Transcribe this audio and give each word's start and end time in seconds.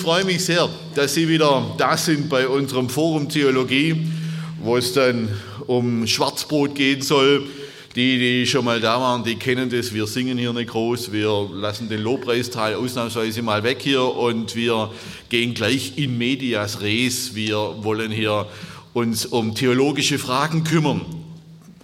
Freue 0.00 0.24
mich 0.24 0.42
sehr, 0.42 0.66
dass 0.94 1.12
Sie 1.12 1.28
wieder 1.28 1.74
da 1.76 1.94
sind 1.94 2.30
bei 2.30 2.48
unserem 2.48 2.88
Forum 2.88 3.28
Theologie, 3.28 4.06
wo 4.62 4.78
es 4.78 4.94
dann 4.94 5.28
um 5.66 6.06
Schwarzbrot 6.06 6.74
gehen 6.74 7.02
soll. 7.02 7.46
Die, 7.94 8.18
die 8.18 8.46
schon 8.46 8.64
mal 8.64 8.80
da 8.80 8.98
waren, 9.00 9.24
die 9.24 9.34
kennen 9.34 9.68
das. 9.68 9.92
Wir 9.92 10.06
singen 10.06 10.38
hier 10.38 10.52
nicht 10.52 10.70
groß. 10.70 11.12
Wir 11.12 11.50
lassen 11.52 11.88
den 11.88 12.00
Lobpreisteil 12.02 12.76
ausnahmsweise 12.76 13.42
mal 13.42 13.62
weg 13.62 13.78
hier 13.80 14.02
und 14.02 14.56
wir 14.56 14.90
gehen 15.28 15.52
gleich 15.52 15.98
in 15.98 16.16
medias 16.16 16.80
res. 16.80 17.34
Wir 17.34 17.56
wollen 17.82 18.10
hier 18.10 18.46
uns 18.94 19.26
um 19.26 19.54
theologische 19.54 20.18
Fragen 20.18 20.64
kümmern. 20.64 21.02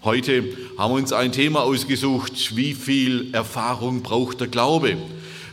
Heute 0.05 0.45
haben 0.79 0.93
wir 0.95 0.99
uns 0.99 1.13
ein 1.13 1.33
Thema 1.33 1.65
ausgesucht. 1.65 2.57
Wie 2.57 2.73
viel 2.73 3.35
Erfahrung 3.35 4.03
braucht 4.03 4.41
der 4.41 4.49
Glaube? 4.49 4.97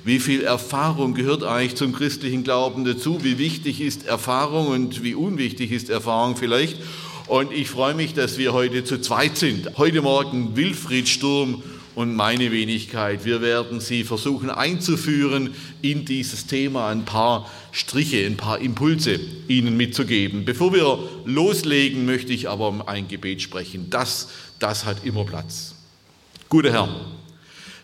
Wie 0.05 0.19
viel 0.19 0.43
Erfahrung 0.43 1.13
gehört 1.13 1.43
eigentlich 1.43 1.75
zum 1.75 1.93
christlichen 1.93 2.43
Glauben 2.43 2.83
dazu? 2.83 3.23
Wie 3.23 3.37
wichtig 3.37 3.79
ist 3.79 4.05
Erfahrung 4.05 4.67
und 4.67 5.01
wie 5.01 5.15
unwichtig 5.15 5.71
ist 5.71 5.89
Erfahrung 5.89 6.35
vielleicht? 6.35 6.77
Und 7.27 7.53
ich 7.53 7.69
freue 7.69 7.93
mich, 7.93 8.13
dass 8.13 8.37
wir 8.37 8.51
heute 8.51 8.83
zu 8.83 8.99
zweit 8.99 9.37
sind. 9.37 9.77
Heute 9.77 10.01
Morgen 10.01 10.57
Wilfried 10.57 11.07
Sturm 11.07 11.63
und 11.95 12.15
meine 12.17 12.51
Wenigkeit. 12.51 13.23
Wir 13.23 13.41
werden 13.41 13.79
Sie 13.79 14.03
versuchen 14.03 14.49
einzuführen 14.49 15.51
in 15.81 16.03
dieses 16.03 16.47
Thema, 16.47 16.89
ein 16.89 17.05
paar 17.05 17.49
Striche, 17.71 18.25
ein 18.25 18.35
paar 18.35 18.59
Impulse 18.59 19.21
Ihnen 19.47 19.77
mitzugeben. 19.77 20.43
Bevor 20.43 20.73
wir 20.73 20.99
loslegen, 21.23 22.05
möchte 22.05 22.33
ich 22.33 22.49
aber 22.49 22.67
um 22.67 22.85
ein 22.85 23.07
Gebet 23.07 23.41
sprechen. 23.41 23.89
Das, 23.89 24.27
das 24.59 24.83
hat 24.83 25.05
immer 25.05 25.23
Platz. 25.23 25.75
Guter 26.49 26.73
Herr, 26.73 26.89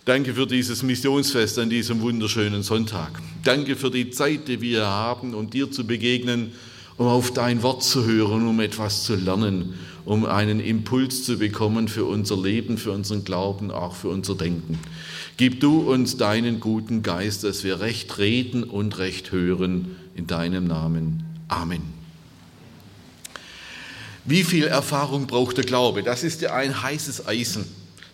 Danke 0.10 0.34
für 0.34 0.48
dieses 0.48 0.82
Missionsfest 0.82 1.60
an 1.60 1.70
diesem 1.70 2.02
wunderschönen 2.02 2.64
Sonntag. 2.64 3.12
Danke 3.44 3.76
für 3.76 3.92
die 3.92 4.10
Zeit, 4.10 4.48
die 4.48 4.60
wir 4.60 4.88
haben, 4.88 5.36
um 5.36 5.52
dir 5.52 5.70
zu 5.70 5.86
begegnen, 5.86 6.52
um 6.98 7.06
auf 7.06 7.32
dein 7.32 7.62
Wort 7.62 7.84
zu 7.84 8.08
hören, 8.08 8.48
um 8.48 8.60
etwas 8.60 9.04
zu 9.04 9.14
lernen, 9.14 9.76
um 10.06 10.26
einen 10.26 10.62
Impuls 10.62 11.26
zu 11.26 11.38
bekommen 11.38 11.88
für 11.88 12.06
unser 12.06 12.42
Leben, 12.42 12.80
für 12.80 12.92
unseren 12.92 13.24
Glauben, 13.24 13.70
auch 13.70 13.94
für 13.94 14.08
unser 14.08 14.34
Denken. 14.34 14.80
Gib 15.38 15.60
du 15.60 15.82
uns 15.82 16.18
deinen 16.18 16.60
guten 16.60 17.04
Geist, 17.04 17.44
dass 17.44 17.64
wir 17.64 17.80
recht 17.80 18.18
reden 18.18 18.64
und 18.64 18.98
recht 18.98 19.32
hören. 19.32 19.96
In 20.16 20.26
deinem 20.26 20.66
Namen. 20.66 21.24
Amen. 21.50 21.84
Wie 24.26 24.44
viel 24.44 24.66
Erfahrung 24.66 25.28
braucht 25.28 25.58
der 25.58 25.66
Glaube? 25.66 26.02
Das 26.02 26.24
ist 26.24 26.42
ja 26.42 26.56
ein 26.56 26.82
heißes 26.82 27.28
Eisen. 27.28 27.66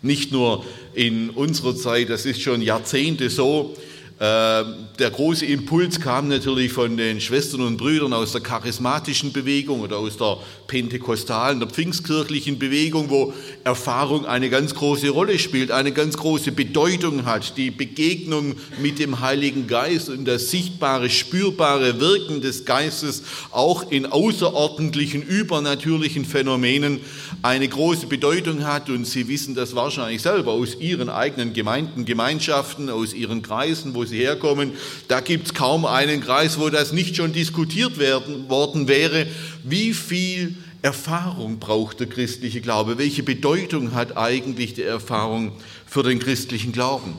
Nicht 0.01 0.31
nur 0.31 0.65
in 0.93 1.29
unserer 1.29 1.75
Zeit, 1.75 2.09
das 2.09 2.25
ist 2.25 2.41
schon 2.41 2.61
Jahrzehnte 2.61 3.29
so. 3.29 3.75
Der 4.17 5.11
große 5.11 5.45
Impuls 5.45 5.99
kam 5.99 6.29
natürlich 6.29 6.71
von 6.71 6.95
den 6.95 7.19
Schwestern 7.19 7.59
und 7.61 7.75
Brüdern 7.75 8.13
aus 8.13 8.31
der 8.31 8.39
charismatischen 8.39 9.33
Bewegung 9.33 9.81
oder 9.81 9.97
aus 9.97 10.15
der 10.15 10.37
pentekostalen, 10.67 11.59
der 11.59 11.67
pfingstkirchlichen 11.67 12.57
Bewegung, 12.57 13.09
wo 13.09 13.33
Erfahrung 13.65 14.25
eine 14.25 14.49
ganz 14.49 14.73
große 14.73 15.09
Rolle 15.09 15.37
spielt, 15.37 15.69
eine 15.69 15.91
ganz 15.91 16.15
große 16.15 16.53
Bedeutung 16.53 17.25
hat. 17.25 17.57
Die 17.57 17.71
Begegnung 17.71 18.55
mit 18.81 18.99
dem 18.99 19.19
Heiligen 19.19 19.67
Geist 19.67 20.07
und 20.09 20.23
das 20.23 20.49
sichtbare, 20.49 21.09
spürbare 21.09 21.99
Wirken 21.99 22.39
des 22.39 22.63
Geistes 22.63 23.23
auch 23.51 23.91
in 23.91 24.05
außerordentlichen, 24.05 25.23
übernatürlichen 25.23 26.23
Phänomenen 26.23 27.01
eine 27.41 27.67
große 27.67 28.07
Bedeutung 28.07 28.65
hat. 28.65 28.89
Und 28.89 29.05
Sie 29.05 29.27
wissen 29.27 29.55
das 29.55 29.75
wahrscheinlich 29.75 30.21
selber 30.21 30.53
aus 30.53 30.75
Ihren 30.79 31.09
eigenen 31.09 31.51
Gemeinden, 31.51 32.05
Gemeinschaften, 32.05 32.89
aus 32.89 33.13
Ihren 33.13 33.41
Kreisen, 33.41 33.93
wo 33.93 34.04
Sie 34.05 34.19
herkommen. 34.19 34.73
Da 35.07 35.19
gibt 35.19 35.47
es 35.47 35.53
kaum 35.53 35.85
einen 35.85 36.21
Kreis, 36.21 36.59
wo 36.59 36.69
das 36.69 36.91
nicht 36.91 37.15
schon 37.15 37.33
diskutiert 37.33 37.97
werden, 37.97 38.49
worden 38.49 38.87
wäre, 38.87 39.27
wie 39.63 39.93
viel 39.93 40.55
Erfahrung 40.81 41.57
braucht 41.57 41.99
der 41.99 42.07
christliche 42.07 42.61
Glaube? 42.61 42.99
Welche 42.99 43.23
Bedeutung 43.23 43.93
hat 43.93 44.17
eigentlich 44.17 44.75
die 44.75 44.83
Erfahrung 44.83 45.53
für 45.87 46.03
den 46.03 46.19
christlichen 46.19 46.71
Glauben? 46.71 47.15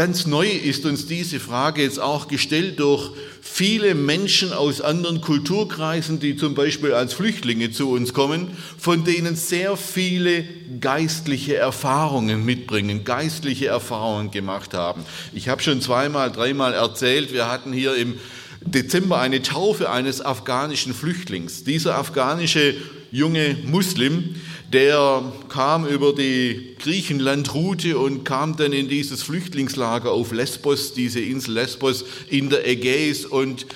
Ganz 0.00 0.26
neu 0.26 0.48
ist 0.48 0.86
uns 0.86 1.04
diese 1.04 1.38
Frage 1.38 1.82
jetzt 1.82 2.00
auch 2.00 2.26
gestellt 2.26 2.80
durch 2.80 3.10
viele 3.42 3.94
Menschen 3.94 4.54
aus 4.54 4.80
anderen 4.80 5.20
Kulturkreisen, 5.20 6.20
die 6.20 6.36
zum 6.36 6.54
Beispiel 6.54 6.94
als 6.94 7.12
Flüchtlinge 7.12 7.70
zu 7.70 7.90
uns 7.90 8.14
kommen, 8.14 8.48
von 8.78 9.04
denen 9.04 9.36
sehr 9.36 9.76
viele 9.76 10.44
geistliche 10.80 11.56
Erfahrungen 11.56 12.46
mitbringen, 12.46 13.04
geistliche 13.04 13.66
Erfahrungen 13.66 14.30
gemacht 14.30 14.72
haben. 14.72 15.04
Ich 15.34 15.50
habe 15.50 15.62
schon 15.62 15.82
zweimal, 15.82 16.32
dreimal 16.32 16.72
erzählt, 16.72 17.34
wir 17.34 17.50
hatten 17.52 17.74
hier 17.74 17.94
im 17.94 18.14
Dezember 18.62 19.20
eine 19.20 19.42
Taufe 19.42 19.90
eines 19.90 20.22
afghanischen 20.22 20.94
Flüchtlings. 20.94 21.64
Dieser 21.64 21.98
afghanische 21.98 22.74
junge 23.12 23.54
Muslim, 23.66 24.36
der 24.72 25.32
kam 25.48 25.84
über 25.86 26.12
die 26.12 26.76
Griechenlandroute 26.78 27.98
und 27.98 28.24
kam 28.24 28.56
dann 28.56 28.72
in 28.72 28.88
dieses 28.88 29.22
Flüchtlingslager 29.22 30.12
auf 30.12 30.30
Lesbos, 30.30 30.94
diese 30.94 31.20
Insel 31.20 31.54
Lesbos 31.54 32.04
in 32.28 32.50
der 32.50 32.66
Ägäis 32.66 33.24
und 33.24 33.66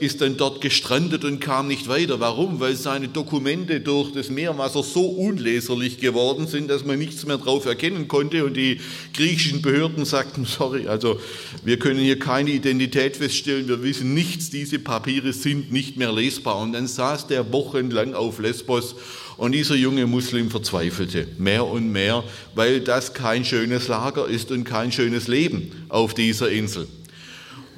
ist 0.00 0.22
dann 0.22 0.38
dort 0.38 0.62
gestrandet 0.62 1.22
und 1.24 1.40
kam 1.40 1.68
nicht 1.68 1.86
weiter. 1.86 2.18
Warum? 2.18 2.60
Weil 2.60 2.76
seine 2.76 3.08
Dokumente 3.08 3.80
durch 3.80 4.10
das 4.12 4.30
Meerwasser 4.30 4.82
so 4.82 5.04
unleserlich 5.06 5.98
geworden 5.98 6.46
sind, 6.46 6.68
dass 6.70 6.84
man 6.84 6.98
nichts 6.98 7.26
mehr 7.26 7.36
drauf 7.36 7.66
erkennen 7.66 8.08
konnte 8.08 8.46
und 8.46 8.56
die 8.56 8.80
griechischen 9.12 9.60
Behörden 9.60 10.06
sagten, 10.06 10.44
sorry, 10.46 10.88
also 10.88 11.20
wir 11.62 11.78
können 11.78 12.00
hier 12.00 12.18
keine 12.18 12.50
Identität 12.50 13.18
feststellen, 13.18 13.68
wir 13.68 13.82
wissen 13.82 14.14
nichts, 14.14 14.48
diese 14.48 14.78
Papiere 14.78 15.34
sind 15.34 15.72
nicht 15.72 15.98
mehr 15.98 16.10
lesbar. 16.10 16.58
Und 16.58 16.72
dann 16.72 16.86
saß 16.86 17.26
der 17.26 17.52
wochenlang 17.52 18.14
auf 18.14 18.38
Lesbos 18.38 18.94
und 19.36 19.52
dieser 19.52 19.76
junge 19.76 20.06
Muslim 20.06 20.50
verzweifelte 20.50 21.28
mehr 21.38 21.66
und 21.66 21.92
mehr, 21.92 22.24
weil 22.54 22.80
das 22.80 23.12
kein 23.12 23.44
schönes 23.44 23.88
Lager 23.88 24.26
ist 24.26 24.50
und 24.50 24.64
kein 24.64 24.90
schönes 24.90 25.28
Leben 25.28 25.70
auf 25.90 26.14
dieser 26.14 26.50
Insel. 26.50 26.88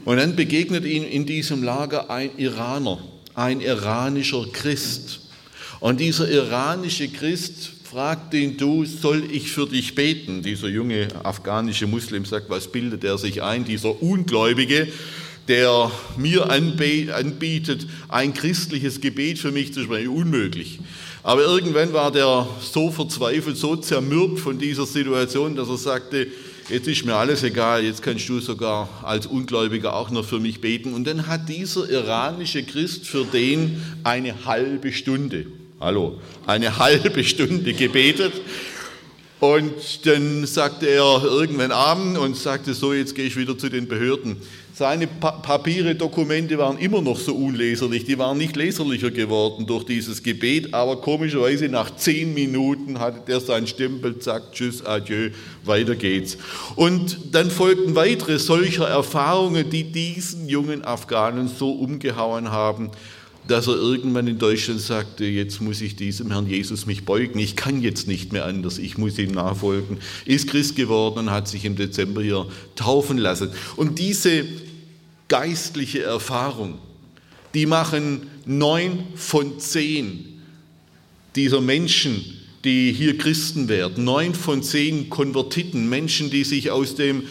Und 0.04 0.16
dann 0.16 0.36
begegnet 0.36 0.84
ihm 0.84 1.04
in 1.04 1.26
diesem 1.26 1.62
Lager 1.62 2.10
ein 2.10 2.30
Iraner, 2.36 2.98
ein 3.34 3.60
iranischer 3.60 4.46
Christ. 4.52 5.20
Und 5.80 6.00
dieser 6.00 6.30
iranische 6.30 7.08
Christ 7.08 7.70
fragt 7.84 8.34
ihn, 8.34 8.56
du, 8.56 8.84
soll 8.84 9.24
ich 9.32 9.50
für 9.50 9.66
dich 9.66 9.94
beten? 9.94 10.42
Dieser 10.42 10.68
junge 10.68 11.08
afghanische 11.24 11.86
Muslim 11.86 12.24
sagt, 12.24 12.48
was 12.48 12.70
bildet 12.70 13.02
er 13.02 13.18
sich 13.18 13.42
ein? 13.42 13.64
Dieser 13.64 14.00
Ungläubige, 14.02 14.88
der 15.48 15.90
mir 16.16 16.48
anbietet, 16.50 17.86
ein 18.08 18.32
christliches 18.32 19.00
Gebet 19.00 19.38
für 19.38 19.50
mich 19.50 19.74
zu 19.74 19.82
sprechen, 19.82 20.10
unmöglich. 20.10 20.78
Aber 21.22 21.42
irgendwann 21.42 21.92
war 21.92 22.12
der 22.12 22.46
so 22.60 22.90
verzweifelt, 22.90 23.56
so 23.56 23.76
zermürbt 23.76 24.38
von 24.38 24.58
dieser 24.58 24.86
Situation, 24.86 25.56
dass 25.56 25.68
er 25.68 25.76
sagte, 25.76 26.28
jetzt 26.70 26.88
ist 26.88 27.04
mir 27.04 27.14
alles 27.14 27.42
egal, 27.42 27.84
jetzt 27.84 28.02
kannst 28.02 28.28
du 28.28 28.40
sogar 28.40 28.88
als 29.02 29.26
Ungläubiger 29.26 29.94
auch 29.94 30.10
noch 30.10 30.24
für 30.24 30.38
mich 30.38 30.60
beten. 30.60 30.94
Und 30.94 31.06
dann 31.06 31.26
hat 31.26 31.48
dieser 31.48 31.88
iranische 31.90 32.62
Christ 32.62 33.06
für 33.06 33.24
den 33.24 33.82
eine 34.04 34.44
halbe 34.44 34.92
Stunde, 34.92 35.46
hallo, 35.80 36.20
eine 36.46 36.78
halbe 36.78 37.24
Stunde 37.24 37.72
gebetet. 37.74 38.32
Und 39.40 40.06
dann 40.06 40.46
sagte 40.46 40.86
er 40.86 41.24
irgendwann 41.24 41.72
Abend 41.72 42.18
und 42.18 42.36
sagte 42.36 42.74
so, 42.74 42.92
jetzt 42.92 43.14
gehe 43.14 43.24
ich 43.24 43.36
wieder 43.36 43.56
zu 43.56 43.70
den 43.70 43.88
Behörden. 43.88 44.36
Seine 44.80 45.06
pa 45.06 45.32
Papiere, 45.32 45.94
Dokumente 45.94 46.56
waren 46.56 46.78
immer 46.78 47.02
noch 47.02 47.20
so 47.20 47.34
unleserlich, 47.34 48.06
die 48.06 48.16
waren 48.16 48.38
nicht 48.38 48.56
leserlicher 48.56 49.10
geworden 49.10 49.66
durch 49.66 49.84
dieses 49.84 50.22
Gebet, 50.22 50.72
aber 50.72 51.02
komischerweise 51.02 51.68
nach 51.68 51.94
zehn 51.96 52.32
Minuten 52.32 52.98
hatte 52.98 53.20
der 53.28 53.40
seinen 53.40 53.66
Stempel, 53.66 54.18
zack, 54.20 54.52
tschüss, 54.52 54.82
adieu, 54.82 55.32
weiter 55.66 55.96
geht's. 55.96 56.38
Und 56.76 57.18
dann 57.32 57.50
folgten 57.50 57.94
weitere 57.94 58.38
solcher 58.38 58.88
Erfahrungen, 58.88 59.68
die 59.68 59.84
diesen 59.84 60.48
jungen 60.48 60.82
Afghanen 60.82 61.48
so 61.48 61.72
umgehauen 61.72 62.50
haben, 62.50 62.90
dass 63.48 63.66
er 63.66 63.74
irgendwann 63.74 64.28
in 64.28 64.38
Deutschland 64.38 64.80
sagte, 64.80 65.26
jetzt 65.26 65.60
muss 65.60 65.82
ich 65.82 65.94
diesem 65.96 66.30
Herrn 66.30 66.46
Jesus 66.46 66.86
mich 66.86 67.04
beugen, 67.04 67.38
ich 67.38 67.54
kann 67.54 67.82
jetzt 67.82 68.08
nicht 68.08 68.32
mehr 68.32 68.46
anders, 68.46 68.78
ich 68.78 68.96
muss 68.96 69.18
ihm 69.18 69.32
nachfolgen, 69.32 69.98
ist 70.24 70.48
Christ 70.48 70.74
geworden 70.74 71.18
und 71.18 71.30
hat 71.30 71.48
sich 71.48 71.66
im 71.66 71.76
Dezember 71.76 72.22
hier 72.22 72.46
taufen 72.76 73.18
lassen. 73.18 73.50
Und 73.76 73.98
diese 73.98 74.44
geistliche 75.30 76.02
Erfahrung, 76.02 76.78
die 77.54 77.64
machen 77.64 78.28
neun 78.44 79.04
von 79.14 79.58
zehn 79.58 80.42
dieser 81.34 81.62
Menschen, 81.62 82.36
die 82.64 82.92
hier 82.92 83.16
Christen 83.16 83.68
werden, 83.68 84.04
neun 84.04 84.34
von 84.34 84.62
zehn 84.62 85.08
Konvertiten, 85.08 85.88
Menschen, 85.88 86.28
die 86.30 86.44
sich 86.44 86.70
aus 86.70 86.96
dem 86.96 87.22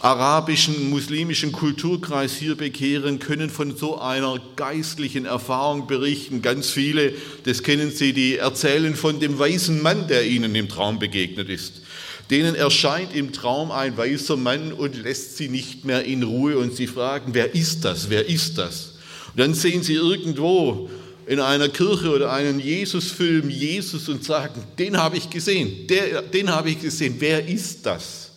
arabischen, 0.00 0.90
muslimischen 0.90 1.52
Kulturkreis 1.52 2.36
hier 2.36 2.56
bekehren, 2.56 3.18
können 3.18 3.50
von 3.50 3.76
so 3.76 3.98
einer 3.98 4.40
geistlichen 4.56 5.24
Erfahrung 5.24 5.86
berichten. 5.86 6.42
Ganz 6.42 6.70
viele, 6.70 7.14
das 7.44 7.62
kennen 7.62 7.90
Sie, 7.90 8.12
die 8.12 8.36
erzählen 8.36 8.94
von 8.94 9.20
dem 9.20 9.38
weißen 9.38 9.80
Mann, 9.80 10.08
der 10.08 10.26
ihnen 10.26 10.54
im 10.54 10.68
Traum 10.68 10.98
begegnet 10.98 11.48
ist. 11.48 11.82
Denen 12.30 12.54
erscheint 12.54 13.14
im 13.14 13.32
Traum 13.32 13.70
ein 13.70 13.96
weißer 13.96 14.36
Mann 14.36 14.72
und 14.72 15.02
lässt 15.02 15.38
sie 15.38 15.48
nicht 15.48 15.84
mehr 15.84 16.04
in 16.04 16.22
Ruhe 16.22 16.58
und 16.58 16.74
sie 16.74 16.86
fragen, 16.86 17.32
wer 17.32 17.54
ist 17.54 17.84
das, 17.84 18.10
wer 18.10 18.28
ist 18.28 18.58
das? 18.58 18.94
Und 19.28 19.40
dann 19.40 19.54
sehen 19.54 19.82
sie 19.82 19.94
irgendwo 19.94 20.90
in 21.26 21.40
einer 21.40 21.68
Kirche 21.68 22.10
oder 22.10 22.32
einen 22.32 22.60
Jesusfilm 22.60 23.48
Jesus 23.48 24.08
und 24.08 24.24
sagen, 24.24 24.62
den 24.78 24.96
habe 24.96 25.16
ich 25.16 25.30
gesehen, 25.30 25.86
der, 25.86 26.22
den 26.22 26.50
habe 26.50 26.70
ich 26.70 26.80
gesehen, 26.80 27.16
wer 27.18 27.46
ist 27.46 27.84
das? 27.86 28.30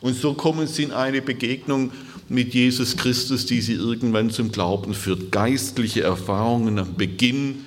Und 0.00 0.20
so 0.20 0.34
kommen 0.34 0.66
sie 0.66 0.84
in 0.84 0.92
eine 0.92 1.22
Begegnung 1.22 1.92
mit 2.28 2.54
Jesus 2.54 2.96
Christus, 2.96 3.46
die 3.46 3.60
sie 3.60 3.74
irgendwann 3.74 4.30
zum 4.30 4.50
Glauben 4.52 4.94
führt. 4.94 5.30
Geistliche 5.30 6.02
Erfahrungen 6.02 6.78
am 6.78 6.94
Beginn 6.94 7.64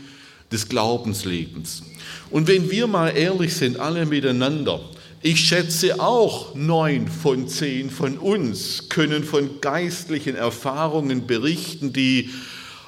des 0.52 0.68
Glaubenslebens. 0.68 1.84
Und 2.30 2.48
wenn 2.48 2.70
wir 2.70 2.88
mal 2.88 3.10
ehrlich 3.10 3.54
sind, 3.54 3.80
alle 3.80 4.06
miteinander, 4.06 4.82
ich 5.22 5.42
schätze 5.42 6.00
auch 6.00 6.56
neun 6.56 7.08
von 7.10 7.48
zehn 7.48 7.90
von 7.90 8.18
uns 8.18 8.88
können 8.88 9.24
von 9.24 9.60
geistlichen 9.60 10.36
Erfahrungen 10.36 11.28
berichten, 11.28 11.92
die 11.92 12.30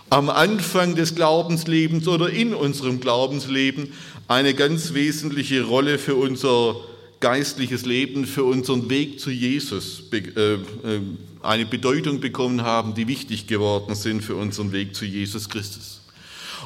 am 0.09 0.29
Anfang 0.29 0.95
des 0.95 1.15
Glaubenslebens 1.15 2.07
oder 2.07 2.29
in 2.29 2.53
unserem 2.53 2.99
Glaubensleben 3.01 3.93
eine 4.27 4.53
ganz 4.53 4.93
wesentliche 4.93 5.63
Rolle 5.63 5.97
für 5.97 6.15
unser 6.15 6.75
geistliches 7.19 7.85
Leben, 7.85 8.25
für 8.25 8.45
unseren 8.45 8.89
Weg 8.89 9.19
zu 9.19 9.29
Jesus 9.29 10.03
äh, 10.11 10.17
äh, 10.17 10.59
eine 11.41 11.65
Bedeutung 11.65 12.19
bekommen 12.19 12.61
haben, 12.61 12.93
die 12.93 13.07
wichtig 13.07 13.47
geworden 13.47 13.93
sind 13.93 14.23
für 14.23 14.35
unseren 14.35 14.71
Weg 14.71 14.95
zu 14.95 15.05
Jesus 15.05 15.49
Christus. 15.49 16.01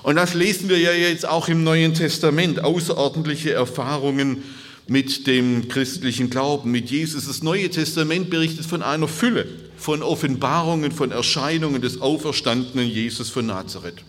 Und 0.04 0.16
das 0.16 0.36
lesen 0.36 0.70
wir 0.70 0.78
ja 0.78 0.92
jetzt 0.92 1.28
auch 1.28 1.48
im 1.48 1.64
Neuen 1.64 1.94
Testament, 1.96 2.64
außerordentliche 2.64 3.54
Erfahrungen 3.54 4.44
mit 4.88 5.28
dem 5.28 5.68
christlichen 5.68 6.30
Glauben, 6.30 6.72
mit 6.72 6.92
Jesus. 6.92 7.28
Das 7.28 7.42
Neue 7.42 7.70
Testament 7.70 8.30
berichtet 8.30 8.66
von 8.66 8.82
einer 8.82 9.08
Fülle 9.08 9.48
von 9.78 10.02
Offenbarungen, 10.02 10.92
von 10.92 11.12
Erscheinungen 11.12 11.82
des 11.82 12.02
auferstandenen 12.02 12.90
Jesus 12.90 13.30
von 13.30 13.46
Nazareth. 13.46 14.04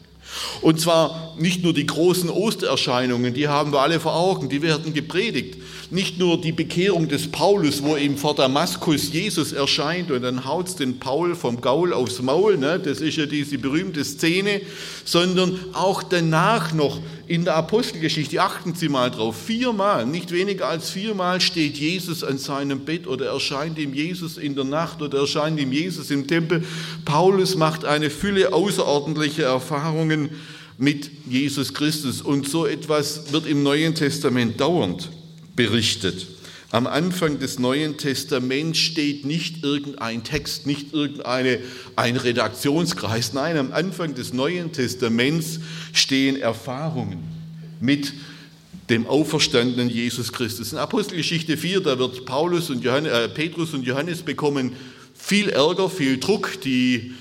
Und 0.60 0.80
zwar 0.80 1.34
nicht 1.38 1.62
nur 1.62 1.72
die 1.72 1.86
großen 1.86 2.30
Ostererscheinungen, 2.30 3.34
die 3.34 3.48
haben 3.48 3.72
wir 3.72 3.80
alle 3.80 4.00
vor 4.00 4.14
Augen, 4.14 4.48
die 4.48 4.62
werden 4.62 4.92
gepredigt. 4.92 5.56
Nicht 5.90 6.18
nur 6.18 6.40
die 6.40 6.50
Bekehrung 6.50 7.08
des 7.08 7.30
Paulus, 7.30 7.80
wo 7.82 7.96
ihm 7.96 8.16
vor 8.16 8.34
Damaskus 8.34 9.12
Jesus 9.12 9.52
erscheint 9.52 10.10
und 10.10 10.22
dann 10.22 10.44
haut 10.44 10.80
den 10.80 10.98
Paul 10.98 11.36
vom 11.36 11.60
Gaul 11.60 11.92
aufs 11.92 12.20
Maul, 12.20 12.56
ne? 12.58 12.80
das 12.80 13.00
ist 13.00 13.16
ja 13.16 13.26
diese 13.26 13.56
berühmte 13.58 14.04
Szene, 14.04 14.62
sondern 15.04 15.58
auch 15.74 16.02
danach 16.02 16.72
noch 16.72 17.00
in 17.28 17.44
der 17.44 17.54
Apostelgeschichte, 17.54 18.42
achten 18.42 18.74
Sie 18.74 18.88
mal 18.88 19.12
drauf, 19.12 19.36
viermal, 19.36 20.06
nicht 20.06 20.32
weniger 20.32 20.68
als 20.68 20.90
viermal 20.90 21.40
steht 21.40 21.76
Jesus 21.76 22.24
an 22.24 22.38
seinem 22.38 22.80
Bett 22.80 23.06
oder 23.06 23.26
erscheint 23.26 23.78
ihm 23.78 23.94
Jesus 23.94 24.38
in 24.38 24.56
der 24.56 24.64
Nacht 24.64 25.02
oder 25.02 25.20
erscheint 25.20 25.60
ihm 25.60 25.72
Jesus 25.72 26.10
im 26.10 26.26
Tempel. 26.26 26.64
Paulus 27.04 27.54
macht 27.54 27.84
eine 27.84 28.10
Fülle 28.10 28.52
außerordentlicher 28.52 29.44
Erfahrungen 29.44 30.30
mit 30.78 31.10
Jesus 31.28 31.72
Christus 31.72 32.22
und 32.22 32.48
so 32.48 32.66
etwas 32.66 33.32
wird 33.32 33.46
im 33.46 33.62
Neuen 33.62 33.94
Testament 33.94 34.60
dauernd 34.60 35.10
berichtet. 35.56 36.26
Am 36.70 36.86
Anfang 36.86 37.38
des 37.38 37.58
Neuen 37.58 37.96
Testaments 37.96 38.78
steht 38.78 39.24
nicht 39.24 39.64
irgendein 39.64 40.24
Text, 40.24 40.66
nicht 40.66 40.92
irgendein 40.92 41.58
ein 41.94 42.16
Redaktionskreis. 42.16 43.32
Nein, 43.32 43.56
am 43.56 43.72
Anfang 43.72 44.14
des 44.14 44.32
Neuen 44.32 44.72
Testaments 44.72 45.60
stehen 45.92 46.36
Erfahrungen 46.36 47.20
mit 47.80 48.12
dem 48.90 49.06
auferstandenen 49.06 49.88
Jesus 49.88 50.32
Christus. 50.32 50.72
In 50.72 50.78
Apostelgeschichte 50.78 51.56
4, 51.56 51.80
da 51.80 51.98
wird 51.98 52.24
Paulus 52.24 52.70
und 52.70 52.84
Johannes, 52.84 53.12
äh, 53.12 53.28
Petrus 53.28 53.72
und 53.74 53.84
Johannes 53.84 54.22
bekommen 54.22 54.72
viel 55.14 55.48
Ärger, 55.48 55.88
viel 55.88 56.18
Druck. 56.18 56.60
Die 56.62 57.12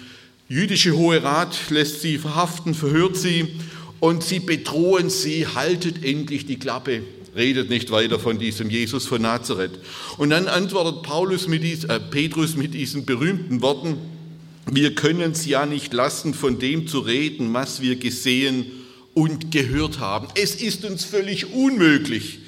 jüdische 0.48 0.96
Hohe 0.96 1.24
Rat 1.24 1.56
lässt 1.70 2.02
sie 2.02 2.18
verhaften, 2.18 2.74
verhört 2.74 3.16
sie 3.16 3.48
und 4.00 4.24
sie 4.24 4.40
bedrohen 4.40 5.10
sie, 5.10 5.48
haltet 5.48 6.04
endlich 6.04 6.46
die 6.46 6.60
Klappe, 6.60 7.02
redet 7.36 7.70
nicht 7.70 7.92
weiter 7.92 8.20
von 8.20 8.40
diesem 8.40 8.70
Jesus 8.70 9.06
von 9.06 9.22
Nazareth. 9.22 9.80
Und 10.18 10.30
dann 10.30 10.48
antwortet 10.48 11.04
Paulus 11.04 11.48
mit 11.48 11.64
dies, 11.64 11.84
äh, 11.84 12.00
Petrus 12.00 12.56
mit 12.56 12.74
diesen 12.74 13.06
berühmten 13.06 13.62
Worten, 13.62 13.98
wir 14.72 14.96
können 14.96 15.32
es 15.32 15.46
ja 15.46 15.66
nicht 15.66 15.94
lassen, 15.94 16.34
von 16.34 16.58
dem 16.58 16.88
zu 16.88 17.00
reden, 17.00 17.54
was 17.54 17.82
wir 17.82 17.98
gesehen 17.98 18.66
und 19.14 19.52
gehört 19.52 20.00
haben. 20.00 20.28
Es 20.36 20.56
ist 20.56 20.86
uns 20.86 21.06
völlig 21.06 21.54
unmöglich, 21.54 22.40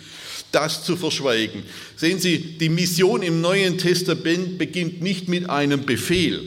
das 0.52 0.84
zu 0.84 0.96
verschweigen. 0.96 1.64
Sehen 1.96 2.20
Sie, 2.20 2.40
die 2.40 2.70
Mission 2.70 3.22
im 3.22 3.42
Neuen 3.42 3.78
Testament 3.78 4.58
beginnt 4.58 5.02
nicht 5.02 5.28
mit 5.28 5.50
einem 5.50 5.86
Befehl, 5.86 6.42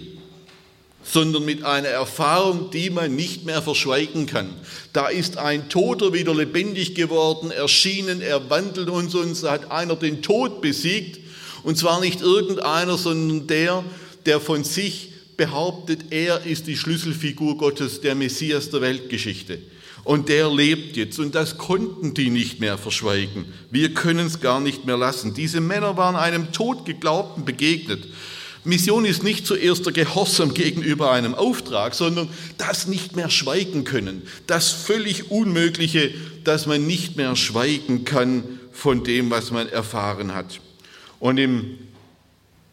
sondern 1.13 1.45
mit 1.45 1.65
einer 1.65 1.89
Erfahrung, 1.89 2.71
die 2.71 2.91
man 2.91 3.17
nicht 3.17 3.45
mehr 3.45 3.63
verschweigen 3.63 4.27
kann. 4.27 4.55
Da 4.93 5.09
ist 5.09 5.39
ein 5.39 5.69
Toter 5.69 6.13
wieder 6.13 6.35
lebendig 6.35 6.95
geworden, 6.95 7.51
erschienen, 7.51 8.21
er 8.21 8.49
wandelt 8.51 8.89
uns 8.89 9.15
und 9.15 9.43
da 9.43 9.53
hat 9.53 9.71
einer 9.71 9.97
den 9.97 10.23
Tod 10.23 10.61
besiegt. 10.61 11.19
Und 11.63 11.77
zwar 11.77 12.01
nicht 12.01 12.21
irgendeiner, 12.21 12.97
sondern 12.97 13.47
der, 13.47 13.85
der 14.25 14.41
von 14.41 14.65
sich 14.65 15.13
behauptet, 15.37 16.07
er 16.11 16.47
ist 16.47 16.67
die 16.67 16.77
Schlüsselfigur 16.77 17.57
Gottes, 17.57 18.01
der 18.01 18.15
Messias 18.15 18.71
der 18.71 18.81
Weltgeschichte. 18.81 19.59
Und 20.05 20.29
der 20.29 20.51
lebt 20.51 20.97
jetzt. 20.97 21.19
Und 21.19 21.35
das 21.35 21.59
konnten 21.59 22.15
die 22.15 22.31
nicht 22.31 22.61
mehr 22.61 22.79
verschweigen. 22.79 23.45
Wir 23.71 23.93
können 23.93 24.27
es 24.27 24.41
gar 24.41 24.61
nicht 24.61 24.87
mehr 24.87 24.97
lassen. 24.97 25.35
Diese 25.35 25.61
Männer 25.61 25.97
waren 25.97 26.17
einem 26.17 26.53
Todgeglaubten 26.53 27.45
begegnet. 27.45 28.07
Mission 28.65 29.07
ist 29.07 29.23
nicht 29.23 29.47
zuerst 29.47 29.87
der 29.87 29.93
Gehorsam 29.93 30.53
gegenüber 30.53 31.11
einem 31.13 31.35
Auftrag, 31.35 31.95
sondern 31.95 32.29
das 32.59 32.87
nicht 32.87 33.17
mehr 33.17 33.31
schweigen 33.31 33.85
können. 33.85 34.23
Das 34.47 34.71
völlig 34.71 35.31
Unmögliche, 35.31 36.13
dass 36.45 36.67
man 36.67 36.87
nicht 36.87 37.17
mehr 37.17 37.37
schweigen 37.37 38.05
kann 38.05 38.45
von 38.73 39.03
dem, 39.03 39.31
was 39.31 39.51
man 39.51 39.69
erfahren 39.69 40.35
hat. 40.35 40.61
Und 41.21 41.39
im 41.39 41.79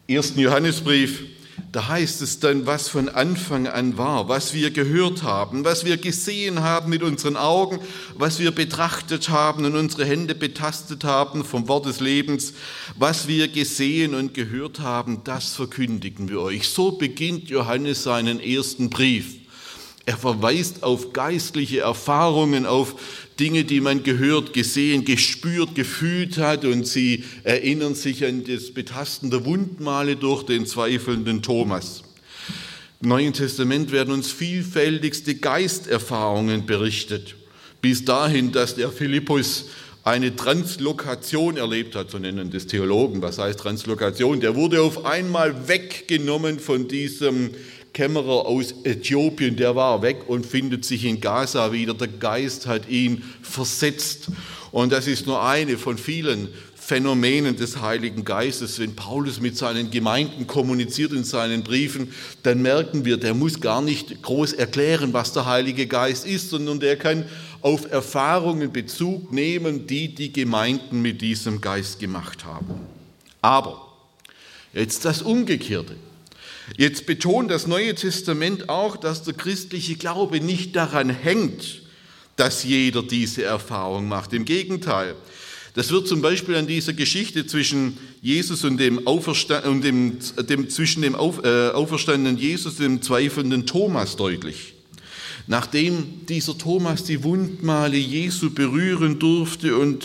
ersten 0.06 0.40
Johannesbrief 0.40 1.24
da 1.72 1.88
heißt 1.88 2.22
es 2.22 2.40
dann, 2.40 2.66
was 2.66 2.88
von 2.88 3.08
Anfang 3.08 3.66
an 3.66 3.98
war, 3.98 4.28
was 4.28 4.54
wir 4.54 4.70
gehört 4.70 5.22
haben, 5.22 5.64
was 5.64 5.84
wir 5.84 5.96
gesehen 5.96 6.60
haben 6.62 6.90
mit 6.90 7.02
unseren 7.02 7.36
Augen, 7.36 7.80
was 8.16 8.38
wir 8.38 8.50
betrachtet 8.50 9.28
haben 9.28 9.64
und 9.64 9.76
unsere 9.76 10.04
Hände 10.04 10.34
betastet 10.34 11.04
haben 11.04 11.44
vom 11.44 11.68
Wort 11.68 11.86
des 11.86 12.00
Lebens, 12.00 12.54
was 12.96 13.28
wir 13.28 13.48
gesehen 13.48 14.14
und 14.14 14.34
gehört 14.34 14.80
haben, 14.80 15.22
das 15.24 15.54
verkündigen 15.54 16.28
wir 16.28 16.40
euch. 16.40 16.68
So 16.68 16.92
beginnt 16.92 17.48
Johannes 17.50 18.02
seinen 18.02 18.40
ersten 18.40 18.90
Brief. 18.90 19.47
Er 20.08 20.16
verweist 20.16 20.84
auf 20.84 21.12
geistliche 21.12 21.80
Erfahrungen, 21.80 22.64
auf 22.64 22.94
Dinge, 23.38 23.64
die 23.64 23.82
man 23.82 24.04
gehört, 24.04 24.54
gesehen, 24.54 25.04
gespürt, 25.04 25.74
gefühlt 25.74 26.38
hat 26.38 26.64
und 26.64 26.86
sie 26.86 27.24
erinnern 27.44 27.94
sich 27.94 28.24
an 28.24 28.42
das 28.42 28.72
Betasten 28.72 29.30
der 29.30 29.44
Wundmale 29.44 30.16
durch 30.16 30.44
den 30.44 30.64
zweifelnden 30.64 31.42
Thomas. 31.42 32.04
Im 33.02 33.10
Neuen 33.10 33.34
Testament 33.34 33.92
werden 33.92 34.14
uns 34.14 34.32
vielfältigste 34.32 35.34
Geisterfahrungen 35.34 36.64
berichtet, 36.64 37.34
bis 37.82 38.02
dahin, 38.06 38.50
dass 38.50 38.76
der 38.76 38.90
Philippus 38.90 39.66
eine 40.04 40.34
Translokation 40.34 41.58
erlebt 41.58 41.94
hat, 41.94 42.10
so 42.10 42.18
nennen 42.18 42.50
das 42.50 42.66
Theologen. 42.66 43.20
Was 43.20 43.36
heißt 43.36 43.58
Translokation? 43.58 44.40
Der 44.40 44.54
wurde 44.54 44.80
auf 44.80 45.04
einmal 45.04 45.68
weggenommen 45.68 46.60
von 46.60 46.88
diesem 46.88 47.50
Kämmerer 47.92 48.46
aus 48.46 48.74
Äthiopien, 48.84 49.56
der 49.56 49.74
war 49.74 50.02
weg 50.02 50.28
und 50.28 50.46
findet 50.46 50.84
sich 50.84 51.04
in 51.04 51.20
Gaza 51.20 51.72
wieder. 51.72 51.94
Der 51.94 52.08
Geist 52.08 52.66
hat 52.66 52.88
ihn 52.88 53.22
versetzt. 53.42 54.28
Und 54.70 54.92
das 54.92 55.06
ist 55.06 55.26
nur 55.26 55.42
eine 55.42 55.78
von 55.78 55.98
vielen 55.98 56.48
Phänomenen 56.88 57.54
des 57.54 57.82
Heiligen 57.82 58.24
Geistes. 58.24 58.78
Wenn 58.78 58.96
Paulus 58.96 59.40
mit 59.40 59.58
seinen 59.58 59.90
Gemeinden 59.90 60.46
kommuniziert 60.46 61.12
in 61.12 61.22
seinen 61.22 61.62
Briefen, 61.62 62.14
dann 62.44 62.62
merken 62.62 63.04
wir, 63.04 63.18
der 63.18 63.34
muss 63.34 63.60
gar 63.60 63.82
nicht 63.82 64.22
groß 64.22 64.54
erklären, 64.54 65.12
was 65.12 65.34
der 65.34 65.44
Heilige 65.44 65.86
Geist 65.86 66.26
ist, 66.26 66.48
sondern 66.48 66.80
der 66.80 66.96
kann 66.96 67.26
auf 67.60 67.90
Erfahrungen 67.90 68.72
Bezug 68.72 69.32
nehmen, 69.32 69.86
die 69.86 70.14
die 70.14 70.32
Gemeinden 70.32 71.02
mit 71.02 71.20
diesem 71.20 71.60
Geist 71.60 71.98
gemacht 71.98 72.46
haben. 72.46 72.80
Aber 73.42 73.86
jetzt 74.72 75.04
das 75.04 75.20
Umgekehrte. 75.20 75.94
Jetzt 76.76 77.06
betont 77.06 77.50
das 77.50 77.66
Neue 77.66 77.94
Testament 77.94 78.68
auch, 78.68 78.96
dass 78.96 79.22
der 79.22 79.34
christliche 79.34 79.96
Glaube 79.96 80.40
nicht 80.40 80.76
daran 80.76 81.10
hängt, 81.10 81.82
dass 82.36 82.64
jeder 82.64 83.02
diese 83.02 83.44
Erfahrung 83.44 84.08
macht. 84.08 84.32
Im 84.32 84.44
Gegenteil, 84.44 85.14
das 85.74 85.90
wird 85.90 86.08
zum 86.08 86.22
Beispiel 86.22 86.56
an 86.56 86.66
dieser 86.66 86.92
Geschichte 86.92 87.46
zwischen 87.46 87.98
Jesus 88.20 88.64
und 88.64 88.78
dem, 88.78 89.06
Auferstand 89.06 89.64
und 89.66 89.82
dem, 89.82 90.18
dem 90.48 90.68
zwischen 90.68 91.02
dem 91.02 91.14
Auf, 91.14 91.44
äh, 91.44 91.70
auferstandenen 91.70 92.36
Jesus 92.38 92.74
und 92.74 92.84
dem 92.84 93.02
zweifelnden 93.02 93.66
Thomas 93.66 94.16
deutlich. 94.16 94.74
Nachdem 95.46 96.26
dieser 96.26 96.58
Thomas 96.58 97.04
die 97.04 97.22
Wundmale 97.24 97.96
Jesu 97.96 98.50
berühren 98.50 99.18
durfte 99.18 99.76
und 99.76 100.04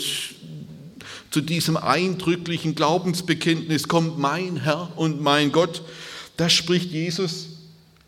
zu 1.30 1.40
diesem 1.40 1.76
eindrücklichen 1.76 2.74
Glaubensbekenntnis 2.76 3.88
kommt, 3.88 4.18
mein 4.18 4.56
Herr 4.56 4.92
und 4.96 5.20
mein 5.20 5.52
Gott, 5.52 5.82
da 6.36 6.48
spricht 6.48 6.90
Jesus 6.90 7.48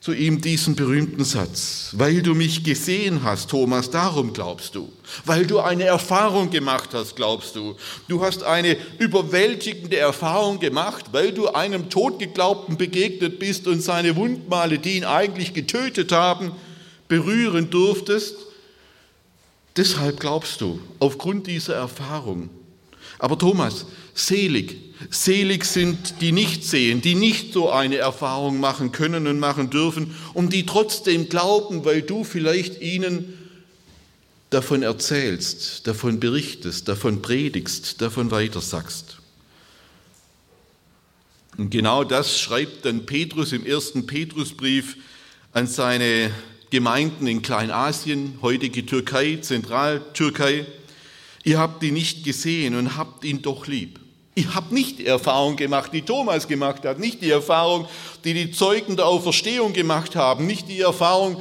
zu 0.00 0.12
ihm 0.12 0.40
diesen 0.40 0.76
berühmten 0.76 1.24
Satz. 1.24 1.90
Weil 1.92 2.22
du 2.22 2.34
mich 2.34 2.62
gesehen 2.62 3.24
hast, 3.24 3.50
Thomas, 3.50 3.90
darum 3.90 4.32
glaubst 4.32 4.76
du. 4.76 4.92
Weil 5.24 5.46
du 5.46 5.58
eine 5.58 5.82
Erfahrung 5.82 6.50
gemacht 6.50 6.90
hast, 6.92 7.16
glaubst 7.16 7.56
du. 7.56 7.74
Du 8.06 8.22
hast 8.22 8.44
eine 8.44 8.76
überwältigende 8.98 9.96
Erfahrung 9.96 10.60
gemacht, 10.60 11.06
weil 11.10 11.32
du 11.32 11.48
einem 11.48 11.90
Todgeglaubten 11.90 12.76
begegnet 12.76 13.40
bist 13.40 13.66
und 13.66 13.82
seine 13.82 14.14
Wundmale, 14.14 14.78
die 14.78 14.96
ihn 14.96 15.04
eigentlich 15.04 15.54
getötet 15.54 16.12
haben, 16.12 16.52
berühren 17.08 17.70
durftest. 17.70 18.36
Deshalb 19.76 20.20
glaubst 20.20 20.60
du, 20.60 20.78
aufgrund 21.00 21.48
dieser 21.48 21.74
Erfahrung. 21.74 22.48
Aber 23.18 23.36
Thomas, 23.36 23.86
selig, 24.14 24.85
selig 25.10 25.64
sind 25.64 26.20
die 26.20 26.32
nicht 26.32 26.64
sehen, 26.64 27.02
die 27.02 27.14
nicht 27.14 27.52
so 27.52 27.70
eine 27.70 27.96
Erfahrung 27.96 28.60
machen 28.60 28.92
können 28.92 29.26
und 29.26 29.38
machen 29.38 29.70
dürfen, 29.70 30.14
um 30.34 30.50
die 30.50 30.66
trotzdem 30.66 31.28
glauben, 31.28 31.84
weil 31.84 32.02
du 32.02 32.24
vielleicht 32.24 32.80
ihnen 32.80 33.34
davon 34.50 34.82
erzählst, 34.82 35.86
davon 35.86 36.20
berichtest, 36.20 36.88
davon 36.88 37.20
predigst, 37.22 38.00
davon 38.00 38.30
weitersagst. 38.30 39.18
Und 41.56 41.70
genau 41.70 42.04
das 42.04 42.38
schreibt 42.38 42.84
dann 42.84 43.06
Petrus 43.06 43.52
im 43.52 43.64
ersten 43.64 44.06
Petrusbrief 44.06 44.96
an 45.52 45.66
seine 45.66 46.30
Gemeinden 46.70 47.26
in 47.26 47.42
Kleinasien, 47.42 48.38
heutige 48.42 48.84
Türkei, 48.84 49.38
Zentraltürkei. 49.40 50.66
Ihr 51.44 51.58
habt 51.58 51.82
ihn 51.82 51.94
nicht 51.94 52.24
gesehen 52.24 52.74
und 52.74 52.96
habt 52.96 53.24
ihn 53.24 53.40
doch 53.40 53.66
lieb. 53.66 54.00
Ihr 54.38 54.54
habt 54.54 54.70
nicht 54.70 54.98
die 54.98 55.06
Erfahrung 55.06 55.56
gemacht, 55.56 55.92
die 55.94 56.02
Thomas 56.02 56.46
gemacht 56.46 56.84
hat, 56.84 56.98
nicht 56.98 57.22
die 57.22 57.30
Erfahrung, 57.30 57.88
die 58.22 58.34
die 58.34 58.50
Zeugen 58.50 58.94
der 58.96 59.06
Auferstehung 59.06 59.72
gemacht 59.72 60.14
haben, 60.14 60.46
nicht 60.46 60.68
die 60.68 60.80
Erfahrung, 60.80 61.40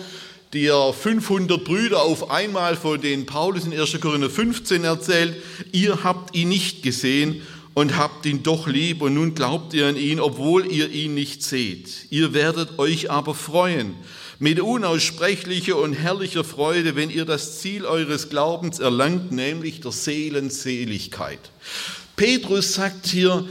die 0.54 0.68
er 0.68 0.94
500 0.94 1.62
Brüder 1.62 2.04
auf 2.04 2.32
einmal, 2.32 2.78
von 2.78 3.02
denen 3.02 3.26
Paulus 3.26 3.66
in 3.66 3.78
1. 3.78 4.00
Korinther 4.00 4.30
15 4.30 4.86
erzählt. 4.86 5.36
Ihr 5.74 6.06
habt 6.06 6.34
ihn 6.38 6.48
nicht 6.48 6.84
gesehen 6.84 7.42
und 7.74 7.98
habt 7.98 8.26
ihn 8.26 8.44
doch 8.44 8.66
lieb 8.66 9.02
und 9.02 9.16
nun 9.16 9.36
glaubt 9.36 9.74
ihr 9.74 9.88
an 9.88 9.98
ihn, 9.98 10.22
obwohl 10.22 10.66
ihr 10.66 10.90
ihn 10.90 11.16
nicht 11.16 11.44
seht. 11.44 12.08
Ihr 12.12 12.34
werdet 12.34 12.80
euch 12.80 13.12
aber 13.12 13.36
freuen 13.36 13.96
mit 14.40 14.62
unaussprechlicher 14.62 15.78
und 15.78 15.94
herrlicher 15.94 16.46
Freude, 16.46 16.96
wenn 16.96 17.10
ihr 17.10 17.26
das 17.26 17.60
Ziel 17.60 17.86
eures 17.86 18.30
Glaubens 18.30 18.80
erlangt, 18.80 19.34
nämlich 19.34 19.82
der 19.82 19.92
Seelenseligkeit. 19.92 21.40
Petrus 22.16 22.74
sagt 22.74 23.08
hier, 23.08 23.46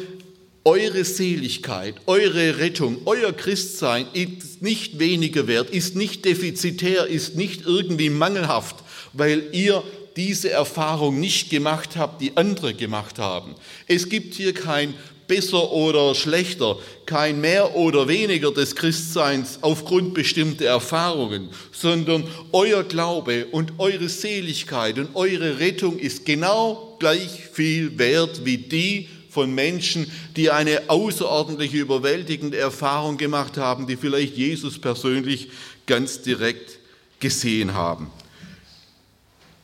eure 0.65 1.05
Seligkeit, 1.05 1.97
eure 2.07 2.59
Rettung, 2.59 3.03
euer 3.05 3.33
Christsein 3.33 4.07
ist 4.15 4.63
nicht 4.63 4.99
weniger 4.99 5.47
wert, 5.47 5.69
ist 5.69 5.95
nicht 5.95 6.25
defizitär, 6.25 7.07
ist 7.07 7.37
nicht 7.37 7.67
irgendwie 7.67 8.09
mangelhaft, 8.09 8.77
weil 9.13 9.43
ihr 9.53 9.83
diese 10.17 10.51
Erfahrung 10.51 11.21
nicht 11.21 11.51
gemacht 11.51 11.97
habt, 11.97 12.23
die 12.23 12.37
andere 12.37 12.73
gemacht 12.73 13.19
haben. 13.19 13.55
Es 13.87 14.09
gibt 14.09 14.35
hier 14.35 14.55
kein 14.55 14.95
besser 15.27 15.71
oder 15.73 16.15
schlechter, 16.15 16.79
kein 17.05 17.41
mehr 17.41 17.77
oder 17.77 18.09
weniger 18.09 18.51
des 18.51 18.75
Christseins 18.75 19.59
aufgrund 19.61 20.15
bestimmter 20.15 20.67
Erfahrungen, 20.67 21.51
sondern 21.73 22.25
euer 22.53 22.85
Glaube 22.85 23.47
und 23.47 23.73
eure 23.79 24.09
Seligkeit 24.09 24.99
und 24.99 25.15
eure 25.15 25.59
Rettung 25.59 25.99
ist 25.99 26.25
genau 26.25 26.84
gleich 26.99 27.41
viel 27.53 27.99
wert 27.99 28.45
wie 28.45 28.59
die 28.59 29.09
von 29.31 29.53
Menschen, 29.55 30.11
die 30.37 30.51
eine 30.51 30.89
außerordentliche, 30.89 31.79
überwältigende 31.79 32.57
Erfahrung 32.57 33.17
gemacht 33.17 33.57
haben, 33.57 33.87
die 33.87 33.97
vielleicht 33.97 34.37
Jesus 34.37 34.79
persönlich 34.81 35.51
ganz 35.87 36.23
direkt 36.23 36.79
gesehen 37.19 37.75
haben. 37.75 38.11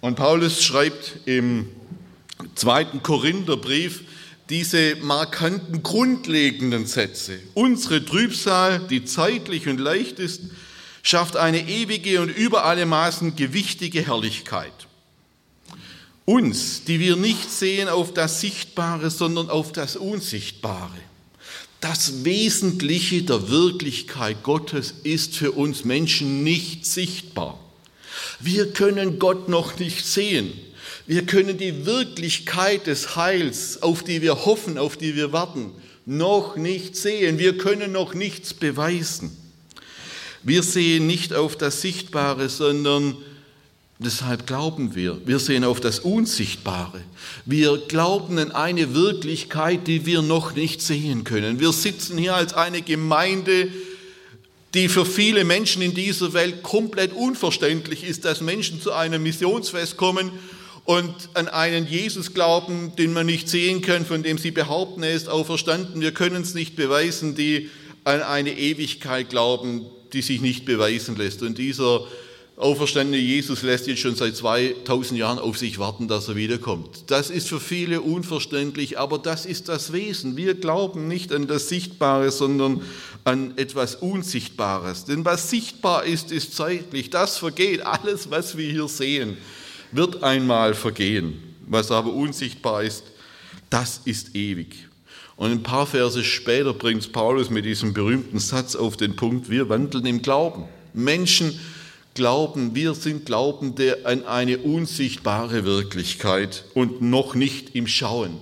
Und 0.00 0.16
Paulus 0.16 0.64
schreibt 0.64 1.20
im 1.26 1.68
zweiten 2.54 3.02
Korintherbrief, 3.02 4.02
diese 4.48 4.96
markanten, 4.96 5.82
grundlegenden 5.84 6.84
Sätze. 6.86 7.38
Unsere 7.54 8.04
Trübsal, 8.04 8.80
die 8.90 9.04
zeitlich 9.04 9.68
und 9.68 9.78
leicht 9.78 10.18
ist, 10.18 10.42
schafft 11.02 11.36
eine 11.36 11.68
ewige 11.68 12.20
und 12.20 12.30
über 12.30 12.64
alle 12.64 12.84
Maßen 12.84 13.36
gewichtige 13.36 14.04
Herrlichkeit. 14.04 14.72
Uns, 16.30 16.84
die 16.84 17.00
wir 17.00 17.16
nicht 17.16 17.50
sehen 17.50 17.88
auf 17.88 18.14
das 18.14 18.40
Sichtbare, 18.40 19.10
sondern 19.10 19.50
auf 19.50 19.72
das 19.72 19.96
Unsichtbare. 19.96 20.96
Das 21.80 22.24
Wesentliche 22.24 23.24
der 23.24 23.48
Wirklichkeit 23.48 24.44
Gottes 24.44 24.94
ist 25.02 25.34
für 25.34 25.50
uns 25.50 25.84
Menschen 25.84 26.44
nicht 26.44 26.86
sichtbar. 26.86 27.58
Wir 28.38 28.72
können 28.72 29.18
Gott 29.18 29.48
noch 29.48 29.80
nicht 29.80 30.06
sehen. 30.06 30.52
Wir 31.04 31.26
können 31.26 31.58
die 31.58 31.84
Wirklichkeit 31.84 32.86
des 32.86 33.16
Heils, 33.16 33.82
auf 33.82 34.04
die 34.04 34.22
wir 34.22 34.44
hoffen, 34.44 34.78
auf 34.78 34.96
die 34.96 35.16
wir 35.16 35.32
warten, 35.32 35.72
noch 36.06 36.54
nicht 36.54 36.94
sehen. 36.94 37.40
Wir 37.40 37.58
können 37.58 37.90
noch 37.90 38.14
nichts 38.14 38.54
beweisen. 38.54 39.36
Wir 40.44 40.62
sehen 40.62 41.08
nicht 41.08 41.34
auf 41.34 41.56
das 41.56 41.80
Sichtbare, 41.80 42.48
sondern 42.48 43.16
deshalb 44.04 44.46
glauben 44.46 44.94
wir. 44.94 45.20
Wir 45.26 45.38
sehen 45.38 45.64
auf 45.64 45.80
das 45.80 46.00
Unsichtbare. 46.00 47.00
Wir 47.44 47.78
glauben 47.88 48.38
an 48.38 48.50
eine 48.50 48.94
Wirklichkeit, 48.94 49.86
die 49.86 50.06
wir 50.06 50.22
noch 50.22 50.54
nicht 50.54 50.80
sehen 50.82 51.24
können. 51.24 51.60
Wir 51.60 51.72
sitzen 51.72 52.18
hier 52.18 52.34
als 52.34 52.54
eine 52.54 52.82
Gemeinde, 52.82 53.68
die 54.74 54.88
für 54.88 55.04
viele 55.04 55.44
Menschen 55.44 55.82
in 55.82 55.94
dieser 55.94 56.32
Welt 56.32 56.62
komplett 56.62 57.12
unverständlich 57.12 58.04
ist, 58.04 58.24
dass 58.24 58.40
Menschen 58.40 58.80
zu 58.80 58.92
einem 58.92 59.22
Missionsfest 59.22 59.96
kommen 59.96 60.30
und 60.84 61.14
an 61.34 61.48
einen 61.48 61.86
Jesus 61.86 62.32
glauben, 62.34 62.92
den 62.96 63.12
man 63.12 63.26
nicht 63.26 63.48
sehen 63.48 63.82
kann, 63.82 64.06
von 64.06 64.22
dem 64.22 64.38
sie 64.38 64.50
behaupten, 64.50 65.02
er 65.02 65.12
ist 65.12 65.28
auferstanden. 65.28 66.00
Wir 66.00 66.12
können 66.12 66.42
es 66.42 66.54
nicht 66.54 66.76
beweisen, 66.76 67.34
die 67.34 67.68
an 68.04 68.22
eine 68.22 68.56
Ewigkeit 68.56 69.28
glauben, 69.28 69.86
die 70.12 70.22
sich 70.22 70.40
nicht 70.40 70.64
beweisen 70.64 71.16
lässt. 71.16 71.42
Und 71.42 71.58
dieser 71.58 72.06
auferstandene 72.60 73.16
Jesus 73.16 73.62
lässt 73.62 73.86
jetzt 73.86 74.00
schon 74.00 74.14
seit 74.14 74.36
2000 74.36 75.18
Jahren 75.18 75.38
auf 75.38 75.58
sich 75.58 75.78
warten, 75.78 76.08
dass 76.08 76.28
er 76.28 76.36
wiederkommt. 76.36 77.10
Das 77.10 77.30
ist 77.30 77.48
für 77.48 77.60
viele 77.60 78.02
unverständlich, 78.02 78.98
aber 78.98 79.18
das 79.18 79.46
ist 79.46 79.68
das 79.68 79.92
Wesen. 79.92 80.36
Wir 80.36 80.54
glauben 80.54 81.08
nicht 81.08 81.32
an 81.32 81.46
das 81.46 81.68
Sichtbare, 81.68 82.30
sondern 82.30 82.82
an 83.24 83.56
etwas 83.56 83.96
Unsichtbares. 83.96 85.06
Denn 85.06 85.24
was 85.24 85.50
sichtbar 85.50 86.04
ist, 86.04 86.32
ist 86.32 86.54
zeitlich. 86.54 87.10
Das 87.10 87.38
vergeht. 87.38 87.82
Alles, 87.82 88.30
was 88.30 88.56
wir 88.56 88.70
hier 88.70 88.88
sehen, 88.88 89.36
wird 89.92 90.22
einmal 90.22 90.74
vergehen. 90.74 91.42
Was 91.66 91.90
aber 91.90 92.12
unsichtbar 92.12 92.82
ist, 92.82 93.04
das 93.70 94.02
ist 94.04 94.34
ewig. 94.34 94.88
Und 95.36 95.50
ein 95.50 95.62
paar 95.62 95.86
Verse 95.86 96.22
später 96.22 96.74
bringt 96.74 97.10
Paulus 97.12 97.48
mit 97.48 97.64
diesem 97.64 97.94
berühmten 97.94 98.38
Satz 98.38 98.76
auf 98.76 98.98
den 98.98 99.16
Punkt, 99.16 99.48
wir 99.48 99.70
wandeln 99.70 100.04
im 100.04 100.20
Glauben. 100.20 100.64
Menschen 100.92 101.58
glauben, 102.14 102.74
wir 102.74 102.94
sind 102.94 103.26
Glaubende 103.26 104.04
an 104.04 104.24
eine 104.24 104.58
unsichtbare 104.58 105.64
Wirklichkeit 105.64 106.64
und 106.74 107.02
noch 107.02 107.34
nicht 107.34 107.74
im 107.74 107.86
Schauen. 107.86 108.38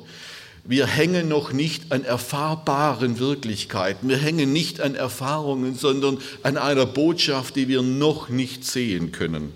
Wir 0.65 0.87
hängen 0.87 1.29
noch 1.29 1.53
nicht 1.53 1.93
an 1.93 2.05
erfahrbaren 2.05 3.19
Wirklichkeiten, 3.19 4.09
wir 4.09 4.19
hängen 4.19 4.53
nicht 4.53 4.81
an 4.81 4.95
Erfahrungen, 4.95 5.75
sondern 5.75 6.19
an 6.43 6.59
einer 6.59 6.85
Botschaft, 6.85 7.57
die 7.57 7.69
wir 7.69 7.81
noch 7.81 8.29
nicht 8.29 8.65
sehen 8.67 9.13
können. 9.13 9.53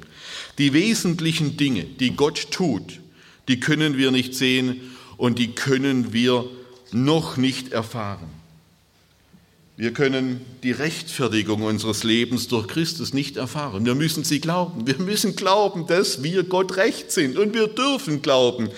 Die 0.59 0.73
wesentlichen 0.73 1.57
Dinge, 1.57 1.85
die 1.85 2.17
Gott 2.17 2.51
tut, 2.51 3.01
die 3.49 3.61
können 3.61 3.99
wir 3.99 4.11
nicht 4.11 4.35
sehen 4.35 4.81
und 5.19 5.39
die 5.39 5.55
können 5.55 6.13
wir 6.13 6.47
noch 6.93 7.37
nicht 7.37 7.73
erfahren. 7.73 8.42
Wir 9.83 9.93
können 9.93 10.47
die 10.63 10.71
Rechtfertigung 10.71 11.63
unseres 11.63 12.05
Lebens 12.05 12.47
durch 12.47 12.69
Christus 12.69 13.13
nicht 13.13 13.37
erfahren. 13.37 13.85
Wir 13.85 13.97
müssen 13.97 14.23
sie 14.23 14.41
glauben. 14.41 14.87
Wir 14.87 14.97
müssen 15.01 15.35
glauben, 15.35 15.89
dass 15.89 16.23
wir 16.23 16.45
Gott 16.45 16.77
recht 16.77 17.11
sind. 17.11 17.37
Und 17.37 17.53
wir 17.53 17.67
dürfen 17.67 18.23
glauben, 18.23 18.69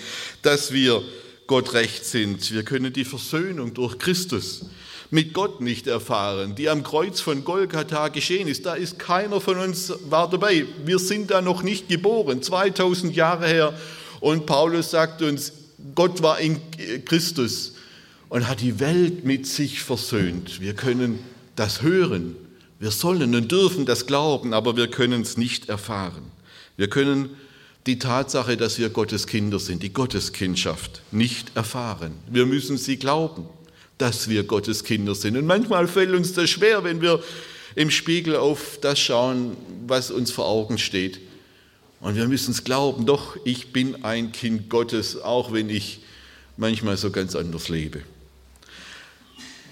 dass 0.41 0.73
wir 0.73 1.03
Gott 1.45 1.75
recht 1.75 2.05
sind. 2.05 2.51
Wir 2.51 2.63
können 2.63 2.91
die 2.91 3.05
Versöhnung 3.05 3.75
durch 3.75 3.99
Christus 3.99 4.65
mit 5.11 5.35
Gott 5.35 5.61
nicht 5.61 5.85
erfahren, 5.85 6.55
die 6.55 6.69
am 6.69 6.81
Kreuz 6.81 7.21
von 7.21 7.43
Golgatha 7.43 8.07
geschehen 8.07 8.47
ist. 8.47 8.65
Da 8.65 8.73
ist 8.73 8.97
keiner 8.97 9.39
von 9.39 9.59
uns 9.59 9.93
war 10.09 10.27
dabei. 10.27 10.65
Wir 10.85 10.97
sind 10.97 11.29
da 11.29 11.39
noch 11.39 11.61
nicht 11.61 11.87
geboren, 11.87 12.41
2000 12.41 13.15
Jahre 13.15 13.45
her. 13.45 13.77
Und 14.21 14.47
Paulus 14.47 14.89
sagt 14.89 15.21
uns, 15.21 15.53
Gott 15.93 16.23
war 16.23 16.39
in 16.39 16.59
Christus 17.05 17.74
und 18.35 18.49
hat 18.49 18.59
die 18.59 18.81
Welt 18.81 19.23
mit 19.23 19.47
sich 19.47 19.79
versöhnt. 19.79 20.59
Wir 20.59 20.73
können 20.73 21.19
das 21.55 21.81
hören, 21.81 22.35
wir 22.79 22.91
sollen 22.91 23.33
und 23.33 23.49
dürfen 23.49 23.85
das 23.85 24.07
glauben, 24.07 24.53
aber 24.53 24.75
wir 24.75 24.89
können 24.89 25.21
es 25.21 25.37
nicht 25.37 25.69
erfahren. 25.69 26.23
Wir 26.75 26.89
können 26.89 27.29
die 27.85 27.97
Tatsache, 27.97 28.57
dass 28.57 28.77
wir 28.77 28.89
Gottes 28.89 29.25
Kinder 29.25 29.57
sind, 29.57 29.83
die 29.83 29.93
Gotteskindschaft, 29.93 31.01
nicht 31.13 31.55
erfahren. 31.55 32.11
Wir 32.29 32.45
müssen 32.45 32.75
sie 32.75 32.97
glauben, 32.97 33.45
dass 33.99 34.27
wir 34.27 34.43
Gottes 34.43 34.83
Kinder 34.83 35.15
sind. 35.15 35.37
Und 35.37 35.45
manchmal 35.45 35.87
fällt 35.87 36.13
uns 36.13 36.33
das 36.33 36.49
schwer, 36.49 36.83
wenn 36.83 36.99
wir 36.99 37.23
im 37.75 37.89
Spiegel 37.89 38.35
auf 38.35 38.79
das 38.81 38.99
schauen, 38.99 39.55
was 39.87 40.11
uns 40.11 40.31
vor 40.31 40.45
Augen 40.45 40.77
steht. 40.77 41.21
Und 42.01 42.17
wir 42.17 42.27
müssen 42.27 42.51
es 42.51 42.65
glauben, 42.65 43.05
doch, 43.05 43.37
ich 43.45 43.71
bin 43.71 44.03
ein 44.03 44.33
Kind 44.33 44.67
Gottes, 44.69 45.21
auch 45.21 45.53
wenn 45.53 45.69
ich 45.69 45.99
manchmal 46.57 46.97
so 46.97 47.11
ganz 47.11 47.33
anders 47.33 47.69
lebe. 47.69 48.01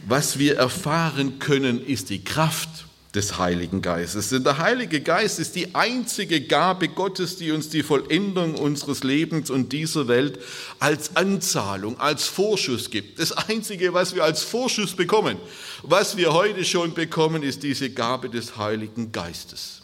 Was 0.08 0.38
wir 0.38 0.58
erfahren 0.58 1.40
können, 1.40 1.86
ist 1.86 2.10
die 2.10 2.24
Kraft 2.24 2.70
des 3.16 3.38
Heiligen 3.38 3.82
Geistes. 3.82 4.30
Denn 4.30 4.44
der 4.44 4.58
Heilige 4.58 5.00
Geist 5.02 5.40
ist 5.40 5.56
die 5.56 5.76
einzige 5.76 6.42
Gabe 6.42 6.88
Gottes, 6.88 7.38
die 7.38 7.52
uns 7.52 7.70
die 7.70 7.84
Vollendung 7.84 8.56
unseres 8.56 9.04
Lebens 9.04 9.50
und 9.50 9.72
dieser 9.72 10.08
Welt 10.08 10.40
als 10.80 11.16
Anzahlung, 11.16 12.00
als 12.00 12.26
Vorschuss 12.26 12.90
gibt. 12.90 13.20
Das 13.20 13.32
Einzige, 13.32 13.94
was 13.94 14.16
wir 14.16 14.24
als 14.24 14.44
Vorschuss 14.44 14.94
bekommen, 14.94 15.38
was 15.84 16.18
wir 16.18 16.34
heute 16.34 16.66
schon 16.66 16.94
bekommen, 16.94 17.44
ist 17.44 17.62
diese 17.62 17.92
Gabe 17.92 18.30
des 18.30 18.58
Heiligen 18.58 19.12
Geistes. 19.12 19.82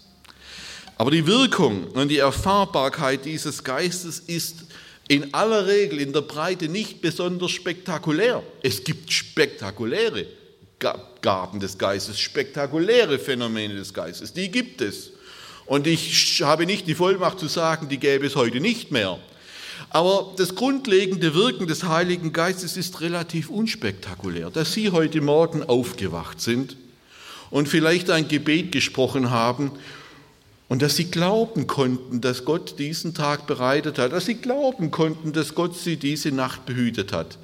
Aber 0.97 1.11
die 1.11 1.27
Wirkung 1.27 1.85
und 1.91 2.09
die 2.09 2.17
Erfahrbarkeit 2.17 3.23
dieses 3.25 3.63
Geistes 3.63 4.19
ist 4.19 4.65
in 5.09 5.33
aller 5.33 5.65
Regel 5.65 5.99
in 5.99 6.13
der 6.13 6.21
Breite 6.21 6.69
nicht 6.69 7.01
besonders 7.01 7.51
spektakulär. 7.51 8.43
Es 8.61 8.83
gibt 8.83 9.11
spektakuläre 9.11 10.27
Gaben 11.21 11.59
des 11.59 11.77
Geistes, 11.77 12.19
spektakuläre 12.19 13.17
Phänomene 13.17 13.75
des 13.75 13.93
Geistes, 13.93 14.31
die 14.31 14.49
gibt 14.49 14.81
es. 14.81 15.11
Und 15.65 15.87
ich 15.87 16.41
habe 16.43 16.65
nicht 16.65 16.87
die 16.87 16.95
Vollmacht 16.95 17.39
zu 17.39 17.47
sagen, 17.47 17.89
die 17.89 17.97
gäbe 17.97 18.27
es 18.27 18.35
heute 18.35 18.59
nicht 18.59 18.91
mehr. 18.91 19.17
Aber 19.89 20.33
das 20.37 20.53
grundlegende 20.53 21.33
Wirken 21.33 21.67
des 21.67 21.85
Heiligen 21.85 22.31
Geistes 22.31 22.77
ist 22.77 23.01
relativ 23.01 23.49
unspektakulär. 23.49 24.51
Dass 24.51 24.73
Sie 24.73 24.91
heute 24.91 25.21
Morgen 25.21 25.63
aufgewacht 25.63 26.39
sind 26.39 26.77
und 27.49 27.67
vielleicht 27.67 28.11
ein 28.11 28.27
Gebet 28.27 28.71
gesprochen 28.71 29.31
haben 29.31 29.71
und 30.69 30.81
dass 30.83 30.95
sie 30.95 31.11
glauben 31.11 31.67
konnten, 31.67 32.21
dass 32.21 32.45
Gott 32.45 32.77
diesen 32.79 33.13
Tag 33.13 33.47
bereitet 33.47 33.97
hat, 33.97 34.13
dass 34.13 34.27
sie 34.27 34.35
glauben 34.35 34.91
konnten, 34.91 35.33
dass 35.33 35.55
Gott 35.55 35.75
sie 35.75 35.97
diese 35.97 36.31
Nacht 36.31 36.65
behütet 36.65 37.11
hat, 37.11 37.37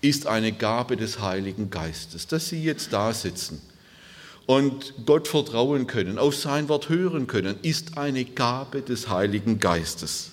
ist 0.00 0.28
eine 0.28 0.52
Gabe 0.52 0.96
des 0.96 1.20
Heiligen 1.20 1.70
Geistes, 1.70 2.28
dass 2.28 2.48
sie 2.48 2.62
jetzt 2.62 2.92
da 2.92 3.12
sitzen 3.12 3.60
und 4.46 4.94
Gott 5.04 5.28
vertrauen 5.28 5.86
können, 5.86 6.18
auf 6.18 6.34
sein 6.34 6.70
Wort 6.70 6.88
hören 6.88 7.26
können, 7.26 7.56
ist 7.62 7.98
eine 7.98 8.24
Gabe 8.24 8.80
des 8.80 9.10
Heiligen 9.10 9.58
Geistes. 9.58 10.30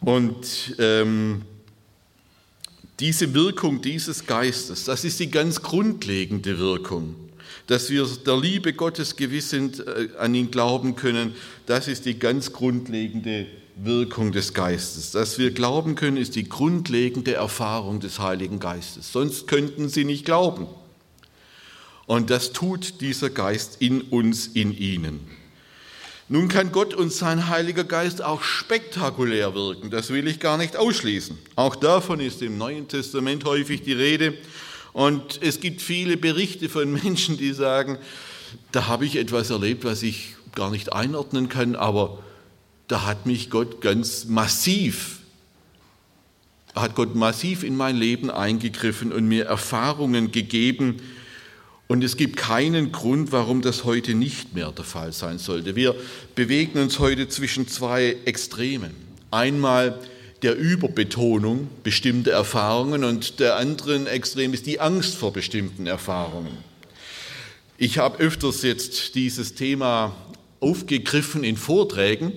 Und 0.00 0.74
ähm, 0.78 1.42
diese 2.98 3.32
Wirkung 3.34 3.82
dieses 3.82 4.26
Geistes, 4.26 4.84
das 4.84 5.04
ist 5.04 5.20
die 5.20 5.30
ganz 5.30 5.62
grundlegende 5.62 6.58
Wirkung 6.58 7.14
dass 7.70 7.88
wir 7.88 8.04
der 8.26 8.36
Liebe 8.36 8.72
Gottes 8.72 9.14
gewiss 9.14 9.50
sind, 9.50 9.78
äh, 9.78 10.08
an 10.18 10.34
ihn 10.34 10.50
glauben 10.50 10.96
können, 10.96 11.36
das 11.66 11.86
ist 11.86 12.04
die 12.04 12.18
ganz 12.18 12.52
grundlegende 12.52 13.46
Wirkung 13.76 14.32
des 14.32 14.54
Geistes. 14.54 15.12
Dass 15.12 15.38
wir 15.38 15.52
glauben 15.52 15.94
können, 15.94 16.16
ist 16.16 16.34
die 16.34 16.48
grundlegende 16.48 17.34
Erfahrung 17.34 18.00
des 18.00 18.18
Heiligen 18.18 18.58
Geistes. 18.58 19.12
Sonst 19.12 19.46
könnten 19.46 19.88
sie 19.88 20.04
nicht 20.04 20.24
glauben. 20.24 20.66
Und 22.06 22.30
das 22.30 22.52
tut 22.52 23.00
dieser 23.02 23.30
Geist 23.30 23.76
in 23.78 24.00
uns, 24.00 24.48
in 24.48 24.76
ihnen. 24.76 25.20
Nun 26.28 26.48
kann 26.48 26.72
Gott 26.72 26.92
und 26.92 27.12
sein 27.12 27.48
Heiliger 27.48 27.84
Geist 27.84 28.20
auch 28.20 28.42
spektakulär 28.42 29.54
wirken. 29.54 29.90
Das 29.90 30.10
will 30.10 30.26
ich 30.26 30.40
gar 30.40 30.58
nicht 30.58 30.76
ausschließen. 30.76 31.38
Auch 31.54 31.76
davon 31.76 32.18
ist 32.18 32.42
im 32.42 32.58
Neuen 32.58 32.88
Testament 32.88 33.44
häufig 33.44 33.82
die 33.82 33.92
Rede. 33.92 34.34
Und 34.92 35.40
es 35.42 35.60
gibt 35.60 35.80
viele 35.80 36.16
Berichte 36.16 36.68
von 36.68 36.92
Menschen, 37.04 37.36
die 37.36 37.52
sagen, 37.52 37.98
da 38.72 38.86
habe 38.86 39.06
ich 39.06 39.16
etwas 39.16 39.50
erlebt, 39.50 39.84
was 39.84 40.02
ich 40.02 40.34
gar 40.54 40.70
nicht 40.70 40.92
einordnen 40.92 41.48
kann, 41.48 41.76
aber 41.76 42.18
da 42.88 43.06
hat 43.06 43.26
mich 43.26 43.50
Gott 43.50 43.80
ganz 43.80 44.24
massiv, 44.24 45.20
hat 46.74 46.96
Gott 46.96 47.14
massiv 47.14 47.62
in 47.62 47.76
mein 47.76 47.96
Leben 47.96 48.30
eingegriffen 48.30 49.12
und 49.12 49.26
mir 49.26 49.46
Erfahrungen 49.46 50.32
gegeben. 50.32 50.96
Und 51.86 52.02
es 52.04 52.16
gibt 52.16 52.36
keinen 52.36 52.92
Grund, 52.92 53.32
warum 53.32 53.62
das 53.62 53.84
heute 53.84 54.14
nicht 54.14 54.54
mehr 54.54 54.72
der 54.72 54.84
Fall 54.84 55.12
sein 55.12 55.38
sollte. 55.38 55.76
Wir 55.76 55.94
bewegen 56.34 56.80
uns 56.80 56.98
heute 56.98 57.28
zwischen 57.28 57.68
zwei 57.68 58.16
Extremen. 58.24 58.94
Einmal 59.30 59.98
der 60.42 60.56
Überbetonung 60.56 61.68
bestimmter 61.82 62.32
Erfahrungen 62.32 63.04
und 63.04 63.40
der 63.40 63.56
anderen 63.56 64.06
Extrem 64.06 64.54
ist 64.54 64.66
die 64.66 64.80
Angst 64.80 65.14
vor 65.16 65.32
bestimmten 65.32 65.86
Erfahrungen. 65.86 66.56
Ich 67.76 67.98
habe 67.98 68.18
öfters 68.18 68.62
jetzt 68.62 69.14
dieses 69.14 69.54
Thema 69.54 70.14
aufgegriffen 70.60 71.44
in 71.44 71.56
Vorträgen 71.56 72.32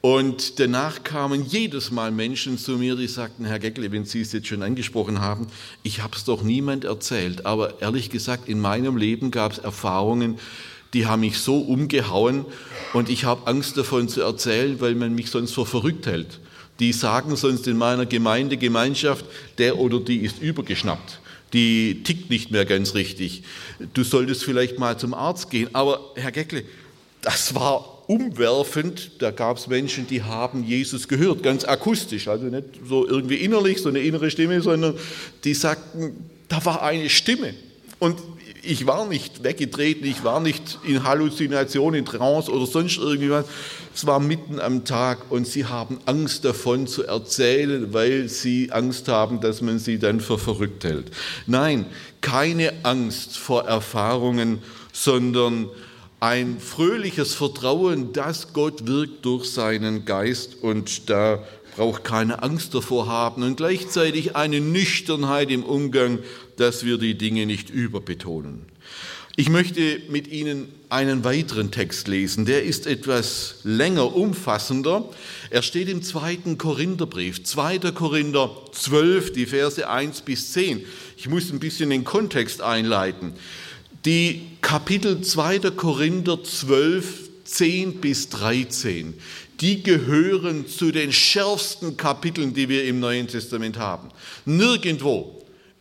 und 0.00 0.58
danach 0.58 1.04
kamen 1.04 1.44
jedes 1.44 1.90
Mal 1.90 2.10
Menschen 2.10 2.58
zu 2.58 2.78
mir, 2.78 2.96
die 2.96 3.06
sagten, 3.06 3.44
Herr 3.44 3.58
Geckle, 3.58 3.92
wenn 3.92 4.04
Sie 4.04 4.22
es 4.22 4.32
jetzt 4.32 4.48
schon 4.48 4.62
angesprochen 4.62 5.20
haben, 5.20 5.46
ich 5.82 6.02
habe 6.02 6.16
es 6.16 6.24
doch 6.24 6.42
niemand 6.42 6.84
erzählt, 6.84 7.46
aber 7.46 7.80
ehrlich 7.82 8.10
gesagt, 8.10 8.48
in 8.48 8.60
meinem 8.60 8.96
Leben 8.96 9.30
gab 9.30 9.52
es 9.52 9.58
Erfahrungen, 9.58 10.38
die 10.94 11.06
haben 11.06 11.20
mich 11.20 11.38
so 11.38 11.58
umgehauen 11.58 12.44
und 12.92 13.08
ich 13.08 13.24
habe 13.24 13.46
Angst 13.46 13.76
davon 13.76 14.08
zu 14.08 14.22
erzählen, 14.22 14.80
weil 14.80 14.96
man 14.96 15.14
mich 15.14 15.30
sonst 15.30 15.52
für 15.52 15.66
verrückt 15.66 16.06
hält 16.06 16.40
die 16.80 16.92
sagen 16.92 17.36
sonst 17.36 17.68
in 17.68 17.76
meiner 17.76 18.06
Gemeinde, 18.06 18.56
Gemeinschaft, 18.56 19.24
der 19.58 19.78
oder 19.78 20.00
die 20.00 20.18
ist 20.18 20.40
übergeschnappt, 20.40 21.20
die 21.52 22.02
tickt 22.02 22.30
nicht 22.30 22.50
mehr 22.50 22.64
ganz 22.64 22.94
richtig. 22.94 23.42
Du 23.92 24.02
solltest 24.02 24.44
vielleicht 24.44 24.78
mal 24.78 24.98
zum 24.98 25.14
Arzt 25.14 25.50
gehen. 25.50 25.68
Aber 25.74 26.12
Herr 26.16 26.32
Geckle, 26.32 26.64
das 27.20 27.54
war 27.54 28.08
umwerfend. 28.08 29.12
Da 29.18 29.30
gab 29.30 29.58
es 29.58 29.66
Menschen, 29.66 30.06
die 30.06 30.22
haben 30.22 30.64
Jesus 30.64 31.06
gehört, 31.06 31.42
ganz 31.42 31.64
akustisch, 31.64 32.28
also 32.28 32.46
nicht 32.46 32.64
so 32.88 33.06
irgendwie 33.06 33.36
innerlich, 33.36 33.82
so 33.82 33.88
eine 33.88 34.00
innere 34.00 34.30
Stimme, 34.30 34.60
sondern 34.62 34.96
die 35.44 35.54
sagten, 35.54 36.30
da 36.48 36.64
war 36.64 36.82
eine 36.82 37.08
Stimme. 37.08 37.54
Und 37.98 38.16
ich 38.62 38.86
war 38.86 39.06
nicht 39.06 39.42
weggetreten, 39.42 40.06
ich 40.06 40.24
war 40.24 40.40
nicht 40.40 40.78
in 40.84 41.04
Halluzination, 41.04 41.94
in 41.94 42.04
Trance 42.04 42.50
oder 42.50 42.66
sonst 42.66 42.98
irgendwas. 42.98 43.46
Es 43.94 44.06
war 44.06 44.20
mitten 44.20 44.60
am 44.60 44.84
Tag 44.84 45.30
und 45.30 45.46
sie 45.46 45.66
haben 45.66 45.98
Angst 46.06 46.44
davon 46.44 46.86
zu 46.86 47.04
erzählen, 47.04 47.92
weil 47.92 48.28
sie 48.28 48.70
Angst 48.72 49.08
haben, 49.08 49.40
dass 49.40 49.60
man 49.60 49.78
sie 49.78 49.98
dann 49.98 50.20
für 50.20 50.38
verrückt 50.38 50.84
hält. 50.84 51.10
Nein, 51.46 51.86
keine 52.20 52.72
Angst 52.84 53.36
vor 53.36 53.64
Erfahrungen, 53.64 54.62
sondern 54.92 55.68
ein 56.20 56.58
fröhliches 56.60 57.34
Vertrauen, 57.34 58.12
dass 58.12 58.52
Gott 58.52 58.86
wirkt 58.86 59.24
durch 59.24 59.50
seinen 59.50 60.04
Geist 60.04 60.56
und 60.62 61.08
da 61.08 61.42
braucht 61.76 62.04
keine 62.04 62.42
Angst 62.42 62.74
davor 62.74 63.06
haben 63.06 63.42
und 63.42 63.56
gleichzeitig 63.56 64.36
eine 64.36 64.60
Nüchternheit 64.60 65.50
im 65.50 65.62
Umgang 65.62 66.18
dass 66.60 66.84
wir 66.84 66.98
die 66.98 67.16
Dinge 67.16 67.46
nicht 67.46 67.70
überbetonen. 67.70 68.66
Ich 69.36 69.48
möchte 69.48 70.02
mit 70.10 70.28
Ihnen 70.28 70.68
einen 70.90 71.24
weiteren 71.24 71.70
Text 71.70 72.08
lesen, 72.08 72.44
der 72.44 72.64
ist 72.64 72.86
etwas 72.86 73.60
länger, 73.62 74.14
umfassender. 74.14 75.08
Er 75.48 75.62
steht 75.62 75.88
im 75.88 76.02
zweiten 76.02 76.58
Korintherbrief, 76.58 77.42
2. 77.44 77.78
Korinther 77.92 78.50
12, 78.72 79.32
die 79.32 79.46
Verse 79.46 79.88
1 79.88 80.22
bis 80.22 80.52
10. 80.52 80.84
Ich 81.16 81.28
muss 81.28 81.50
ein 81.50 81.60
bisschen 81.60 81.88
den 81.88 82.04
Kontext 82.04 82.60
einleiten. 82.60 83.32
Die 84.04 84.42
Kapitel 84.60 85.22
2. 85.22 85.70
Korinther 85.70 86.42
12, 86.42 87.30
10 87.44 87.94
bis 88.00 88.28
13, 88.28 89.14
die 89.60 89.82
gehören 89.82 90.66
zu 90.66 90.92
den 90.92 91.12
schärfsten 91.12 91.96
Kapiteln, 91.96 92.52
die 92.52 92.68
wir 92.68 92.84
im 92.84 93.00
Neuen 93.00 93.28
Testament 93.28 93.78
haben. 93.78 94.08
Nirgendwo 94.44 95.39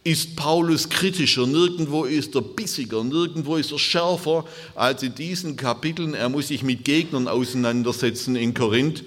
ist 0.09 0.35
Paulus 0.35 0.89
kritischer, 0.89 1.45
nirgendwo 1.45 2.03
ist 2.03 2.33
er 2.33 2.41
bissiger, 2.41 3.03
nirgendwo 3.03 3.57
ist 3.57 3.71
er 3.71 3.77
schärfer 3.77 4.43
als 4.73 5.03
in 5.03 5.13
diesen 5.13 5.55
Kapiteln. 5.55 6.15
Er 6.15 6.29
muss 6.29 6.47
sich 6.47 6.63
mit 6.63 6.83
Gegnern 6.83 7.27
auseinandersetzen 7.27 8.35
in 8.35 8.55
Korinth, 8.55 9.03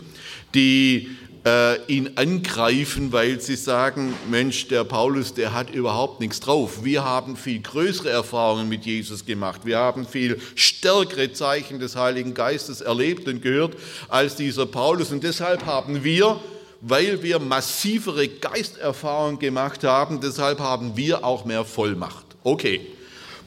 die 0.55 1.09
äh, 1.45 1.85
ihn 1.93 2.11
angreifen, 2.15 3.11
weil 3.11 3.41
sie 3.41 3.57
sagen, 3.57 4.15
Mensch, 4.31 4.69
der 4.69 4.85
Paulus, 4.85 5.35
der 5.35 5.53
hat 5.53 5.71
überhaupt 5.75 6.21
nichts 6.21 6.39
drauf. 6.39 6.85
Wir 6.85 7.05
haben 7.05 7.37
viel 7.37 7.61
größere 7.61 8.11
Erfahrungen 8.11 8.69
mit 8.69 8.87
Jesus 8.87 9.27
gemacht. 9.27 9.63
Wir 9.65 9.79
haben 9.79 10.07
viel 10.07 10.41
stärkere 10.55 11.33
Zeichen 11.33 11.81
des 11.81 11.97
Heiligen 11.97 12.33
Geistes 12.33 12.81
erlebt 12.81 13.27
und 13.27 13.43
gehört 13.43 13.77
als 14.09 14.37
dieser 14.37 14.67
Paulus. 14.67 15.11
Und 15.11 15.25
deshalb 15.25 15.67
haben 15.67 16.05
wir, 16.05 16.39
weil 16.83 17.23
wir 17.23 17.39
massivere 17.39 18.29
Geisterfahrungen 18.29 19.39
gemacht 19.39 19.85
haben, 19.85 20.21
deshalb 20.21 20.59
haben 20.59 20.97
wir 20.97 21.25
auch 21.25 21.45
mehr 21.45 21.65
Vollmacht. 21.65 22.27
Okay, 22.43 22.81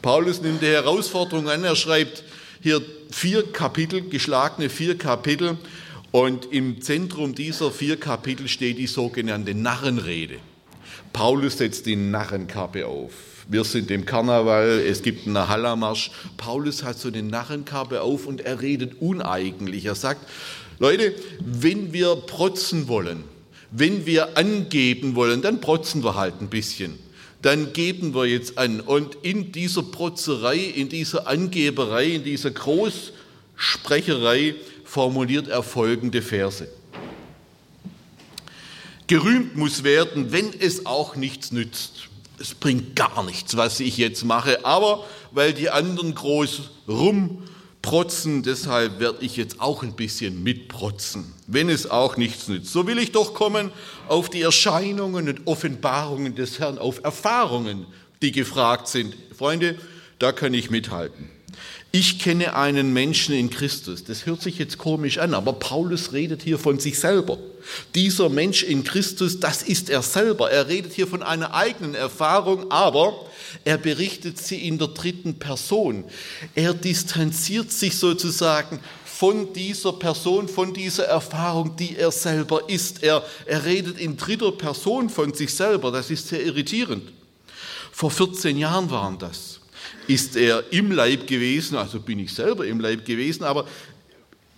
Paulus 0.02 0.42
nimmt 0.42 0.62
die 0.62 0.68
Herausforderung 0.68 1.50
an. 1.50 1.64
Er 1.66 1.76
schreibt 1.76 2.24
hier 2.62 2.82
vier 3.12 3.44
Kapitel, 3.52 4.02
geschlagene 4.02 4.70
vier 4.70 4.98
Kapitel 4.98 5.58
und 6.12 6.52
im 6.54 6.82
Zentrum 6.82 7.36
dieser 7.36 7.72
vier 7.72 8.00
Kapitel 8.00 8.48
steht 8.48 8.78
die 8.78 8.88
sogenannte 8.88 9.54
Narrenrede. 9.54 10.38
Paulus 11.12 11.58
setzt 11.58 11.86
die 11.88 11.98
Narrenkappe 11.98 12.88
auf. 12.88 13.35
Wir 13.48 13.64
sind 13.64 13.92
im 13.92 14.06
Karneval, 14.06 14.84
es 14.88 15.04
gibt 15.04 15.28
einen 15.28 15.48
Hallamarsch. 15.48 16.10
Paulus 16.36 16.84
hat 16.84 16.98
so 16.98 17.10
eine 17.10 17.22
Narrenkappe 17.22 18.02
auf 18.02 18.26
und 18.26 18.42
er 18.42 18.62
redet 18.62 19.02
uneigentlich. 19.02 19.86
Er 19.86 19.96
sagt, 19.96 20.28
Leute, 20.80 21.14
wenn 21.40 21.94
wir 21.94 22.16
protzen 22.16 22.88
wollen, 22.88 23.24
wenn 23.72 24.06
wir 24.06 24.38
angeben 24.38 25.16
wollen, 25.16 25.42
dann 25.42 25.62
protzen 25.62 26.04
wir 26.04 26.16
halt 26.16 26.42
ein 26.42 26.50
bisschen. 26.50 27.00
Dann 27.42 27.74
geben 27.74 28.14
wir 28.16 28.26
jetzt 28.26 28.58
an. 28.58 28.82
Und 28.82 29.16
in 29.22 29.52
dieser 29.52 29.84
Protzerei, 29.84 30.58
in 30.58 30.90
dieser 30.90 31.28
Angeberei, 31.28 32.08
in 32.08 32.24
dieser 32.24 32.50
Großsprecherei 32.50 34.56
formuliert 34.84 35.50
er 35.50 35.62
folgende 35.62 36.24
Verse. 36.24 36.68
Gerühmt 39.08 39.56
muss 39.56 39.84
werden, 39.84 40.32
wenn 40.32 40.52
es 40.60 40.88
auch 40.88 41.16
nichts 41.16 41.52
nützt. 41.52 42.10
Es 42.40 42.54
bringt 42.54 42.96
gar 42.96 43.24
nichts, 43.24 43.56
was 43.58 43.80
ich 43.80 43.98
jetzt 43.98 44.26
mache, 44.26 44.66
aber 44.66 45.06
weil 45.32 45.54
die 45.54 45.70
anderen 45.70 46.16
groß 46.16 46.62
rumprotzen, 46.88 48.44
deshalb 48.44 49.00
werde 49.00 49.24
ich 49.24 49.38
jetzt 49.38 49.62
auch 49.62 49.84
ein 49.84 49.94
bisschen 49.94 50.44
mitprotzen, 50.44 51.34
wenn 51.48 51.70
es 51.70 51.90
auch 51.90 52.18
nichts 52.18 52.48
nützt. 52.48 52.72
So 52.72 52.88
will 52.88 52.98
ich 53.00 53.12
doch 53.12 53.34
kommen 53.34 53.72
auf 54.08 54.30
die 54.30 54.42
Erscheinungen 54.42 55.30
und 55.30 55.48
Offenbarungen 55.48 56.36
des 56.36 56.60
Herrn, 56.60 56.78
auf 56.78 57.04
Erfahrungen, 57.04 57.86
die 58.22 58.32
gefragt 58.32 58.88
sind. 58.88 59.16
Freunde, 59.38 59.78
da 60.20 60.32
kann 60.32 60.54
ich 60.54 60.70
mithalten 60.70 61.35
ich 61.98 62.20
kenne 62.20 62.56
einen 62.56 62.92
Menschen 62.92 63.34
in 63.34 63.50
Christus. 63.50 64.04
Das 64.04 64.26
hört 64.26 64.42
sich 64.42 64.58
jetzt 64.58 64.78
komisch 64.78 65.18
an, 65.18 65.34
aber 65.34 65.54
Paulus 65.54 66.12
redet 66.12 66.44
hier 66.44 66.60
von 66.60 66.78
sich 66.78 67.00
selber. 67.00 67.38
Dieser 67.96 68.28
Mensch 68.28 68.64
in 68.64 68.84
Christus, 68.84 69.40
das 69.40 69.64
ist 69.64 69.90
er 69.90 70.02
selber. 70.02 70.52
Er 70.52 70.68
redet 70.68 70.92
hier 70.92 71.08
von 71.08 71.24
einer 71.24 71.54
eigenen 71.54 71.96
Erfahrung, 71.96 72.70
aber 72.70 73.26
er 73.64 73.78
berichtet 73.78 74.38
sie 74.38 74.68
in 74.68 74.78
der 74.78 74.90
dritten 74.90 75.40
Person. 75.40 76.04
Er 76.54 76.74
distanziert 76.74 77.72
sich 77.72 77.98
sozusagen 77.98 78.82
von 79.06 79.54
dieser 79.54 79.94
Person, 79.94 80.50
von 80.50 80.74
dieser 80.74 81.06
Erfahrung, 81.06 81.78
die 81.78 81.96
er 81.96 82.12
selber 82.12 82.70
ist. 82.70 83.04
Er, 83.04 83.24
er 83.46 83.64
redet 83.64 83.98
in 84.00 84.18
dritter 84.18 84.52
Person 84.52 85.10
von 85.10 85.34
sich 85.34 85.54
selber. 85.54 85.94
Das 85.94 86.12
ist 86.12 86.28
sehr 86.28 86.46
irritierend. 86.46 87.14
Vor 87.94 88.12
14 88.12 88.58
Jahren 88.58 88.92
waren 88.92 89.18
das 89.18 89.55
ist 90.08 90.36
er 90.36 90.64
im 90.72 90.92
Leib 90.92 91.28
gewesen, 91.28 91.78
also 91.78 92.00
bin 92.00 92.20
ich 92.20 92.34
selber 92.34 92.66
im 92.66 92.80
Leib 92.80 93.06
gewesen, 93.06 93.44
aber 93.44 93.66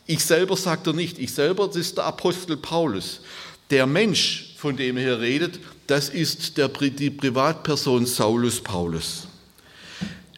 ich 0.06 0.24
selber 0.24 0.56
sagt 0.56 0.88
er 0.88 0.94
nicht, 0.94 1.20
ich 1.20 1.34
selber, 1.34 1.68
das 1.68 1.76
ist 1.76 1.98
der 1.98 2.06
Apostel 2.06 2.58
Paulus. 2.58 3.22
Der 3.70 3.86
Mensch, 3.86 4.54
von 4.58 4.78
dem 4.78 4.98
er 4.98 5.04
hier 5.04 5.20
redet, 5.20 5.60
das 5.88 6.10
ist 6.10 6.58
der, 6.58 6.70
die 6.70 7.10
Privatperson 7.10 8.06
Saulus 8.06 8.62
Paulus. 8.62 9.28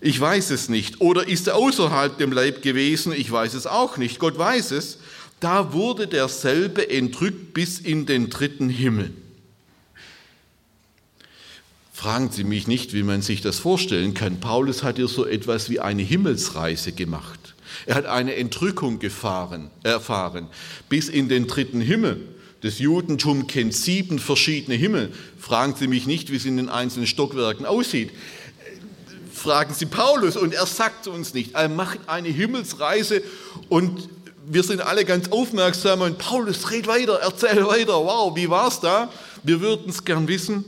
Ich 0.02 0.20
weiß 0.20 0.52
es 0.52 0.70
nicht. 0.70 1.02
Oder 1.02 1.28
ist 1.28 1.48
er 1.48 1.56
außerhalb 1.56 2.18
dem 2.18 2.32
Leib 2.32 2.62
gewesen? 2.62 3.12
Ich 3.12 3.32
weiß 3.32 3.54
es 3.54 3.68
auch 3.68 3.98
nicht. 3.98 4.20
Gott 4.20 4.38
weiß 4.38 4.72
es. 4.72 5.00
Da 5.40 5.74
wurde 5.74 6.08
derselbe 6.08 6.90
entrückt 6.90 7.54
bis 7.54 7.80
in 7.80 8.06
den 8.06 8.30
dritten 8.30 8.70
Himmel. 8.70 9.14
Fragen 12.00 12.32
Sie 12.32 12.46
mich 12.46 12.66
nicht, 12.66 12.94
wie 12.94 13.04
man 13.04 13.22
sich 13.22 13.42
das 13.42 13.60
vorstellen 13.60 14.14
kann. 14.14 14.40
Paulus 14.40 14.84
hat 14.84 14.96
hier 14.96 15.10
so 15.10 15.26
etwas 15.26 15.70
wie 15.70 15.82
eine 15.82 16.02
Himmelsreise 16.02 16.94
gemacht. 16.94 17.56
Er 17.88 17.96
hat 17.96 18.06
eine 18.06 18.38
Entrückung 18.38 19.00
gefahren, 19.00 19.70
erfahren 19.84 20.48
bis 20.88 21.10
in 21.10 21.28
den 21.28 21.48
dritten 21.48 21.82
Himmel. 21.82 22.22
Das 22.62 22.80
Judentum 22.80 23.48
kennt 23.48 23.74
sieben 23.74 24.18
verschiedene 24.18 24.78
Himmel. 24.78 25.12
Fragen 25.38 25.76
Sie 25.76 25.90
mich 25.90 26.08
nicht, 26.08 26.32
wie 26.32 26.38
es 26.38 26.46
in 26.46 26.56
den 26.56 26.70
einzelnen 26.70 27.06
Stockwerken 27.06 27.66
aussieht. 27.66 28.12
Fragen 29.34 29.74
Sie 29.74 29.86
Paulus 29.86 30.38
und 30.38 30.54
er 30.54 30.68
sagt 30.68 31.06
uns 31.08 31.34
nicht. 31.34 31.56
Er 31.56 31.68
macht 31.68 32.00
eine 32.08 32.30
Himmelsreise 32.30 33.22
und 33.68 34.08
wir 34.48 34.64
sind 34.64 34.80
alle 34.80 35.04
ganz 35.04 35.28
aufmerksam 35.32 36.00
und 36.00 36.18
Paulus, 36.18 36.72
red 36.72 36.88
weiter, 36.88 37.20
erzähl 37.22 37.68
weiter. 37.68 37.96
Wow, 37.96 38.38
wie 38.38 38.50
war 38.50 38.70
es 38.70 38.80
da? 38.80 39.12
Wir 39.44 39.60
würden 39.60 39.90
es 39.90 40.06
gern 40.06 40.30
wissen. 40.30 40.64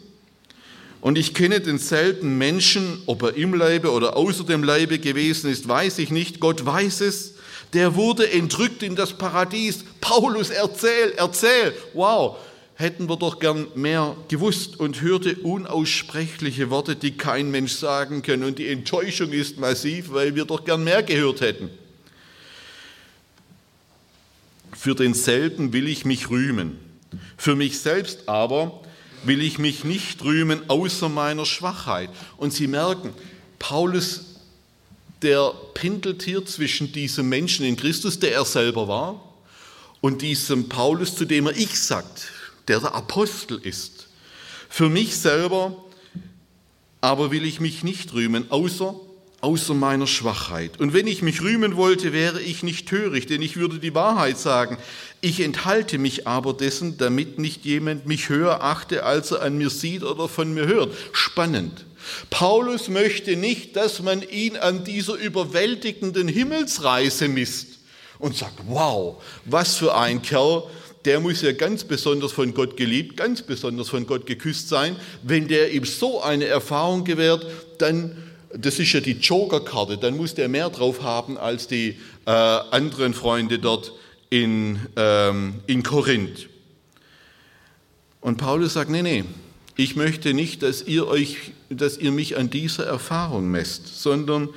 Und 1.01 1.17
ich 1.17 1.33
kenne 1.33 1.59
den 1.59 1.79
selten 1.79 2.37
Menschen, 2.37 3.01
ob 3.07 3.23
er 3.23 3.35
im 3.35 3.55
Leibe 3.55 3.91
oder 3.91 4.15
außer 4.15 4.43
dem 4.43 4.63
Leibe 4.63 4.99
gewesen 4.99 5.49
ist, 5.49 5.67
weiß 5.67 5.97
ich 5.97 6.11
nicht. 6.11 6.39
Gott 6.39 6.63
weiß 6.63 7.01
es. 7.01 7.33
Der 7.73 7.95
wurde 7.95 8.31
entrückt 8.31 8.83
in 8.83 8.95
das 8.95 9.13
Paradies. 9.13 9.83
Paulus, 9.99 10.51
erzähl, 10.51 11.13
erzähl. 11.17 11.73
Wow, 11.93 12.37
hätten 12.75 13.09
wir 13.09 13.17
doch 13.17 13.39
gern 13.39 13.65
mehr 13.73 14.15
gewusst 14.27 14.79
und 14.79 15.01
hörte 15.01 15.35
unaussprechliche 15.37 16.69
Worte, 16.69 16.95
die 16.95 17.17
kein 17.17 17.49
Mensch 17.49 17.73
sagen 17.73 18.21
kann. 18.21 18.43
Und 18.43 18.59
die 18.59 18.67
Enttäuschung 18.67 19.31
ist 19.31 19.59
massiv, 19.59 20.11
weil 20.11 20.35
wir 20.35 20.45
doch 20.45 20.65
gern 20.65 20.83
mehr 20.83 21.01
gehört 21.01 21.41
hätten. 21.41 21.69
Für 24.77 24.93
denselben 24.93 25.73
will 25.73 25.87
ich 25.87 26.05
mich 26.05 26.29
rühmen. 26.29 26.77
Für 27.37 27.55
mich 27.55 27.79
selbst 27.79 28.29
aber 28.29 28.81
will 29.23 29.41
ich 29.41 29.59
mich 29.59 29.83
nicht 29.83 30.23
rühmen 30.23 30.69
außer 30.69 31.09
meiner 31.09 31.45
Schwachheit. 31.45 32.09
Und 32.37 32.53
Sie 32.53 32.67
merken, 32.67 33.13
Paulus, 33.59 34.25
der 35.21 35.53
pendelt 35.73 36.23
hier 36.23 36.45
zwischen 36.45 36.91
diesem 36.91 37.29
Menschen 37.29 37.65
in 37.65 37.77
Christus, 37.77 38.19
der 38.19 38.33
er 38.33 38.45
selber 38.45 38.87
war, 38.87 39.23
und 40.01 40.21
diesem 40.21 40.67
Paulus, 40.67 41.15
zu 41.15 41.25
dem 41.25 41.47
er 41.47 41.55
ich 41.55 41.79
sagt, 41.79 42.29
der 42.67 42.79
der 42.79 42.95
Apostel 42.95 43.59
ist. 43.59 44.07
Für 44.69 44.89
mich 44.89 45.15
selber 45.15 45.75
aber 47.01 47.31
will 47.31 47.45
ich 47.45 47.59
mich 47.59 47.83
nicht 47.83 48.13
rühmen, 48.13 48.49
außer 48.51 48.95
außer 49.41 49.73
meiner 49.73 50.07
Schwachheit. 50.07 50.79
Und 50.79 50.93
wenn 50.93 51.07
ich 51.07 51.21
mich 51.21 51.41
rühmen 51.41 51.75
wollte, 51.75 52.13
wäre 52.13 52.41
ich 52.41 52.63
nicht 52.63 52.87
töricht, 52.87 53.29
denn 53.29 53.41
ich 53.41 53.57
würde 53.57 53.79
die 53.79 53.95
Wahrheit 53.95 54.37
sagen. 54.37 54.77
Ich 55.19 55.39
enthalte 55.39 55.97
mich 55.97 56.27
aber 56.27 56.53
dessen, 56.53 56.97
damit 56.97 57.39
nicht 57.39 57.65
jemand 57.65 58.05
mich 58.05 58.29
höher 58.29 58.63
achte, 58.63 59.03
als 59.03 59.31
er 59.31 59.41
an 59.41 59.57
mir 59.57 59.69
sieht 59.69 60.03
oder 60.03 60.27
von 60.29 60.53
mir 60.53 60.67
hört. 60.67 60.93
Spannend. 61.11 61.85
Paulus 62.29 62.87
möchte 62.87 63.35
nicht, 63.35 63.75
dass 63.75 64.01
man 64.01 64.21
ihn 64.21 64.57
an 64.57 64.83
dieser 64.83 65.15
überwältigenden 65.15 66.27
Himmelsreise 66.27 67.27
misst 67.27 67.79
und 68.19 68.35
sagt, 68.35 68.59
wow, 68.67 69.21
was 69.45 69.75
für 69.75 69.95
ein 69.95 70.21
Kerl, 70.21 70.63
der 71.05 71.19
muss 71.19 71.41
ja 71.41 71.51
ganz 71.51 71.83
besonders 71.83 72.31
von 72.31 72.53
Gott 72.53 72.77
geliebt, 72.77 73.17
ganz 73.17 73.41
besonders 73.41 73.89
von 73.89 74.05
Gott 74.05 74.25
geküsst 74.27 74.69
sein. 74.69 74.95
Wenn 75.23 75.47
der 75.47 75.71
ihm 75.71 75.85
so 75.85 76.21
eine 76.21 76.45
Erfahrung 76.45 77.03
gewährt, 77.03 77.45
dann 77.79 78.15
das 78.57 78.79
ist 78.79 78.91
ja 78.93 78.99
die 78.99 79.13
Joker-Karte, 79.13 79.97
dann 79.97 80.17
muss 80.17 80.33
der 80.33 80.49
mehr 80.49 80.69
drauf 80.69 81.01
haben 81.01 81.37
als 81.37 81.67
die 81.67 81.97
äh, 82.25 82.31
anderen 82.31 83.13
Freunde 83.13 83.59
dort 83.59 83.93
in, 84.29 84.79
ähm, 84.95 85.55
in 85.67 85.83
Korinth. 85.83 86.47
Und 88.21 88.37
Paulus 88.37 88.73
sagt, 88.73 88.89
nee, 88.89 89.01
nee, 89.01 89.23
ich 89.75 89.95
möchte 89.95 90.33
nicht, 90.33 90.63
dass 90.63 90.83
ihr, 90.83 91.07
euch, 91.07 91.53
dass 91.69 91.97
ihr 91.97 92.11
mich 92.11 92.37
an 92.37 92.49
dieser 92.49 92.85
Erfahrung 92.85 93.49
messt, 93.49 94.01
sondern 94.01 94.49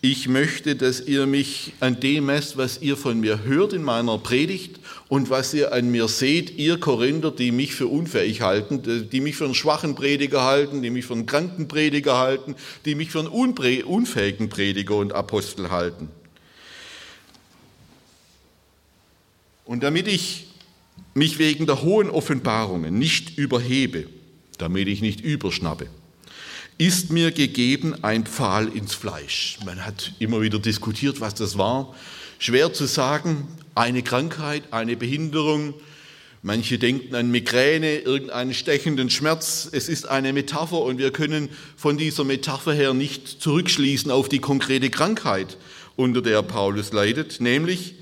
ich 0.00 0.28
möchte, 0.28 0.76
dass 0.76 1.00
ihr 1.00 1.26
mich 1.26 1.72
an 1.80 1.98
dem 1.98 2.26
messt, 2.26 2.56
was 2.56 2.80
ihr 2.80 2.96
von 2.96 3.18
mir 3.18 3.42
hört 3.42 3.72
in 3.72 3.82
meiner 3.82 4.16
Predigt 4.18 4.78
und 5.08 5.28
was 5.28 5.52
ihr 5.54 5.72
an 5.72 5.90
mir 5.90 6.06
seht, 6.06 6.56
ihr 6.56 6.78
Korinther, 6.78 7.32
die 7.32 7.50
mich 7.50 7.74
für 7.74 7.88
unfähig 7.88 8.40
halten, 8.40 9.08
die 9.10 9.20
mich 9.20 9.34
für 9.34 9.46
einen 9.46 9.56
schwachen 9.56 9.96
Prediger 9.96 10.44
halten, 10.44 10.82
die 10.82 10.90
mich 10.90 11.04
für 11.04 11.14
einen 11.14 11.26
kranken 11.26 11.66
Prediger 11.66 12.16
halten, 12.16 12.54
die 12.84 12.94
mich 12.94 13.10
für 13.10 13.18
einen 13.18 13.28
unfähigen 13.28 14.48
Prediger 14.48 14.94
und 14.94 15.12
Apostel 15.12 15.70
halten. 15.70 16.08
Und 19.64 19.82
damit 19.82 20.06
ich 20.06 20.46
mich 21.14 21.40
wegen 21.40 21.66
der 21.66 21.82
hohen 21.82 22.08
Offenbarungen 22.08 22.96
nicht 22.96 23.36
überhebe, 23.36 24.06
damit 24.58 24.86
ich 24.86 25.00
nicht 25.00 25.20
überschnappe, 25.20 25.88
ist 26.78 27.10
mir 27.10 27.32
gegeben 27.32 27.96
ein 28.02 28.24
Pfahl 28.24 28.68
ins 28.68 28.94
Fleisch. 28.94 29.58
Man 29.66 29.84
hat 29.84 30.12
immer 30.20 30.40
wieder 30.40 30.60
diskutiert, 30.60 31.20
was 31.20 31.34
das 31.34 31.58
war. 31.58 31.94
Schwer 32.38 32.72
zu 32.72 32.86
sagen, 32.86 33.48
eine 33.74 34.04
Krankheit, 34.04 34.62
eine 34.72 34.96
Behinderung. 34.96 35.74
Manche 36.42 36.78
denken 36.78 37.16
an 37.16 37.32
Migräne, 37.32 37.98
irgendeinen 37.98 38.54
stechenden 38.54 39.10
Schmerz. 39.10 39.68
Es 39.70 39.88
ist 39.88 40.08
eine 40.08 40.32
Metapher 40.32 40.80
und 40.80 40.98
wir 40.98 41.10
können 41.10 41.48
von 41.76 41.98
dieser 41.98 42.22
Metapher 42.22 42.72
her 42.72 42.94
nicht 42.94 43.26
zurückschließen 43.42 44.12
auf 44.12 44.28
die 44.28 44.38
konkrete 44.38 44.88
Krankheit, 44.88 45.56
unter 45.96 46.22
der 46.22 46.42
Paulus 46.42 46.92
leidet, 46.92 47.40
nämlich 47.40 47.96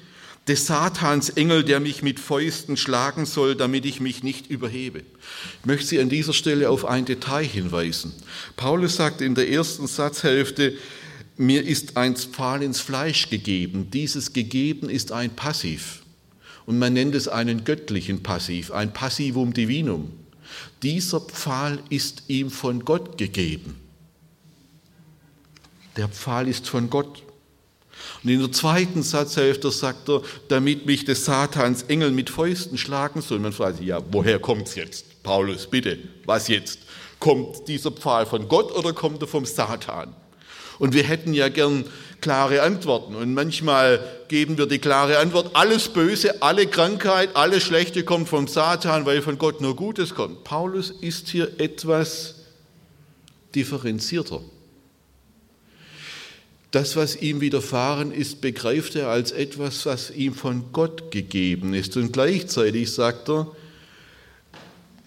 des 0.49 0.67
Satans 0.67 1.31
Engel, 1.31 1.65
der 1.65 1.81
mich 1.81 2.03
mit 2.03 2.21
Fäusten 2.21 2.77
schlagen 2.77 3.27
soll, 3.27 3.57
damit 3.57 3.85
ich 3.85 4.01
mich 4.01 4.23
nicht 4.23 4.49
überhebe. 4.49 5.03
Ich 5.61 5.67
möchte 5.67 5.87
Sie 5.87 6.01
an 6.01 6.09
dieser 6.09 6.33
Stelle 6.33 6.71
auf 6.71 6.85
ein 6.85 7.05
Detail 7.05 7.45
hinweisen. 7.45 8.13
Paulus 8.57 8.97
sagt 8.97 9.21
in 9.21 9.35
der 9.35 9.51
ersten 9.51 9.87
Satzhälfte, 9.89 10.75
mir 11.37 11.65
ist 11.65 11.97
ein 11.97 12.17
Pfahl 12.17 12.63
ins 12.63 12.81
Fleisch 12.81 13.29
gegeben. 13.29 13.91
Dieses 13.91 14.33
gegeben 14.33 14.89
ist 14.89 15.13
ein 15.13 15.35
Passiv. 15.35 16.03
Und 16.65 16.79
man 16.79 16.95
nennt 16.95 17.15
es 17.15 17.29
einen 17.29 17.65
göttlichen 17.65 18.23
Passiv, 18.23 18.71
ein 18.71 18.93
Passivum 18.93 19.53
Divinum. 19.53 20.13
Dieser 20.83 21.21
Pfahl 21.21 21.81
ist 21.91 22.25
ihm 22.29 22.51
von 22.51 22.85
Gott 22.85 23.19
gegeben. 23.19 23.77
Der 25.97 26.09
Pfahl 26.09 26.49
ist 26.49 26.69
von 26.69 26.91
Gott. 26.91 27.23
Und 28.27 28.33
in 28.33 28.41
der 28.41 28.51
zweiten 28.51 29.05
Satzhälfte 29.05 29.71
sagt 29.71 30.09
er, 30.09 30.21
damit 30.49 30.85
mich 30.85 31.05
des 31.05 31.25
Satans 31.27 31.85
Engel 31.85 32.11
mit 32.11 32.29
Fäusten 32.29 32.77
schlagen 32.77 33.23
sollen. 33.23 33.43
Man 33.43 33.53
fragt 33.53 33.77
sich, 33.77 33.87
ja, 33.87 34.01
woher 34.11 34.41
kommt 34.41 34.67
es 34.67 34.75
jetzt? 34.75 35.23
Paulus, 35.23 35.69
bitte, 35.69 35.97
was 36.25 36.49
jetzt? 36.49 36.81
Kommt 37.21 37.69
dieser 37.69 37.93
Pfahl 37.93 38.27
von 38.27 38.49
Gott 38.49 38.75
oder 38.75 38.93
kommt 38.95 39.23
er 39.23 39.29
vom 39.29 39.45
Satan? 39.45 40.13
Und 40.81 40.93
wir 40.93 41.05
hätten 41.05 41.35
ja 41.35 41.49
gern 41.49 41.85
klare 42.21 42.63
Antworten. 42.63 43.15
Und 43.15 43.33
manchmal 43.33 44.05
geben 44.27 44.59
wir 44.59 44.67
die 44.67 44.81
klare 44.81 45.19
Antwort, 45.19 45.55
alles 45.55 45.89
Böse, 45.89 46.43
alle 46.43 46.67
Krankheit, 46.67 47.37
alles 47.37 47.63
Schlechte 47.63 48.03
kommt 48.03 48.29
vom 48.29 48.49
Satan, 48.49 49.07
weil 49.07 49.23
von 49.23 49.39
Gott 49.39 49.61
nur 49.61 49.77
Gutes 49.77 50.17
kommt. 50.17 50.43
Paulus 50.43 50.91
ist 50.91 51.29
hier 51.29 51.61
etwas 51.61 52.35
differenzierter. 53.55 54.41
Das, 56.71 56.97
was 56.97 57.17
ihm 57.17 57.41
widerfahren 57.41 58.13
ist, 58.13 58.41
begreift 58.41 58.97
er 58.97 59.09
als 59.09 59.33
etwas, 59.33 59.87
was 59.87 60.11
ihm 60.11 60.35
von 60.35 60.73
Gott 60.73 61.11
gegeben 61.11 61.75
ist. 61.75 61.97
Und 61.97 62.13
gleichzeitig 62.13 62.93
sagt 62.93 63.29
er, 63.29 63.47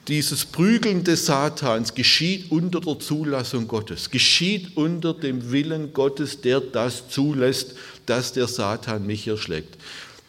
dieses 0.08 0.46
Prügeln 0.46 1.04
des 1.04 1.28
Satans 1.28 1.94
geschieht 1.94 2.50
unter 2.50 2.82
der 2.82 2.98
Zulassung 2.98 3.68
Gottes, 3.68 4.10
geschieht 4.10 4.76
unter 4.76 5.14
dem 5.14 5.52
Willen 5.52 5.94
Gottes, 5.94 6.42
der 6.42 6.62
das 6.62 7.10
zulässt, 7.10 7.76
dass 8.08 8.34
der 8.34 8.48
Satan 8.48 9.06
mich 9.06 9.28
erschlägt. 9.28 9.78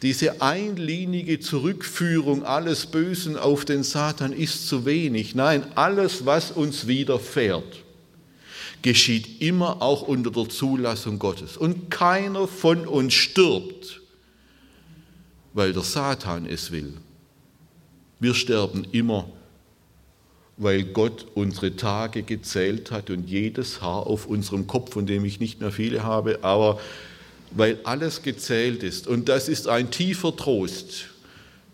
Diese 0.03 0.41
einlinige 0.41 1.39
Zurückführung 1.39 2.43
alles 2.43 2.85
Bösen 2.85 3.37
auf 3.37 3.65
den 3.65 3.83
Satan 3.83 4.33
ist 4.33 4.67
zu 4.67 4.85
wenig. 4.85 5.33
Nein, 5.33 5.63
alles, 5.75 6.25
was 6.25 6.51
uns 6.51 6.85
widerfährt, 6.85 7.83
geschieht 8.81 9.41
immer 9.41 9.81
auch 9.81 10.01
unter 10.01 10.31
der 10.31 10.49
Zulassung 10.49 11.19
Gottes. 11.19 11.57
Und 11.57 11.91
keiner 11.91 12.47
von 12.47 12.87
uns 12.87 13.13
stirbt, 13.13 14.01
weil 15.53 15.73
der 15.73 15.83
Satan 15.83 16.45
es 16.45 16.71
will. 16.71 16.93
Wir 18.19 18.33
sterben 18.33 18.85
immer, 18.91 19.29
weil 20.57 20.83
Gott 20.83 21.27
unsere 21.33 21.75
Tage 21.75 22.23
gezählt 22.23 22.91
hat 22.91 23.09
und 23.09 23.29
jedes 23.29 23.81
Haar 23.81 24.07
auf 24.07 24.27
unserem 24.27 24.67
Kopf, 24.67 24.93
von 24.93 25.05
dem 25.05 25.25
ich 25.25 25.39
nicht 25.39 25.59
mehr 25.59 25.71
viele 25.71 26.03
habe, 26.03 26.43
aber 26.43 26.79
weil 27.51 27.79
alles 27.83 28.21
gezählt 28.21 28.83
ist. 28.83 29.07
Und 29.07 29.27
das 29.27 29.49
ist 29.49 29.67
ein 29.67 29.91
tiefer 29.91 30.35
Trost 30.35 31.10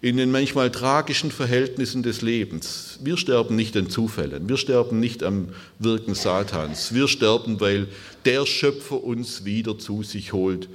in 0.02 0.18
den 0.18 0.32
manchmal 0.32 0.72
tragischen 0.72 1.32
Verhältnissen 1.32 2.04
des 2.04 2.22
Lebens. 2.22 3.00
Wir 3.02 3.18
sterben 3.18 3.56
nicht 3.56 3.76
an 3.76 3.90
Zufällen, 3.90 4.48
wir 4.48 4.58
sterben 4.58 5.00
nicht 5.00 5.24
am 5.24 5.50
Wirken 5.80 6.14
Satans, 6.14 6.94
wir 6.94 7.08
sterben, 7.08 7.60
weil 7.60 7.88
der 8.26 8.46
Schöpfer 8.46 9.04
uns 9.04 9.44
wieder 9.44 9.80
zu 9.80 10.04
sich 10.04 10.34
holt, 10.34 10.70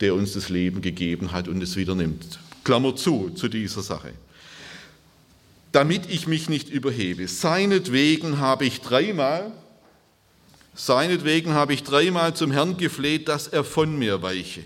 der 0.00 0.14
uns 0.14 0.34
das 0.34 0.48
Leben 0.48 0.82
gegeben 0.82 1.32
hat 1.32 1.48
und 1.48 1.62
es 1.62 1.76
wieder 1.76 1.94
nimmt. 1.94 2.38
Klammer 2.64 2.94
zu, 2.94 3.30
zu 3.30 3.48
dieser 3.48 3.82
Sache. 3.82 4.12
Damit 5.72 6.10
ich 6.10 6.26
mich 6.26 6.50
nicht 6.50 6.68
überhebe. 6.68 7.26
Seinetwegen 7.28 8.38
habe 8.38 8.66
ich 8.66 8.82
dreimal, 8.82 9.50
seinetwegen 10.74 11.54
habe 11.54 11.72
ich 11.72 11.82
dreimal 11.82 12.34
zum 12.34 12.50
Herrn 12.50 12.76
gefleht, 12.76 13.28
dass 13.28 13.48
er 13.48 13.64
von 13.64 13.98
mir 13.98 14.20
weiche. 14.20 14.62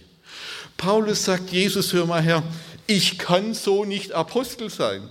Paulus 0.76 1.24
sagt, 1.24 1.50
Jesus, 1.50 1.92
hör 1.92 2.06
mal 2.06 2.22
her, 2.22 2.42
ich 2.86 3.18
kann 3.18 3.54
so 3.54 3.84
nicht 3.84 4.12
Apostel 4.12 4.70
sein. 4.70 5.08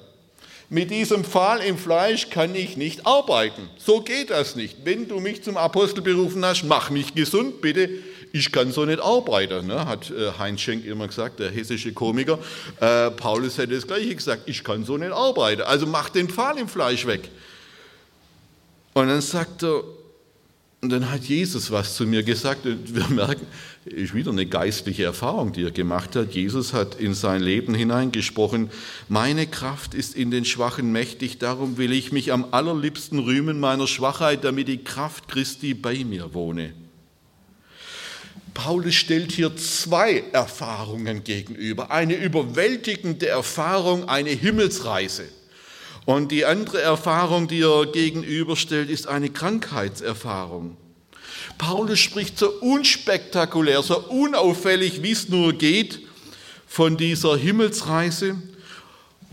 Mit 0.69 0.89
diesem 0.89 1.23
Pfahl 1.23 1.61
im 1.61 1.77
Fleisch 1.77 2.31
kann 2.31 2.55
ich 2.55 2.75
nicht 2.75 3.05
arbeiten. 3.05 3.69
So 3.77 4.01
geht 4.01 4.31
das 4.31 4.55
nicht. 4.55 4.77
Wenn 4.83 5.07
du 5.07 5.19
mich 5.19 5.43
zum 5.43 5.57
Apostel 5.57 6.01
berufen 6.01 6.43
hast, 6.43 6.63
mach 6.63 6.89
mich 6.89 7.13
gesund, 7.13 7.61
bitte. 7.61 7.89
Ich 8.31 8.51
kann 8.51 8.71
so 8.71 8.83
nicht 8.83 8.99
arbeiten, 8.99 9.67
ne? 9.67 9.85
hat 9.85 10.11
äh, 10.11 10.31
Heinz 10.37 10.61
Schenk 10.61 10.83
immer 10.85 11.07
gesagt, 11.07 11.39
der 11.39 11.51
hessische 11.51 11.93
Komiker. 11.93 12.39
Äh, 12.81 13.11
Paulus 13.11 13.57
hätte 13.57 13.75
das 13.75 13.87
Gleiche 13.87 14.13
gesagt, 14.15 14.41
ich 14.47 14.63
kann 14.63 14.83
so 14.83 14.97
nicht 14.97 15.11
arbeiten. 15.11 15.61
Also 15.61 15.85
mach 15.85 16.09
den 16.09 16.27
Pfahl 16.27 16.57
im 16.57 16.67
Fleisch 16.67 17.05
weg. 17.05 17.29
Und 18.93 19.07
dann 19.07 19.21
sagt 19.21 19.63
er, 19.63 19.83
und 20.85 20.91
dann 20.91 21.09
hat 21.09 21.23
Jesus 21.23 21.71
was 21.71 21.95
zu 21.95 22.05
mir 22.05 22.21
gesagt 22.21 22.67
und 22.67 22.93
wir 22.93 23.07
merken, 23.07 23.47
ist 23.85 24.13
wieder 24.13 24.29
eine 24.29 24.45
geistliche 24.45 25.03
Erfahrung, 25.03 25.51
die 25.51 25.63
er 25.63 25.71
gemacht 25.71 26.15
hat. 26.15 26.35
Jesus 26.35 26.73
hat 26.73 26.93
in 26.99 27.15
sein 27.15 27.41
Leben 27.41 27.73
hineingesprochen, 27.73 28.69
meine 29.09 29.47
Kraft 29.47 29.95
ist 29.95 30.15
in 30.15 30.29
den 30.29 30.45
Schwachen 30.45 30.91
mächtig, 30.91 31.39
darum 31.39 31.77
will 31.77 31.91
ich 31.91 32.11
mich 32.11 32.31
am 32.31 32.45
allerliebsten 32.51 33.17
rühmen 33.17 33.59
meiner 33.59 33.87
Schwachheit, 33.87 34.43
damit 34.43 34.67
die 34.67 34.83
Kraft 34.83 35.27
Christi 35.27 35.73
bei 35.73 36.03
mir 36.03 36.35
wohne. 36.35 36.73
Paulus 38.53 38.93
stellt 38.93 39.31
hier 39.31 39.57
zwei 39.57 40.23
Erfahrungen 40.33 41.23
gegenüber. 41.23 41.89
Eine 41.89 42.13
überwältigende 42.15 43.27
Erfahrung, 43.27 44.07
eine 44.07 44.29
Himmelsreise. 44.29 45.23
Und 46.05 46.31
die 46.31 46.45
andere 46.45 46.81
Erfahrung, 46.81 47.47
die 47.47 47.61
er 47.61 47.87
gegenüberstellt, 47.87 48.89
ist 48.89 49.07
eine 49.07 49.29
Krankheitserfahrung. 49.29 50.77
Paulus 51.57 51.99
spricht 51.99 52.37
so 52.37 52.49
unspektakulär, 52.61 53.81
so 53.81 53.99
unauffällig, 53.99 55.01
wie 55.01 55.11
es 55.11 55.29
nur 55.29 55.53
geht, 55.53 55.99
von 56.67 56.97
dieser 56.97 57.37
Himmelsreise, 57.37 58.35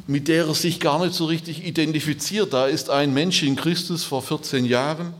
mit 0.06 0.28
der 0.28 0.46
er 0.46 0.54
sich 0.54 0.80
gar 0.80 1.04
nicht 1.04 1.14
so 1.14 1.26
richtig 1.26 1.64
identifiziert. 1.64 2.52
Da 2.52 2.66
ist 2.66 2.88
ein 2.88 3.12
Mensch 3.12 3.42
in 3.42 3.56
Christus 3.56 4.04
vor 4.04 4.22
14 4.22 4.64
Jahren, 4.64 5.12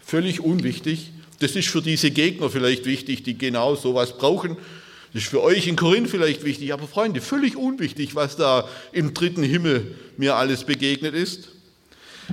völlig 0.00 0.40
unwichtig. 0.40 1.10
Das 1.40 1.56
ist 1.56 1.68
für 1.68 1.82
diese 1.82 2.10
Gegner 2.10 2.48
vielleicht 2.48 2.86
wichtig, 2.86 3.22
die 3.22 3.36
genau 3.36 3.74
sowas 3.74 4.16
brauchen. 4.16 4.56
Das 5.12 5.22
ist 5.22 5.30
für 5.30 5.42
euch 5.42 5.66
in 5.66 5.76
Korinth 5.76 6.10
vielleicht 6.10 6.44
wichtig, 6.44 6.72
aber 6.72 6.86
Freunde, 6.86 7.20
völlig 7.20 7.56
unwichtig, 7.56 8.14
was 8.14 8.36
da 8.36 8.68
im 8.92 9.14
dritten 9.14 9.42
Himmel 9.42 9.94
mir 10.16 10.36
alles 10.36 10.64
begegnet 10.64 11.14
ist. 11.14 11.48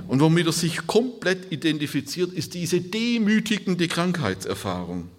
Und 0.07 0.19
womit 0.19 0.47
er 0.47 0.51
sich 0.51 0.87
komplett 0.87 1.51
identifiziert, 1.51 2.33
ist 2.33 2.53
diese 2.53 2.81
demütigende 2.81 3.87
Krankheitserfahrung. 3.87 5.09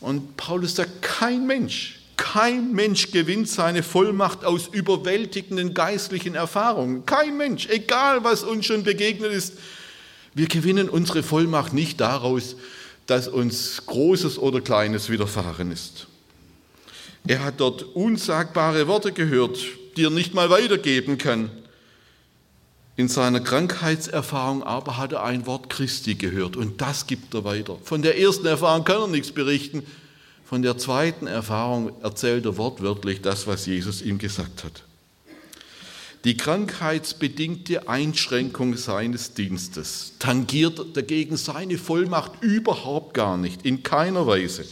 Und 0.00 0.36
Paulus 0.36 0.76
sagt, 0.76 1.02
kein 1.02 1.46
Mensch, 1.46 2.00
kein 2.16 2.72
Mensch 2.72 3.12
gewinnt 3.12 3.48
seine 3.48 3.82
Vollmacht 3.82 4.44
aus 4.44 4.68
überwältigenden 4.70 5.74
geistlichen 5.74 6.34
Erfahrungen. 6.34 7.06
Kein 7.06 7.36
Mensch, 7.36 7.66
egal 7.68 8.24
was 8.24 8.44
uns 8.44 8.66
schon 8.66 8.82
begegnet 8.82 9.32
ist. 9.32 9.54
Wir 10.34 10.46
gewinnen 10.46 10.88
unsere 10.88 11.22
Vollmacht 11.22 11.72
nicht 11.72 12.00
daraus, 12.00 12.56
dass 13.06 13.26
uns 13.26 13.82
Großes 13.86 14.38
oder 14.38 14.60
Kleines 14.60 15.08
widerfahren 15.08 15.72
ist. 15.72 16.06
Er 17.26 17.44
hat 17.44 17.60
dort 17.60 17.82
unsagbare 17.82 18.86
Worte 18.88 19.12
gehört, 19.12 19.58
die 19.96 20.04
er 20.04 20.10
nicht 20.10 20.34
mal 20.34 20.50
weitergeben 20.50 21.18
kann. 21.18 21.50
In 22.96 23.08
seiner 23.08 23.40
Krankheitserfahrung 23.40 24.62
aber 24.62 24.96
hat 24.96 25.12
er 25.12 25.22
ein 25.22 25.46
Wort 25.46 25.70
Christi 25.70 26.16
gehört 26.16 26.56
und 26.56 26.80
das 26.80 27.06
gibt 27.06 27.32
er 27.34 27.44
weiter. 27.44 27.78
Von 27.82 28.02
der 28.02 28.18
ersten 28.18 28.46
Erfahrung 28.46 28.84
kann 28.84 29.02
er 29.02 29.08
nichts 29.08 29.32
berichten. 29.32 29.84
Von 30.44 30.62
der 30.62 30.76
zweiten 30.76 31.26
Erfahrung 31.26 31.92
erzählt 32.02 32.44
er 32.44 32.56
wortwörtlich 32.56 33.22
das, 33.22 33.46
was 33.46 33.66
Jesus 33.66 34.02
ihm 34.02 34.18
gesagt 34.18 34.64
hat. 34.64 34.82
Die 36.24 36.36
krankheitsbedingte 36.36 37.88
Einschränkung 37.88 38.76
seines 38.76 39.32
Dienstes 39.32 40.12
tangiert 40.18 40.94
dagegen 40.94 41.38
seine 41.38 41.78
Vollmacht 41.78 42.42
überhaupt 42.42 43.14
gar 43.14 43.38
nicht, 43.38 43.64
in 43.64 43.82
keiner 43.82 44.26
Weise. 44.26 44.66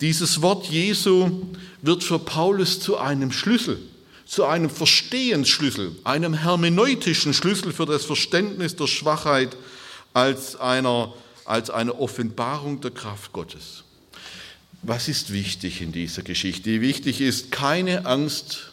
Dieses 0.00 0.42
Wort 0.42 0.66
Jesu 0.66 1.46
wird 1.82 2.02
für 2.02 2.18
Paulus 2.18 2.80
zu 2.80 2.98
einem 2.98 3.30
Schlüssel, 3.30 3.78
zu 4.26 4.44
einem 4.44 4.70
Verstehensschlüssel, 4.70 5.92
einem 6.04 6.34
hermeneutischen 6.34 7.32
Schlüssel 7.32 7.72
für 7.72 7.86
das 7.86 8.04
Verständnis 8.04 8.74
der 8.76 8.86
Schwachheit 8.86 9.56
als, 10.12 10.56
einer, 10.56 11.12
als 11.44 11.70
eine 11.70 11.98
Offenbarung 11.98 12.80
der 12.80 12.90
Kraft 12.90 13.32
Gottes. 13.32 13.84
Was 14.82 15.08
ist 15.08 15.32
wichtig 15.32 15.80
in 15.80 15.92
dieser 15.92 16.22
Geschichte? 16.22 16.80
Wichtig 16.80 17.20
ist 17.20 17.50
keine 17.50 18.04
Angst 18.04 18.72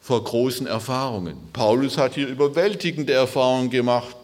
vor 0.00 0.24
großen 0.24 0.66
Erfahrungen. 0.66 1.36
Paulus 1.52 1.96
hat 1.96 2.14
hier 2.14 2.26
überwältigende 2.26 3.12
Erfahrungen 3.12 3.70
gemacht. 3.70 4.16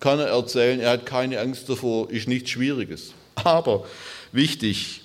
Kann 0.00 0.18
er 0.18 0.26
erzählen, 0.26 0.80
er 0.80 0.90
hat 0.90 1.06
keine 1.06 1.40
Angst 1.40 1.68
davor, 1.68 2.10
ist 2.10 2.28
nichts 2.28 2.50
Schwieriges. 2.50 3.12
Aber 3.36 3.86
wichtig, 4.32 5.02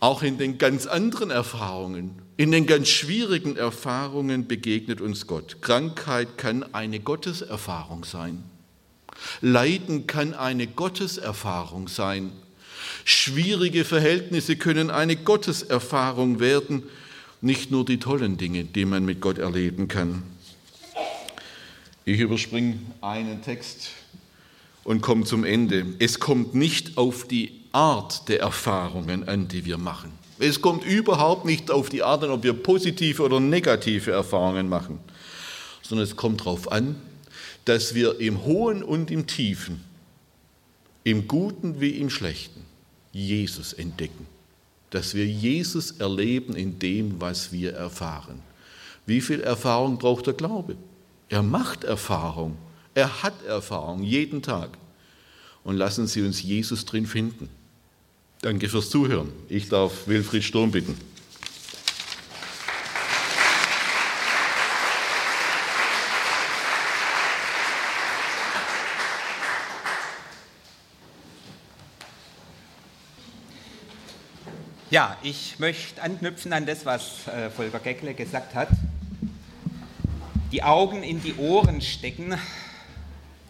auch 0.00 0.22
in 0.22 0.38
den 0.38 0.58
ganz 0.58 0.86
anderen 0.86 1.30
Erfahrungen, 1.30 2.22
in 2.36 2.52
den 2.52 2.66
ganz 2.66 2.88
schwierigen 2.88 3.56
Erfahrungen 3.56 4.46
begegnet 4.46 5.00
uns 5.00 5.26
Gott. 5.26 5.60
Krankheit 5.60 6.38
kann 6.38 6.62
eine 6.72 7.00
Gotteserfahrung 7.00 8.04
sein. 8.04 8.44
Leiden 9.40 10.06
kann 10.06 10.34
eine 10.34 10.68
Gotteserfahrung 10.68 11.88
sein. 11.88 12.30
Schwierige 13.04 13.84
Verhältnisse 13.84 14.56
können 14.56 14.90
eine 14.90 15.16
Gotteserfahrung 15.16 16.38
werden, 16.38 16.84
nicht 17.40 17.70
nur 17.70 17.84
die 17.84 17.98
tollen 17.98 18.36
Dinge, 18.36 18.64
die 18.64 18.84
man 18.84 19.04
mit 19.04 19.20
Gott 19.20 19.38
erleben 19.38 19.88
kann. 19.88 20.22
Ich 22.04 22.20
überspringe 22.20 22.78
einen 23.00 23.42
Text 23.42 23.90
und 24.84 25.02
komme 25.02 25.24
zum 25.24 25.44
Ende. 25.44 25.86
Es 25.98 26.20
kommt 26.20 26.54
nicht 26.54 26.96
auf 26.96 27.26
die 27.26 27.57
Art 27.78 28.28
der 28.28 28.40
Erfahrungen 28.40 29.28
an, 29.28 29.46
die 29.46 29.64
wir 29.64 29.78
machen. 29.78 30.10
Es 30.40 30.60
kommt 30.60 30.84
überhaupt 30.84 31.44
nicht 31.44 31.70
auf 31.70 31.88
die 31.88 32.02
Art 32.02 32.24
an, 32.24 32.30
ob 32.30 32.42
wir 32.42 32.52
positive 32.52 33.22
oder 33.22 33.38
negative 33.38 34.10
Erfahrungen 34.10 34.68
machen, 34.68 34.98
sondern 35.82 36.04
es 36.04 36.16
kommt 36.16 36.40
darauf 36.40 36.72
an, 36.72 36.96
dass 37.66 37.94
wir 37.94 38.18
im 38.18 38.44
Hohen 38.44 38.82
und 38.82 39.12
im 39.12 39.28
Tiefen, 39.28 39.84
im 41.04 41.28
Guten 41.28 41.80
wie 41.80 41.90
im 41.90 42.10
Schlechten, 42.10 42.64
Jesus 43.12 43.74
entdecken. 43.74 44.26
Dass 44.90 45.14
wir 45.14 45.26
Jesus 45.26 45.92
erleben 45.92 46.56
in 46.56 46.80
dem, 46.80 47.20
was 47.20 47.52
wir 47.52 47.74
erfahren. 47.74 48.40
Wie 49.06 49.20
viel 49.20 49.40
Erfahrung 49.40 49.98
braucht 49.98 50.26
der 50.26 50.34
Glaube? 50.34 50.74
Er 51.28 51.44
macht 51.44 51.84
Erfahrung. 51.84 52.56
Er 52.94 53.22
hat 53.22 53.44
Erfahrung 53.44 54.02
jeden 54.02 54.42
Tag. 54.42 54.70
Und 55.62 55.76
lassen 55.76 56.08
Sie 56.08 56.22
uns 56.22 56.42
Jesus 56.42 56.84
drin 56.84 57.06
finden. 57.06 57.48
Danke 58.40 58.68
fürs 58.68 58.88
Zuhören. 58.88 59.32
Ich 59.48 59.68
darf 59.68 60.06
Wilfried 60.06 60.44
Sturm 60.44 60.70
bitten. 60.70 60.96
Ja, 74.90 75.18
ich 75.22 75.58
möchte 75.58 76.00
anknüpfen 76.00 76.52
an 76.52 76.64
das, 76.64 76.86
was 76.86 77.26
äh, 77.26 77.50
Volker 77.50 77.80
Geckle 77.80 78.14
gesagt 78.14 78.54
hat. 78.54 78.68
Die 80.52 80.62
Augen 80.62 81.02
in 81.02 81.20
die 81.20 81.34
Ohren 81.34 81.82
stecken, 81.82 82.38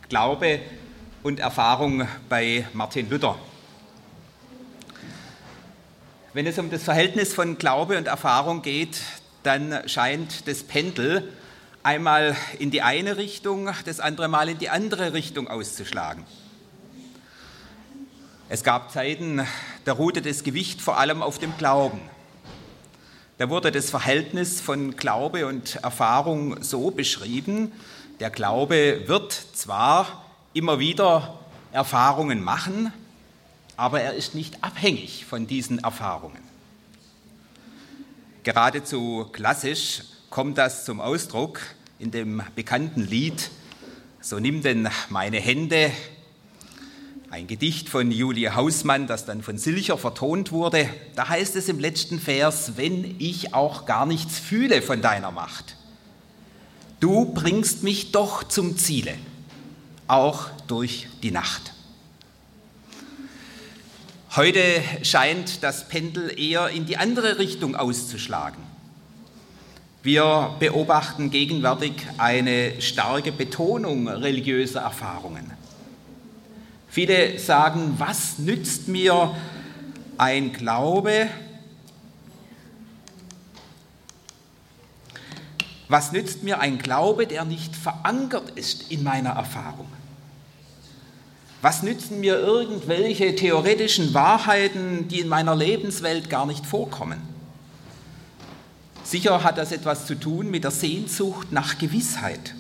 Glaube 0.09 0.61
und 1.23 1.39
Erfahrung 1.39 2.09
bei 2.29 2.67
Martin 2.73 3.09
Luther. 3.09 3.39
Wenn 6.39 6.47
es 6.47 6.57
um 6.57 6.71
das 6.71 6.85
Verhältnis 6.85 7.35
von 7.35 7.59
Glaube 7.59 7.99
und 7.99 8.07
Erfahrung 8.07 8.63
geht, 8.63 9.01
dann 9.43 9.89
scheint 9.89 10.47
das 10.47 10.63
Pendel 10.63 11.33
einmal 11.83 12.37
in 12.61 12.71
die 12.71 12.81
eine 12.81 13.17
Richtung, 13.17 13.69
das 13.85 13.99
andere 13.99 14.29
Mal 14.29 14.49
in 14.49 14.57
die 14.57 14.71
andere 14.71 15.15
Richtung 15.15 15.49
auszuschlagen. 15.49 16.23
Es 18.49 18.63
gab 18.63 18.93
Zeiten, 18.93 19.45
da 19.85 19.95
ruhte 19.95 20.23
das 20.23 20.45
Gewicht 20.45 20.81
vor 20.81 20.99
allem 20.99 21.25
auf 21.25 21.41
dem 21.41 21.57
Glauben. 21.59 22.01
Da 23.39 23.51
wurde 23.51 23.73
das 23.73 23.91
Verhältnis 23.91 24.61
von 24.61 24.95
Glaube 24.95 25.45
und 25.45 25.81
Erfahrung 25.83 26.63
so 26.63 26.93
beschrieben, 26.93 27.73
der 28.21 28.31
Glaube 28.31 29.09
wird 29.09 29.33
zwar 29.33 30.25
immer 30.53 30.79
wieder 30.79 31.37
Erfahrungen 31.73 32.45
machen, 32.45 32.93
aber 33.79 34.01
er 34.01 34.15
ist 34.15 34.35
nicht 34.35 34.65
abhängig 34.65 35.25
von 35.25 35.47
diesen 35.47 35.79
Erfahrungen. 35.79 36.43
Geradezu 38.43 39.27
klassisch 39.33 40.03
kommt 40.31 40.59
das 40.59 40.85
zum 40.85 41.01
Ausdruck 41.01 41.61
in 42.01 42.11
dem 42.11 42.43
bekannten 42.55 43.07
Lied 43.07 43.51
So 44.21 44.41
nimm 44.41 44.63
denn 44.63 44.89
meine 45.11 45.39
Hände, 45.39 45.93
ein 47.31 47.47
Gedicht 47.47 47.89
von 47.89 48.11
Julie 48.11 48.53
Hausmann, 48.57 49.07
das 49.07 49.27
dann 49.27 49.43
von 49.43 49.59
Silcher 49.59 49.97
vertont 49.97 50.51
wurde. 50.51 50.89
Da 51.15 51.29
heißt 51.29 51.55
es 51.55 51.69
im 51.69 51.79
letzten 51.79 52.19
Vers, 52.19 52.73
wenn 52.77 53.15
ich 53.21 53.55
auch 53.55 53.87
gar 53.87 54.07
nichts 54.07 54.41
fühle 54.41 54.83
von 54.83 55.03
deiner 55.03 55.31
Macht, 55.31 55.77
du 56.99 57.27
bringst 57.27 57.85
mich 57.85 58.11
doch 58.11 58.43
zum 58.43 58.77
Ziele, 58.77 59.15
auch 60.09 60.49
durch 60.67 61.07
die 61.23 61.31
Nacht. 61.31 61.75
Heute 64.37 64.61
scheint 65.05 65.63
das 65.63 65.89
Pendel 65.89 66.39
eher 66.39 66.69
in 66.69 66.85
die 66.85 66.99
andere 66.99 67.39
Richtung 67.39 67.75
auszuschlagen. 67.75 68.63
Wir 70.03 70.55
beobachten 70.61 71.31
gegenwärtig 71.31 71.95
eine 72.19 72.81
starke 72.83 73.33
Betonung 73.33 74.07
religiöser 74.07 74.83
Erfahrungen. 74.83 75.51
Viele 76.89 77.39
sagen, 77.39 77.95
was 77.97 78.39
nützt 78.39 78.87
mir 78.87 79.35
ein 80.19 80.53
Glaube, 80.53 81.29
was 85.89 86.13
nützt 86.13 86.43
mir 86.43 86.61
ein 86.61 86.77
Glaube, 86.77 87.27
der 87.27 87.47
nicht 87.47 87.75
verankert 87.75 88.51
ist 88.51 88.93
in 88.93 89.03
meiner 89.03 89.31
Erfahrung? 89.31 89.89
Was 91.61 91.83
nützen 91.83 92.21
mir 92.21 92.39
irgendwelche 92.39 93.35
theoretischen 93.35 94.15
Wahrheiten, 94.15 95.09
die 95.09 95.19
in 95.19 95.29
meiner 95.29 95.57
Lebenswelt 95.57 96.31
gar 96.31 96.47
nicht 96.47 96.65
vorkommen? 96.65 97.21
Sicher 99.03 99.43
hat 99.43 99.59
das 99.59 99.73
etwas 99.73 100.07
zu 100.07 100.15
tun 100.15 100.51
mit 100.51 100.63
der 100.63 100.71
Sehnsucht 100.71 101.51
nach 101.51 101.79
Gewissheit. 101.79 102.55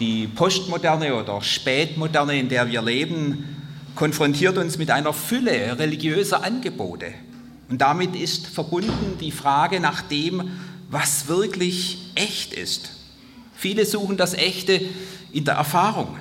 Die 0.00 0.26
Postmoderne 0.26 1.14
oder 1.14 1.42
Spätmoderne, 1.42 2.38
in 2.38 2.48
der 2.48 2.68
wir 2.68 2.80
leben, 2.80 3.44
konfrontiert 3.94 4.56
uns 4.56 4.78
mit 4.78 4.90
einer 4.90 5.12
Fülle 5.12 5.78
religiöser 5.78 6.42
Angebote. 6.42 7.12
Und 7.68 7.80
damit 7.80 8.16
ist 8.16 8.46
verbunden 8.46 9.18
die 9.20 9.32
Frage 9.32 9.80
nach 9.80 10.00
dem, 10.02 10.50
was 10.90 11.28
wirklich 11.28 11.98
echt 12.14 12.54
ist. 12.54 12.92
Viele 13.54 13.84
suchen 13.84 14.16
das 14.16 14.34
Echte 14.34 14.80
in 15.32 15.44
der 15.44 15.54
Erfahrung. 15.54 16.16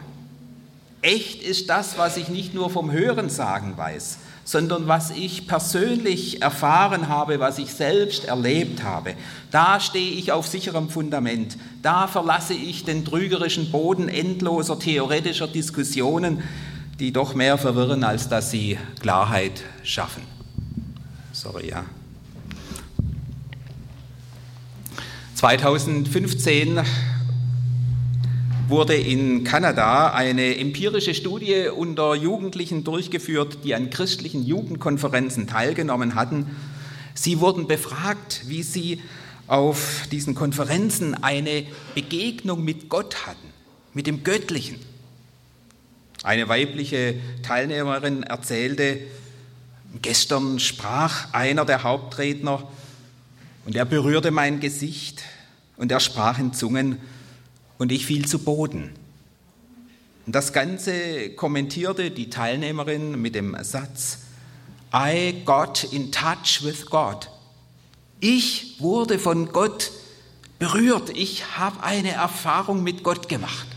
Echt 1.03 1.43
ist 1.43 1.69
das, 1.69 1.97
was 1.97 2.15
ich 2.15 2.29
nicht 2.29 2.53
nur 2.53 2.69
vom 2.69 2.89
Hören 2.89 3.29
sagen 3.29 3.73
weiß, 3.75 4.19
sondern 4.45 4.87
was 4.87 5.11
ich 5.11 5.47
persönlich 5.47 6.41
erfahren 6.41 7.09
habe, 7.09 7.41
was 7.41 7.59
ich 7.59 7.73
selbst 7.73 8.23
erlebt 8.23 8.83
habe. 8.83 9.15
Da 9.51 9.81
stehe 9.81 10.13
ich 10.13 10.31
auf 10.31 10.47
sicherem 10.47 10.89
Fundament. 10.89 11.57
Da 11.81 12.07
verlasse 12.07 12.53
ich 12.53 12.85
den 12.85 13.03
trügerischen 13.03 13.69
Boden 13.69 14.07
endloser 14.07 14.79
theoretischer 14.79 15.49
Diskussionen, 15.49 16.41
die 17.01 17.11
doch 17.11 17.35
mehr 17.35 17.57
verwirren, 17.57 18.05
als 18.05 18.29
dass 18.29 18.49
sie 18.49 18.79
Klarheit 19.01 19.61
schaffen. 19.83 20.23
Sorry, 21.33 21.67
ja. 21.67 21.83
2015 25.35 26.79
wurde 28.67 28.95
in 28.95 29.43
Kanada 29.43 30.13
eine 30.13 30.57
empirische 30.57 31.13
Studie 31.13 31.67
unter 31.67 32.15
Jugendlichen 32.15 32.83
durchgeführt, 32.83 33.59
die 33.63 33.75
an 33.75 33.89
christlichen 33.89 34.45
Jugendkonferenzen 34.45 35.47
teilgenommen 35.47 36.15
hatten. 36.15 36.55
Sie 37.13 37.39
wurden 37.39 37.67
befragt, 37.67 38.43
wie 38.47 38.63
sie 38.63 39.01
auf 39.47 40.07
diesen 40.11 40.33
Konferenzen 40.33 41.21
eine 41.23 41.65
Begegnung 41.93 42.63
mit 42.63 42.89
Gott 42.89 43.27
hatten, 43.27 43.49
mit 43.93 44.07
dem 44.07 44.23
Göttlichen. 44.23 44.79
Eine 46.23 46.47
weibliche 46.47 47.15
Teilnehmerin 47.43 48.23
erzählte, 48.23 48.99
gestern 50.01 50.59
sprach 50.59 51.33
einer 51.33 51.65
der 51.65 51.83
Hauptredner 51.83 52.65
und 53.65 53.75
er 53.75 53.85
berührte 53.85 54.31
mein 54.31 54.61
Gesicht 54.61 55.23
und 55.75 55.91
er 55.91 55.99
sprach 55.99 56.39
in 56.39 56.53
Zungen 56.53 56.97
und 57.77 57.91
ich 57.91 58.05
fiel 58.05 58.25
zu 58.25 58.39
Boden. 58.39 58.91
Und 60.25 60.35
das 60.35 60.53
Ganze 60.53 61.31
kommentierte 61.31 62.11
die 62.11 62.29
Teilnehmerin 62.29 63.21
mit 63.21 63.35
dem 63.35 63.57
Satz, 63.61 64.19
I 64.93 65.41
got 65.43 65.83
in 65.91 66.11
touch 66.11 66.63
with 66.63 66.85
God. 66.85 67.29
Ich 68.19 68.79
wurde 68.79 69.19
von 69.19 69.51
Gott 69.51 69.91
berührt, 70.59 71.09
ich 71.09 71.57
habe 71.57 71.83
eine 71.83 72.11
Erfahrung 72.11 72.83
mit 72.83 73.03
Gott 73.03 73.27
gemacht. 73.27 73.67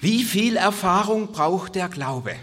Wie 0.00 0.22
viel 0.22 0.56
Erfahrung 0.56 1.32
braucht 1.32 1.74
der 1.74 1.88
Glaube? 1.88 2.36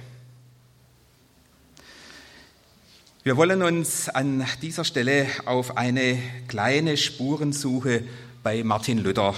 Wir 3.23 3.37
wollen 3.37 3.61
uns 3.61 4.09
an 4.09 4.47
dieser 4.63 4.83
Stelle 4.83 5.27
auf 5.45 5.77
eine 5.77 6.17
kleine 6.47 6.97
Spurensuche 6.97 8.03
bei 8.41 8.63
Martin 8.63 8.97
Luther 8.97 9.35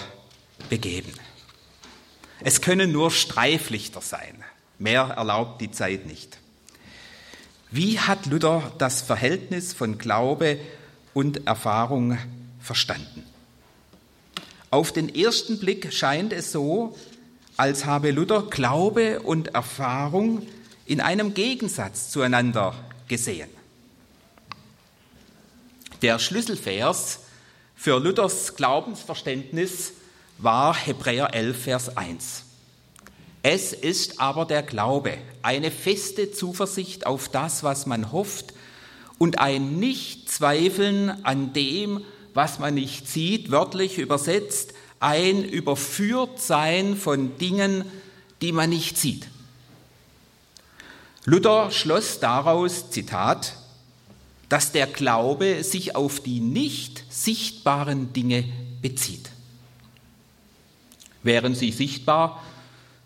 begeben. 0.69 1.11
Es 2.39 2.61
können 2.61 2.93
nur 2.93 3.11
Streiflichter 3.11 3.99
sein. 3.99 4.41
Mehr 4.79 5.01
erlaubt 5.17 5.59
die 5.59 5.69
Zeit 5.69 6.05
nicht. 6.05 6.37
Wie 7.71 7.99
hat 7.99 8.25
Luther 8.27 8.71
das 8.77 9.01
Verhältnis 9.01 9.73
von 9.73 9.97
Glaube 9.97 10.59
und 11.13 11.45
Erfahrung 11.45 12.17
verstanden? 12.61 13.25
Auf 14.69 14.93
den 14.93 15.13
ersten 15.13 15.59
Blick 15.59 15.91
scheint 15.91 16.31
es 16.31 16.53
so, 16.53 16.97
als 17.57 17.83
habe 17.83 18.11
Luther 18.11 18.43
Glaube 18.49 19.19
und 19.19 19.55
Erfahrung 19.55 20.47
in 20.85 21.01
einem 21.01 21.33
Gegensatz 21.33 22.11
zueinander 22.11 22.75
gesehen. 23.09 23.49
Der 26.03 26.19
Schlüsselvers 26.19 27.19
für 27.75 27.97
Luthers 27.97 28.57
Glaubensverständnis 28.57 29.93
war 30.37 30.75
Hebräer 30.75 31.33
11, 31.33 31.63
Vers 31.63 31.95
1. 31.95 32.43
Es 33.41 33.71
ist 33.71 34.19
aber 34.19 34.43
der 34.43 34.63
Glaube, 34.63 35.17
eine 35.43 35.71
feste 35.71 36.29
Zuversicht 36.29 37.05
auf 37.05 37.29
das, 37.29 37.63
was 37.63 37.85
man 37.85 38.11
hofft, 38.11 38.53
und 39.17 39.39
ein 39.39 39.79
Nichtzweifeln 39.79 41.23
an 41.23 41.53
dem, 41.53 42.03
was 42.33 42.59
man 42.59 42.73
nicht 42.73 43.07
sieht, 43.07 43.49
wörtlich 43.49 43.97
übersetzt, 43.97 44.73
ein 44.99 45.45
Überführtsein 45.45 46.97
von 46.97 47.37
Dingen, 47.37 47.85
die 48.41 48.51
man 48.51 48.71
nicht 48.71 48.97
sieht. 48.97 49.29
Luther 51.23 51.71
schloss 51.71 52.19
daraus, 52.19 52.89
Zitat, 52.89 53.53
dass 54.53 54.71
der 54.71 54.85
Glaube 54.85 55.63
sich 55.63 55.95
auf 55.95 56.19
die 56.19 56.39
nicht 56.39 57.05
sichtbaren 57.09 58.13
Dinge 58.13 58.43
bezieht. 58.83 59.31
Wären 61.23 61.55
sie 61.55 61.71
sichtbar, 61.71 62.43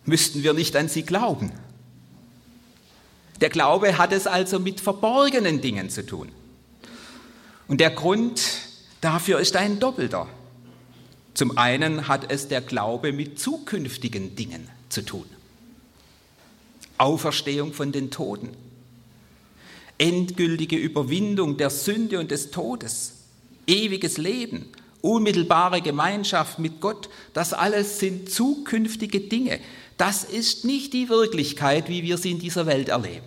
müssten 0.03 0.43
wir 0.43 0.51
nicht 0.51 0.75
an 0.75 0.89
sie 0.89 1.03
glauben. 1.03 1.53
Der 3.39 3.47
Glaube 3.47 3.97
hat 3.97 4.11
es 4.11 4.27
also 4.27 4.59
mit 4.59 4.81
verborgenen 4.81 5.61
Dingen 5.61 5.89
zu 5.89 6.05
tun. 6.05 6.33
Und 7.69 7.79
der 7.79 7.91
Grund 7.91 8.41
dafür 8.99 9.39
ist 9.39 9.55
ein 9.55 9.79
doppelter. 9.79 10.27
Zum 11.33 11.57
einen 11.57 12.09
hat 12.09 12.29
es 12.29 12.49
der 12.49 12.59
Glaube 12.59 13.13
mit 13.13 13.39
zukünftigen 13.39 14.35
Dingen 14.35 14.67
zu 14.89 15.01
tun. 15.01 15.29
Auferstehung 16.97 17.71
von 17.71 17.93
den 17.93 18.11
Toten, 18.11 18.49
endgültige 19.97 20.75
Überwindung 20.75 21.57
der 21.57 21.69
Sünde 21.69 22.19
und 22.19 22.31
des 22.31 22.51
Todes, 22.51 23.13
ewiges 23.65 24.17
Leben, 24.17 24.67
unmittelbare 25.01 25.81
Gemeinschaft 25.81 26.59
mit 26.59 26.79
Gott, 26.81 27.09
das 27.33 27.53
alles 27.53 27.99
sind 27.99 28.29
zukünftige 28.29 29.21
Dinge. 29.21 29.59
Das 29.97 30.23
ist 30.23 30.65
nicht 30.65 30.93
die 30.93 31.09
Wirklichkeit, 31.09 31.89
wie 31.89 32.03
wir 32.03 32.17
sie 32.17 32.31
in 32.31 32.39
dieser 32.39 32.65
Welt 32.65 32.89
erleben. 32.89 33.25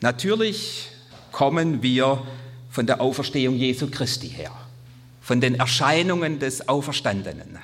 Natürlich 0.00 0.88
kommen 1.32 1.82
wir 1.82 2.22
von 2.70 2.86
der 2.86 3.00
Auferstehung 3.00 3.56
Jesu 3.56 3.88
Christi 3.90 4.28
her, 4.28 4.52
von 5.20 5.40
den 5.40 5.56
Erscheinungen 5.56 6.38
des 6.38 6.68
Auferstandenen. 6.68 7.58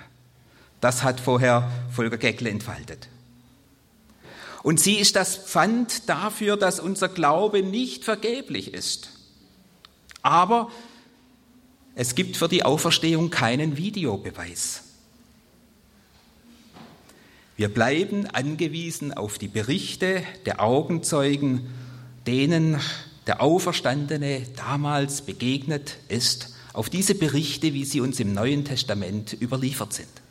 Das 0.81 1.03
hat 1.03 1.21
vorher 1.21 1.71
Volker 1.91 2.19
Geckle 2.19 2.51
entfaltet. 2.51 3.09
Und 4.67 4.81
sie 4.81 4.95
ist 4.97 5.15
das 5.15 5.37
Pfand 5.37 6.09
dafür, 6.09 6.57
dass 6.57 6.81
unser 6.81 7.09
Glaube 7.09 7.63
nicht 7.63 8.03
vergeblich 8.03 8.75
ist. 8.75 9.11
Aber 10.23 10.73
es 11.95 12.17
gibt 12.17 12.37
für 12.37 12.49
die 12.49 12.65
Auferstehung 12.65 13.31
keinen 13.31 13.77
Videobeweis. 13.77 14.83
Wir 17.57 17.73
bleiben 17.73 18.27
angewiesen 18.27 19.15
auf 19.15 19.39
die 19.39 19.47
Berichte 19.47 20.25
der 20.47 20.61
Augenzeugen, 20.61 21.73
denen 22.27 22.81
der 23.29 23.43
Auferstandene 23.43 24.49
damals 24.57 25.23
begegnet 25.23 25.99
ist, 26.09 26.57
auf 26.73 26.91
diese 26.91 27.15
Berichte, 27.15 27.73
wie 27.73 27.85
sie 27.85 28.01
uns 28.01 28.19
im 28.19 28.35
Neuen 28.35 28.65
Testament 28.65 29.33
überliefert 29.41 29.93
sind. 29.93 30.26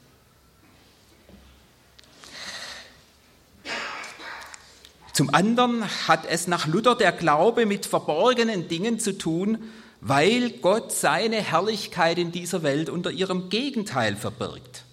Zum 5.15 5.33
anderen 5.33 5.85
hat 6.09 6.25
es 6.25 6.45
nach 6.47 6.67
Luther 6.67 6.93
der 6.93 7.13
Glaube 7.13 7.65
mit 7.65 7.85
verborgenen 7.85 8.67
Dingen 8.67 8.99
zu 8.99 9.17
tun, 9.17 9.71
weil 10.01 10.49
Gott 10.49 10.91
seine 10.91 11.37
Herrlichkeit 11.37 12.17
in 12.17 12.33
dieser 12.33 12.63
Welt 12.63 12.89
unter 12.89 13.11
ihrem 13.11 13.47
Gegenteil 13.49 14.17
verbirgt. 14.17 14.83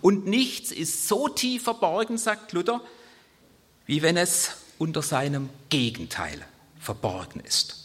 Und 0.00 0.26
nichts 0.26 0.72
ist 0.72 1.06
so 1.06 1.28
tief 1.28 1.62
verborgen, 1.62 2.18
sagt 2.18 2.54
Luther, 2.54 2.80
wie 3.84 4.02
wenn 4.02 4.16
es 4.16 4.50
unter 4.78 5.00
seinem 5.00 5.48
Gegenteil 5.68 6.44
verborgen 6.80 7.38
ist. 7.38 7.76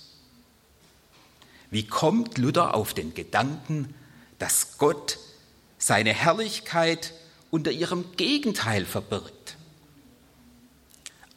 Wie 1.69 1.85
kommt 1.85 2.39
Luther 2.39 2.73
auf 2.73 2.95
den 2.95 3.13
Gedanken, 3.13 3.93
dass 4.39 4.79
Gott 4.79 5.19
seine 5.77 6.11
Herrlichkeit 6.11 7.13
unter 7.51 7.69
ihrem 7.69 8.15
Gegenteil 8.17 8.83
verbirgt? 8.83 9.57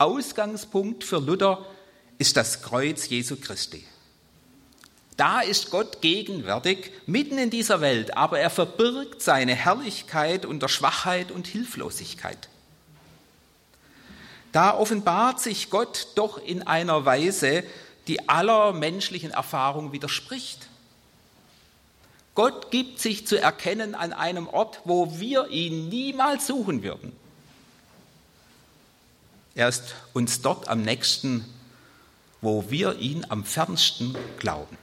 Ausgangspunkt 0.04 1.02
für 1.02 1.18
Luther 1.18 1.64
ist 2.18 2.36
das 2.36 2.62
Kreuz 2.62 3.08
Jesu 3.08 3.36
Christi. 3.36 3.84
Da 5.16 5.40
ist 5.40 5.70
Gott 5.70 6.00
gegenwärtig, 6.02 6.90
mitten 7.06 7.38
in 7.38 7.50
dieser 7.50 7.80
Welt, 7.80 8.16
aber 8.16 8.38
er 8.38 8.50
verbirgt 8.50 9.22
seine 9.22 9.54
Herrlichkeit 9.54 10.44
unter 10.44 10.68
Schwachheit 10.68 11.30
und 11.30 11.46
Hilflosigkeit. 11.46 12.48
Da 14.52 14.76
offenbart 14.76 15.40
sich 15.40 15.70
Gott 15.70 16.08
doch 16.16 16.38
in 16.38 16.62
einer 16.66 17.04
Weise, 17.04 17.64
die 18.06 18.28
aller 18.28 18.72
menschlichen 18.72 19.30
Erfahrung 19.30 19.92
widerspricht. 19.92 20.68
Gott 22.34 22.70
gibt 22.70 22.98
sich 22.98 23.26
zu 23.26 23.40
erkennen 23.40 23.94
an 23.94 24.12
einem 24.12 24.48
Ort, 24.48 24.80
wo 24.84 25.18
wir 25.18 25.48
ihn 25.48 25.88
niemals 25.88 26.46
suchen 26.46 26.82
würden. 26.82 27.12
Er 29.54 29.68
ist 29.68 29.94
uns 30.12 30.40
dort 30.40 30.68
am 30.68 30.82
nächsten, 30.82 31.44
wo 32.40 32.70
wir 32.70 32.98
ihn 32.98 33.24
am 33.28 33.44
fernsten 33.44 34.16
glauben. 34.38 34.76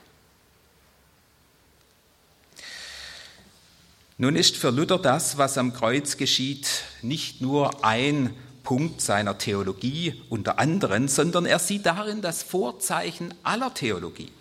Nun 4.17 4.35
ist 4.35 4.55
für 4.55 4.69
Luther 4.69 4.99
das, 4.99 5.37
was 5.37 5.57
am 5.57 5.73
Kreuz 5.73 6.15
geschieht, 6.15 6.83
nicht 7.01 7.41
nur 7.41 7.83
ein 7.83 8.35
Punkt 8.63 9.01
seiner 9.01 9.37
Theologie 9.37 10.21
unter 10.29 10.59
anderen, 10.59 11.07
sondern 11.07 11.45
er 11.45 11.59
sieht 11.59 11.85
darin 11.85 12.21
das 12.21 12.43
Vorzeichen 12.43 13.33
aller 13.43 13.73
Theologie. 13.73 14.31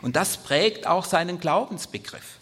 Und 0.00 0.16
das 0.16 0.38
prägt 0.38 0.86
auch 0.86 1.04
seinen 1.04 1.38
Glaubensbegriff. 1.38 2.38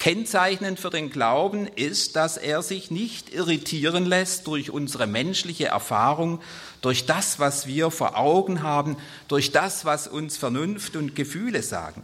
Kennzeichnend 0.00 0.80
für 0.80 0.88
den 0.88 1.10
Glauben 1.10 1.66
ist, 1.66 2.16
dass 2.16 2.38
er 2.38 2.62
sich 2.62 2.90
nicht 2.90 3.34
irritieren 3.34 4.06
lässt 4.06 4.46
durch 4.46 4.70
unsere 4.70 5.06
menschliche 5.06 5.66
Erfahrung, 5.66 6.40
durch 6.80 7.04
das, 7.04 7.38
was 7.38 7.66
wir 7.66 7.90
vor 7.90 8.16
Augen 8.16 8.62
haben, 8.62 8.96
durch 9.28 9.52
das, 9.52 9.84
was 9.84 10.08
uns 10.08 10.38
Vernunft 10.38 10.96
und 10.96 11.14
Gefühle 11.14 11.62
sagen. 11.62 12.02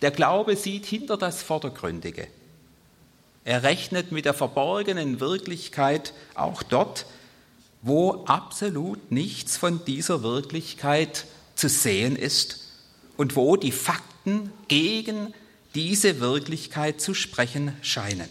Der 0.00 0.10
Glaube 0.10 0.56
sieht 0.56 0.86
hinter 0.86 1.18
das 1.18 1.42
Vordergründige. 1.42 2.26
Er 3.44 3.62
rechnet 3.62 4.10
mit 4.10 4.24
der 4.24 4.32
verborgenen 4.32 5.20
Wirklichkeit 5.20 6.14
auch 6.34 6.62
dort, 6.62 7.04
wo 7.82 8.24
absolut 8.24 9.12
nichts 9.12 9.58
von 9.58 9.84
dieser 9.84 10.22
Wirklichkeit 10.22 11.26
zu 11.56 11.68
sehen 11.68 12.16
ist 12.16 12.72
und 13.18 13.36
wo 13.36 13.56
die 13.56 13.70
Fakten 13.70 14.50
gegen 14.68 15.34
diese 15.74 16.20
Wirklichkeit 16.20 17.00
zu 17.00 17.14
sprechen 17.14 17.76
scheinen. 17.82 18.28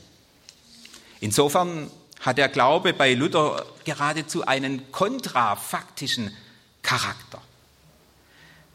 Insofern 1.19 1.89
hat 2.19 2.37
der 2.37 2.49
Glaube 2.49 2.93
bei 2.93 3.13
Luther 3.13 3.65
geradezu 3.83 4.45
einen 4.45 4.91
kontrafaktischen 4.91 6.31
Charakter. 6.81 7.41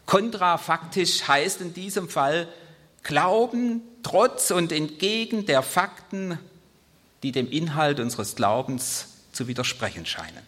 Kontrafaktisch 0.07 1.27
heißt 1.29 1.61
in 1.61 1.75
diesem 1.75 2.09
Fall 2.09 2.49
Glauben 3.03 3.83
trotz 4.03 4.51
und 4.51 4.73
entgegen 4.73 5.47
der 5.47 5.62
Fakten, 5.62 6.39
die 7.23 7.33
dem 7.33 7.51
Inhalt 7.51 8.01
unseres 8.01 8.35
Glaubens 8.37 9.09
zu 9.33 9.49
widersprechen 9.49 10.05
scheinen. 10.05 10.47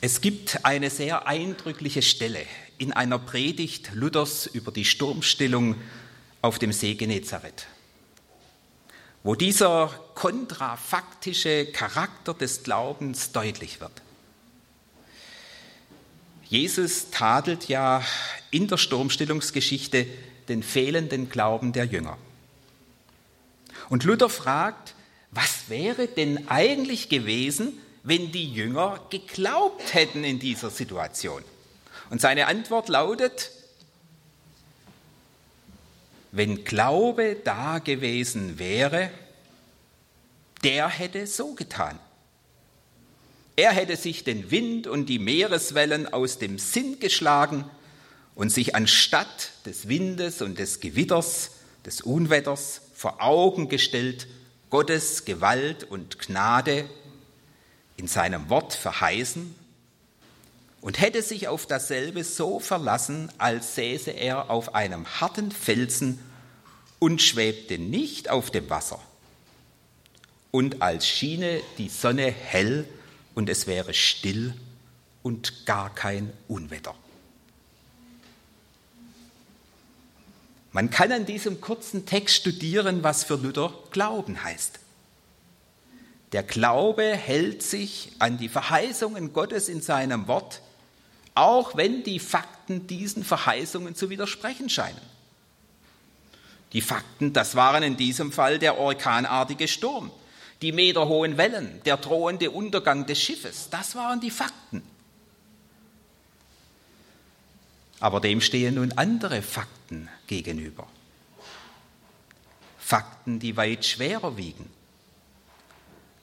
Es 0.00 0.20
gibt 0.20 0.64
eine 0.64 0.90
sehr 0.90 1.26
eindrückliche 1.26 2.02
Stelle 2.02 2.44
in 2.78 2.92
einer 2.92 3.18
Predigt 3.18 3.90
Luthers 3.94 4.46
über 4.46 4.70
die 4.70 4.84
Sturmstillung 4.84 5.76
auf 6.42 6.58
dem 6.58 6.72
See 6.72 6.94
Genezareth, 6.94 7.66
wo 9.22 9.34
dieser 9.34 9.88
kontrafaktische 10.14 11.66
Charakter 11.66 12.34
des 12.34 12.62
Glaubens 12.62 13.32
deutlich 13.32 13.80
wird. 13.80 14.02
Jesus 16.48 17.10
tadelt 17.10 17.68
ja 17.68 18.04
in 18.50 18.68
der 18.68 18.76
Sturmstillungsgeschichte 18.76 20.06
den 20.48 20.62
fehlenden 20.62 21.28
Glauben 21.28 21.72
der 21.72 21.86
Jünger. 21.86 22.18
Und 23.88 24.04
Luther 24.04 24.28
fragt, 24.28 24.94
was 25.32 25.68
wäre 25.68 26.06
denn 26.06 26.48
eigentlich 26.48 27.08
gewesen, 27.08 27.72
wenn 28.04 28.30
die 28.30 28.52
Jünger 28.52 29.00
geglaubt 29.10 29.92
hätten 29.94 30.22
in 30.22 30.38
dieser 30.38 30.70
Situation? 30.70 31.42
Und 32.10 32.20
seine 32.20 32.46
Antwort 32.46 32.88
lautet, 32.88 33.50
wenn 36.32 36.64
Glaube 36.64 37.36
da 37.44 37.78
gewesen 37.78 38.58
wäre, 38.58 39.10
der 40.62 40.88
hätte 40.88 41.26
so 41.26 41.54
getan. 41.54 41.98
Er 43.56 43.72
hätte 43.72 43.96
sich 43.96 44.22
den 44.22 44.50
Wind 44.50 44.86
und 44.86 45.06
die 45.06 45.18
Meereswellen 45.18 46.12
aus 46.12 46.38
dem 46.38 46.58
Sinn 46.58 47.00
geschlagen 47.00 47.64
und 48.34 48.50
sich 48.50 48.74
anstatt 48.74 49.52
des 49.64 49.88
Windes 49.88 50.42
und 50.42 50.58
des 50.58 50.80
Gewitters, 50.80 51.52
des 51.86 52.02
Unwetters 52.02 52.82
vor 52.94 53.22
Augen 53.22 53.68
gestellt, 53.68 54.26
Gottes 54.68 55.24
Gewalt 55.24 55.84
und 55.84 56.18
Gnade 56.18 56.84
in 57.96 58.08
seinem 58.08 58.50
Wort 58.50 58.74
verheißen 58.74 59.54
und 60.86 61.00
hätte 61.00 61.20
sich 61.20 61.48
auf 61.48 61.66
dasselbe 61.66 62.22
so 62.22 62.60
verlassen, 62.60 63.28
als 63.38 63.74
säße 63.74 64.12
er 64.12 64.50
auf 64.50 64.76
einem 64.76 65.04
harten 65.20 65.50
Felsen 65.50 66.20
und 67.00 67.20
schwebte 67.20 67.76
nicht 67.76 68.30
auf 68.30 68.52
dem 68.52 68.70
Wasser. 68.70 69.00
Und 70.52 70.82
als 70.82 71.04
schiene 71.08 71.60
die 71.78 71.88
Sonne 71.88 72.30
hell 72.30 72.86
und 73.34 73.48
es 73.48 73.66
wäre 73.66 73.94
still 73.94 74.54
und 75.24 75.66
gar 75.66 75.92
kein 75.92 76.32
Unwetter. 76.46 76.94
Man 80.70 80.90
kann 80.90 81.10
an 81.10 81.26
diesem 81.26 81.60
kurzen 81.60 82.06
Text 82.06 82.36
studieren, 82.36 83.02
was 83.02 83.24
für 83.24 83.34
Luther 83.34 83.74
Glauben 83.90 84.44
heißt. 84.44 84.78
Der 86.30 86.44
Glaube 86.44 87.02
hält 87.02 87.64
sich 87.64 88.12
an 88.20 88.38
die 88.38 88.48
Verheißungen 88.48 89.32
Gottes 89.32 89.68
in 89.68 89.80
seinem 89.80 90.28
Wort, 90.28 90.60
auch 91.36 91.76
wenn 91.76 92.02
die 92.02 92.18
Fakten 92.18 92.86
diesen 92.86 93.22
Verheißungen 93.22 93.94
zu 93.94 94.10
widersprechen 94.10 94.68
scheinen. 94.68 95.00
Die 96.72 96.80
Fakten, 96.80 97.32
das 97.32 97.54
waren 97.54 97.82
in 97.82 97.96
diesem 97.96 98.32
Fall 98.32 98.58
der 98.58 98.78
orkanartige 98.78 99.68
Sturm, 99.68 100.10
die 100.62 100.72
meterhohen 100.72 101.36
Wellen, 101.36 101.80
der 101.84 101.98
drohende 101.98 102.50
Untergang 102.50 103.06
des 103.06 103.20
Schiffes, 103.20 103.68
das 103.70 103.94
waren 103.94 104.20
die 104.20 104.30
Fakten. 104.30 104.82
Aber 108.00 108.20
dem 108.20 108.40
stehen 108.40 108.74
nun 108.74 108.92
andere 108.92 109.42
Fakten 109.42 110.08
gegenüber. 110.26 110.86
Fakten, 112.78 113.38
die 113.38 113.56
weit 113.56 113.84
schwerer 113.84 114.36
wiegen. 114.36 114.70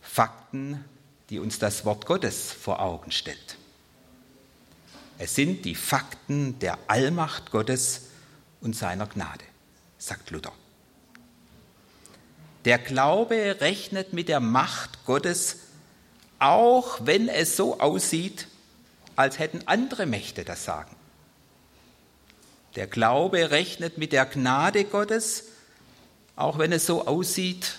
Fakten, 0.02 0.84
die 1.30 1.40
uns 1.40 1.60
das 1.60 1.86
Wort 1.86 2.06
Gottes 2.06 2.52
vor 2.52 2.80
Augen 2.80 3.12
stellt. 3.12 3.58
Es 5.18 5.36
sind 5.36 5.66
die 5.66 5.76
Fakten 5.76 6.60
der 6.60 6.78
Allmacht 6.88 7.52
Gottes 7.52 8.04
und 8.62 8.76
seiner 8.76 9.08
Gnade, 9.08 9.46
sagt 9.98 10.32
Luther. 10.32 10.54
Der 12.66 12.78
Glaube 12.78 13.58
rechnet 13.60 14.14
mit 14.14 14.30
der 14.30 14.40
Macht 14.40 15.06
Gottes, 15.06 15.58
auch 16.40 17.00
wenn 17.06 17.28
es 17.28 17.58
so 17.58 17.80
aussieht, 17.80 18.48
als 19.16 19.38
hätten 19.38 19.68
andere 19.68 20.06
Mächte 20.06 20.44
das 20.44 20.66
Sagen. 20.66 20.96
Der 22.76 22.88
Glaube 22.88 23.52
rechnet 23.52 23.98
mit 23.98 24.14
der 24.14 24.26
Gnade 24.26 24.86
Gottes, 24.86 25.44
auch 26.36 26.58
wenn 26.58 26.72
es 26.72 26.86
so 26.86 27.06
aussieht, 27.06 27.76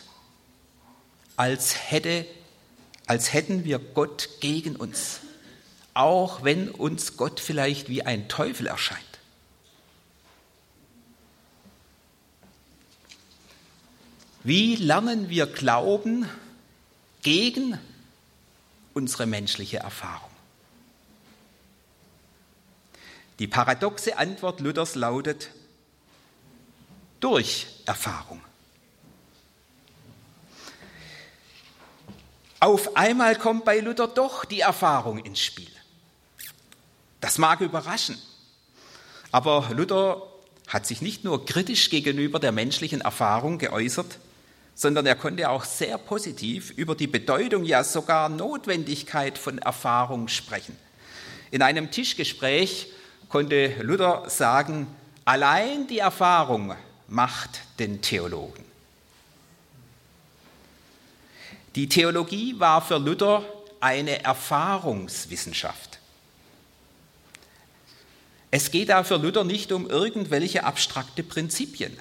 als, 1.37 1.91
hätte, 1.91 2.26
als 3.07 3.32
hätten 3.32 3.64
wir 3.64 3.78
Gott 3.78 4.28
gegen 4.41 4.76
uns, 4.76 5.20
auch 5.95 6.43
wenn 6.43 6.69
uns 6.69 7.17
Gott 7.17 7.41
vielleicht 7.41 7.89
wie 7.89 8.03
ein 8.03 8.29
Teufel 8.29 8.67
erscheint. 8.67 9.01
Wie 14.43 14.77
lernen 14.77 15.31
wir 15.31 15.47
glauben 15.47 16.29
gegen 17.23 17.79
unsere 18.93 19.25
menschliche 19.25 19.79
Erfahrung? 19.79 20.31
Die 23.39 23.47
paradoxe 23.47 24.19
Antwort 24.19 24.61
Luthers 24.61 24.95
lautet 24.97 25.49
durch 27.21 27.67
Erfahrung. 27.87 28.43
Auf 32.61 32.97
einmal 32.97 33.37
kommt 33.37 33.65
bei 33.65 33.81
Luther 33.81 34.09
doch 34.09 34.45
die 34.45 34.61
Erfahrung 34.61 35.19
ins 35.19 35.41
Spiel. 35.41 35.74
Das 37.25 37.39
mag 37.39 37.62
überraschen, 37.62 38.18
aber 39.33 39.70
Luther 39.75 40.22
hat 40.68 40.85
sich 40.85 41.01
nicht 41.01 41.25
nur 41.25 41.47
kritisch 41.47 41.89
gegenüber 41.89 42.39
der 42.39 42.53
menschlichen 42.53 43.01
Erfahrung 43.01 43.57
geäußert, 43.57 44.18
sondern 44.75 45.07
er 45.07 45.14
konnte 45.14 45.49
auch 45.49 45.64
sehr 45.64 45.97
positiv 45.97 46.68
über 46.72 46.95
die 46.95 47.07
Bedeutung, 47.07 47.64
ja 47.64 47.83
sogar 47.83 48.29
Notwendigkeit 48.29 49.39
von 49.39 49.57
Erfahrung 49.57 50.29
sprechen. 50.29 50.77
In 51.51 51.62
einem 51.62 51.91
Tischgespräch 51.91 52.89
konnte 53.31 53.68
Luther 53.81 54.29
sagen, 54.29 54.87
allein 55.25 55.87
die 55.87 56.01
Erfahrung 56.01 56.75
macht 57.09 57.62
den 57.79 58.03
Theologen. 58.03 58.66
Die 61.75 61.89
Theologie 61.89 62.61
war 62.61 62.83
für 62.83 62.99
Luther 62.99 63.43
eine 63.81 64.22
Erfahrungswissenschaft. 64.22 65.94
Es 68.57 68.71
geht 68.71 68.91
da 68.91 69.03
für 69.03 69.17
Luther 69.17 69.43
nicht 69.43 69.73
um 69.73 69.91
irgendwelche 69.91 70.63
abstrakte 70.63 71.25
Prinzipien. 71.25 71.93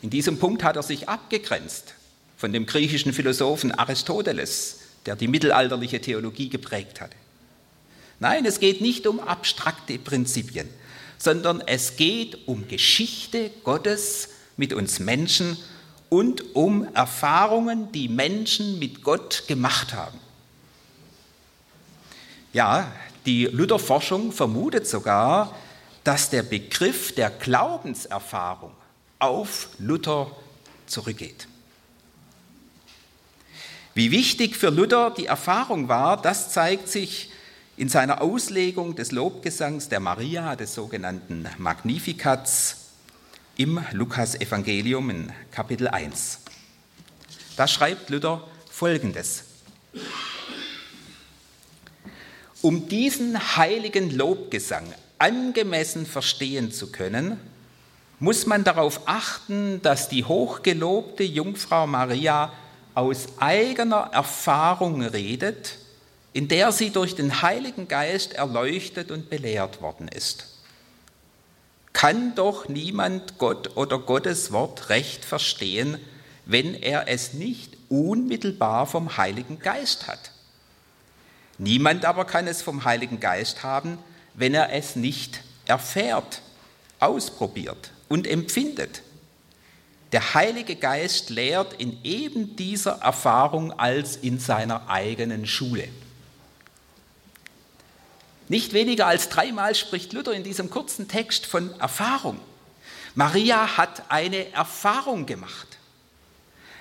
In 0.00 0.08
diesem 0.08 0.38
Punkt 0.38 0.64
hat 0.64 0.76
er 0.76 0.82
sich 0.82 1.10
abgegrenzt 1.10 1.92
von 2.38 2.50
dem 2.50 2.64
griechischen 2.64 3.12
Philosophen 3.12 3.72
Aristoteles, 3.72 4.78
der 5.04 5.16
die 5.16 5.28
mittelalterliche 5.28 6.00
Theologie 6.00 6.48
geprägt 6.48 7.02
hatte. 7.02 7.14
Nein, 8.20 8.46
es 8.46 8.58
geht 8.58 8.80
nicht 8.80 9.06
um 9.06 9.20
abstrakte 9.20 9.98
Prinzipien, 9.98 10.66
sondern 11.18 11.60
es 11.60 11.96
geht 11.96 12.48
um 12.48 12.66
Geschichte 12.68 13.50
Gottes 13.62 14.30
mit 14.56 14.72
uns 14.72 14.98
Menschen 14.98 15.58
und 16.08 16.56
um 16.56 16.88
Erfahrungen, 16.94 17.92
die 17.92 18.08
Menschen 18.08 18.78
mit 18.78 19.02
Gott 19.02 19.44
gemacht 19.46 19.92
haben. 19.92 20.18
Ja, 22.54 22.90
die 23.26 23.44
Lutherforschung 23.44 24.32
vermutet 24.32 24.86
sogar, 24.86 25.54
dass 26.06 26.30
der 26.30 26.44
Begriff 26.44 27.16
der 27.16 27.30
Glaubenserfahrung 27.30 28.70
auf 29.18 29.70
Luther 29.80 30.30
zurückgeht. 30.86 31.48
Wie 33.92 34.12
wichtig 34.12 34.54
für 34.54 34.70
Luther 34.70 35.10
die 35.10 35.26
Erfahrung 35.26 35.88
war, 35.88 36.22
das 36.22 36.52
zeigt 36.52 36.88
sich 36.88 37.32
in 37.76 37.88
seiner 37.88 38.22
Auslegung 38.22 38.94
des 38.94 39.10
Lobgesangs 39.10 39.88
der 39.88 39.98
Maria, 39.98 40.54
des 40.54 40.76
sogenannten 40.76 41.48
Magnifikats, 41.58 42.76
im 43.56 43.84
Lukas-Evangelium 43.90 45.10
in 45.10 45.32
Kapitel 45.50 45.88
1. 45.88 46.38
Da 47.56 47.66
schreibt 47.66 48.10
Luther 48.10 48.46
Folgendes. 48.70 49.42
Um 52.62 52.88
diesen 52.88 53.56
heiligen 53.56 54.16
Lobgesang 54.16 54.94
angemessen 55.18 56.06
verstehen 56.06 56.72
zu 56.72 56.90
können, 56.92 57.40
muss 58.18 58.46
man 58.46 58.64
darauf 58.64 59.02
achten, 59.06 59.82
dass 59.82 60.08
die 60.08 60.24
hochgelobte 60.24 61.24
Jungfrau 61.24 61.86
Maria 61.86 62.52
aus 62.94 63.26
eigener 63.38 64.10
Erfahrung 64.12 65.02
redet, 65.02 65.78
in 66.32 66.48
der 66.48 66.72
sie 66.72 66.90
durch 66.90 67.14
den 67.14 67.42
Heiligen 67.42 67.88
Geist 67.88 68.34
erleuchtet 68.34 69.10
und 69.10 69.28
belehrt 69.28 69.82
worden 69.82 70.08
ist 70.08 70.56
kann 71.96 72.34
doch 72.34 72.68
niemand 72.68 73.38
Gott 73.38 73.74
oder 73.74 73.98
Gottes 73.98 74.52
Wort 74.52 74.90
recht 74.90 75.24
verstehen, 75.24 75.96
wenn 76.44 76.74
er 76.74 77.08
es 77.08 77.32
nicht 77.32 77.78
unmittelbar 77.88 78.84
vom 78.86 79.16
Heiligen 79.16 79.60
Geist 79.60 80.06
hat. 80.06 80.30
Niemand 81.56 82.04
aber 82.04 82.26
kann 82.26 82.48
es 82.48 82.60
vom 82.60 82.84
Heiligen 82.84 83.18
Geist 83.18 83.62
haben, 83.62 83.96
wenn 84.36 84.54
er 84.54 84.72
es 84.72 84.96
nicht 84.96 85.42
erfährt, 85.66 86.42
ausprobiert 87.00 87.90
und 88.08 88.26
empfindet. 88.26 89.02
Der 90.12 90.34
Heilige 90.34 90.76
Geist 90.76 91.30
lehrt 91.30 91.74
in 91.74 91.98
eben 92.04 92.54
dieser 92.56 93.00
Erfahrung 93.02 93.72
als 93.72 94.16
in 94.16 94.38
seiner 94.38 94.88
eigenen 94.88 95.46
Schule. 95.46 95.88
Nicht 98.48 98.72
weniger 98.72 99.08
als 99.08 99.28
dreimal 99.28 99.74
spricht 99.74 100.12
Luther 100.12 100.32
in 100.32 100.44
diesem 100.44 100.70
kurzen 100.70 101.08
Text 101.08 101.46
von 101.46 101.78
Erfahrung. 101.80 102.38
Maria 103.16 103.76
hat 103.76 104.04
eine 104.10 104.52
Erfahrung 104.52 105.26
gemacht. 105.26 105.78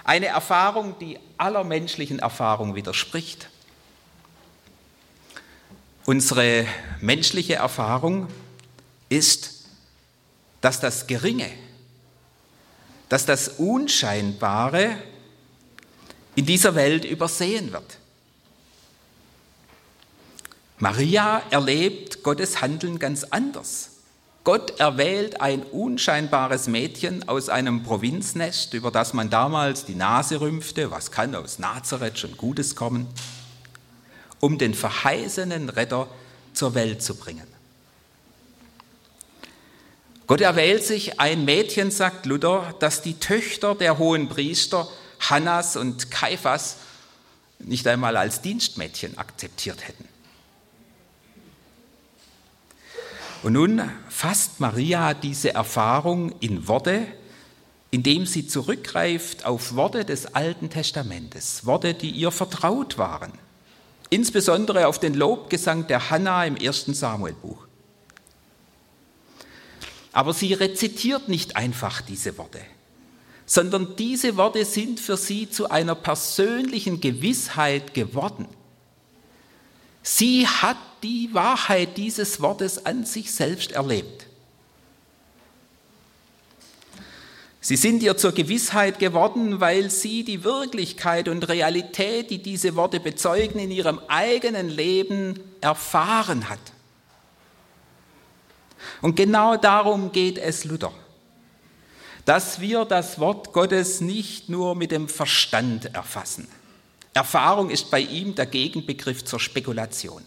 Eine 0.03 0.27
Erfahrung, 0.27 0.99
die 0.99 1.17
aller 1.37 1.63
menschlichen 1.63 2.19
Erfahrung 2.19 2.75
widerspricht. 2.75 3.49
Unsere 6.05 6.67
menschliche 7.01 7.55
Erfahrung 7.55 8.27
ist, 9.09 9.65
dass 10.61 10.79
das 10.79 11.07
Geringe, 11.07 11.49
dass 13.09 13.25
das 13.25 13.47
Unscheinbare 13.57 14.97
in 16.35 16.45
dieser 16.45 16.75
Welt 16.75 17.05
übersehen 17.05 17.71
wird. 17.71 17.97
Maria 20.77 21.41
erlebt 21.49 22.21
Gottes 22.21 22.61
Handeln 22.61 22.99
ganz 22.99 23.23
anders. 23.23 23.91
Gott 24.43 24.79
erwählt 24.79 25.41
ein 25.41 25.63
unscheinbares 25.63 26.67
Mädchen 26.67 27.27
aus 27.27 27.49
einem 27.49 27.81
Provinznest, 27.81 28.75
über 28.75 28.91
das 28.91 29.13
man 29.13 29.31
damals 29.31 29.85
die 29.85 29.95
Nase 29.95 30.39
rümpfte, 30.39 30.91
was 30.91 31.09
kann 31.09 31.33
aus 31.33 31.57
Nazareth 31.57 32.19
schon 32.19 32.37
Gutes 32.37 32.75
kommen, 32.75 33.07
um 34.45 34.59
den 34.59 34.75
verheißenen 34.75 35.69
Retter 35.69 36.07
zur 36.53 36.75
Welt 36.75 37.01
zu 37.01 37.15
bringen. 37.15 37.47
Gott 40.27 40.39
erwählt 40.39 40.83
sich 40.83 41.19
ein 41.19 41.45
Mädchen, 41.45 41.89
sagt 41.89 42.27
Luther, 42.27 42.75
das 42.79 43.01
die 43.01 43.15
Töchter 43.15 43.73
der 43.73 43.97
hohen 43.97 44.29
Priester 44.29 44.87
Hannas 45.19 45.75
und 45.77 46.11
Kaiphas 46.11 46.77
nicht 47.57 47.87
einmal 47.87 48.17
als 48.17 48.41
Dienstmädchen 48.41 49.17
akzeptiert 49.17 49.87
hätten. 49.87 50.07
Und 53.41 53.53
nun 53.53 53.81
fasst 54.09 54.59
Maria 54.59 55.15
diese 55.15 55.55
Erfahrung 55.55 56.39
in 56.39 56.67
Worte, 56.67 57.07
indem 57.89 58.27
sie 58.27 58.45
zurückgreift 58.45 59.43
auf 59.45 59.73
Worte 59.73 60.05
des 60.05 60.35
Alten 60.35 60.69
Testamentes, 60.69 61.65
Worte, 61.65 61.95
die 61.95 62.11
ihr 62.11 62.29
vertraut 62.29 62.99
waren, 62.99 63.33
insbesondere 64.15 64.87
auf 64.87 64.97
den 64.97 65.13
Lobgesang 65.13 65.87
der 65.87 66.09
Hanna 66.09 66.45
im 66.45 66.55
ersten 66.55 66.93
Samuelbuch. 66.93 67.67
Aber 70.13 70.33
sie 70.33 70.53
rezitiert 70.53 71.27
nicht 71.27 71.57
einfach 71.57 71.99
diese 71.99 72.37
Worte, 72.37 72.61
sondern 73.45 73.97
diese 73.97 74.37
Worte 74.37 74.63
sind 74.63 75.01
für 75.01 75.17
sie 75.17 75.49
zu 75.49 75.69
einer 75.69 75.95
persönlichen 75.95 77.01
Gewissheit 77.01 77.93
geworden. 77.93 78.47
Sie 80.01 80.47
hat 80.47 80.77
die 81.03 81.29
Wahrheit 81.33 81.97
dieses 81.97 82.39
Wortes 82.39 82.85
an 82.85 83.03
sich 83.03 83.33
selbst 83.33 83.73
erlebt. 83.73 84.24
Sie 87.65 87.77
sind 87.77 88.03
ihr 88.03 88.15
zur 88.15 88.31
Gewissheit 88.31 88.99
geworden, 88.99 89.59
weil 89.59 89.89
sie 89.89 90.23
die 90.23 90.43
Wirklichkeit 90.43 91.27
und 91.27 91.49
Realität, 91.49 92.29
die 92.29 92.37
diese 92.37 92.75
Worte 92.75 92.99
bezeugen, 92.99 93.57
in 93.57 93.71
ihrem 93.71 93.99
eigenen 94.07 94.69
Leben 94.69 95.39
erfahren 95.61 96.47
hat. 96.47 96.59
Und 99.01 99.15
genau 99.15 99.57
darum 99.57 100.11
geht 100.11 100.37
es 100.37 100.63
Luther, 100.63 100.91
dass 102.25 102.61
wir 102.61 102.85
das 102.85 103.17
Wort 103.17 103.51
Gottes 103.51 103.99
nicht 103.99 104.47
nur 104.47 104.75
mit 104.75 104.91
dem 104.91 105.09
Verstand 105.09 105.85
erfassen, 105.95 106.47
Erfahrung 107.15 107.71
ist 107.71 107.89
bei 107.89 108.01
ihm 108.01 108.35
der 108.35 108.45
Gegenbegriff 108.45 109.25
zur 109.25 109.39
Spekulation. 109.39 110.21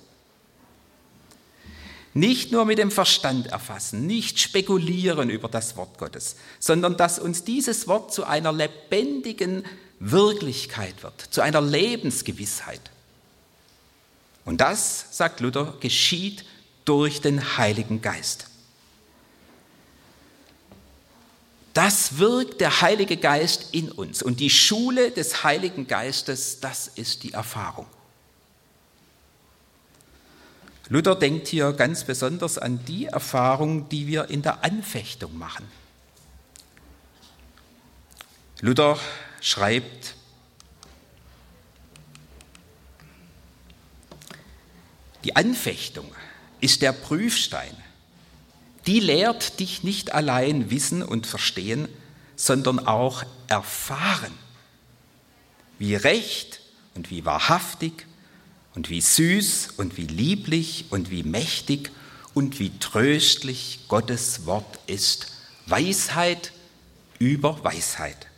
Nicht 2.15 2.53
nur 2.53 2.65
mit 2.65 2.79
dem 2.79 2.91
Verstand 2.91 3.49
erfassen, 3.49 4.07
nicht 4.07 4.41
spekulieren 4.41 5.31
über 5.31 5.49
das 5.49 5.77
Wort 5.77 5.99
Gottes, 5.99 6.37
sondern 6.59 6.97
dass 6.97 7.19
uns 7.19 7.45
dieses 7.45 7.87
Wort 7.87 8.13
zu 8.13 8.25
einer 8.25 8.53
lebendigen 8.53 9.65
Wirklichkeit 10.01 11.03
wird, 11.03 11.21
zu 11.21 11.41
einer 11.41 11.61
Lebensgewissheit. 11.61 12.81
Und 14.45 14.61
das, 14.61 15.07
sagt 15.11 15.41
Luther, 15.41 15.75
geschieht 15.81 16.45
durch 16.85 17.21
den 17.21 17.59
Heiligen 17.59 18.01
Geist. 18.01 18.47
Das 21.75 22.19
wirkt 22.19 22.61
der 22.61 22.81
Heilige 22.81 23.19
Geist 23.19 23.69
in 23.73 23.93
uns. 23.93 24.23
Und 24.23 24.41
die 24.41 24.51
Schule 24.51 25.11
des 25.11 25.45
Heiligen 25.45 25.87
Geistes, 25.87 26.61
das 26.61 26.89
ist 26.89 27.23
die 27.23 27.33
Erfahrung. 27.35 27.87
Luther 30.89 31.15
denkt 31.15 31.49
hier 31.49 31.73
ganz 31.73 32.05
besonders 32.05 32.59
an 32.59 32.85
die 32.87 33.07
Erfahrung, 33.07 33.89
die 33.89 34.07
wir 34.07 34.31
in 34.31 34.43
der 34.43 34.65
Anfechtung 34.65 35.37
machen. 35.37 35.67
Luther 38.61 38.99
schreibt, 39.41 40.15
die 45.25 45.37
Anfechtung 45.37 46.11
ist 46.61 46.83
der 46.83 46.93
Prüfstein 46.93 47.77
die 48.89 49.01
lehrt 49.01 49.61
dich 49.61 49.85
nicht 49.85 50.15
allein 50.15 50.71
wissen 50.71 51.03
und 51.03 51.27
verstehen, 51.27 51.89
sondern 52.37 52.87
auch 52.87 53.23
erfahren, 53.47 54.33
wie 55.79 55.95
recht 55.95 56.63
und 56.95 57.11
wie 57.11 57.27
wahrhaftig 57.27 58.07
und 58.75 58.91
wie 58.91 59.01
süß 59.01 59.71
und 59.77 59.97
wie 59.97 60.07
lieblich 60.07 60.87
und 60.91 61.11
wie 61.11 61.23
mächtig 61.23 61.91
und 62.35 62.59
wie 62.59 62.71
tröstlich 62.79 63.81
Gottes 63.89 64.47
Wort 64.47 64.79
ist. 64.87 65.33
Weisheit 65.67 66.53
über 67.19 67.63
Weisheit. 67.65 68.29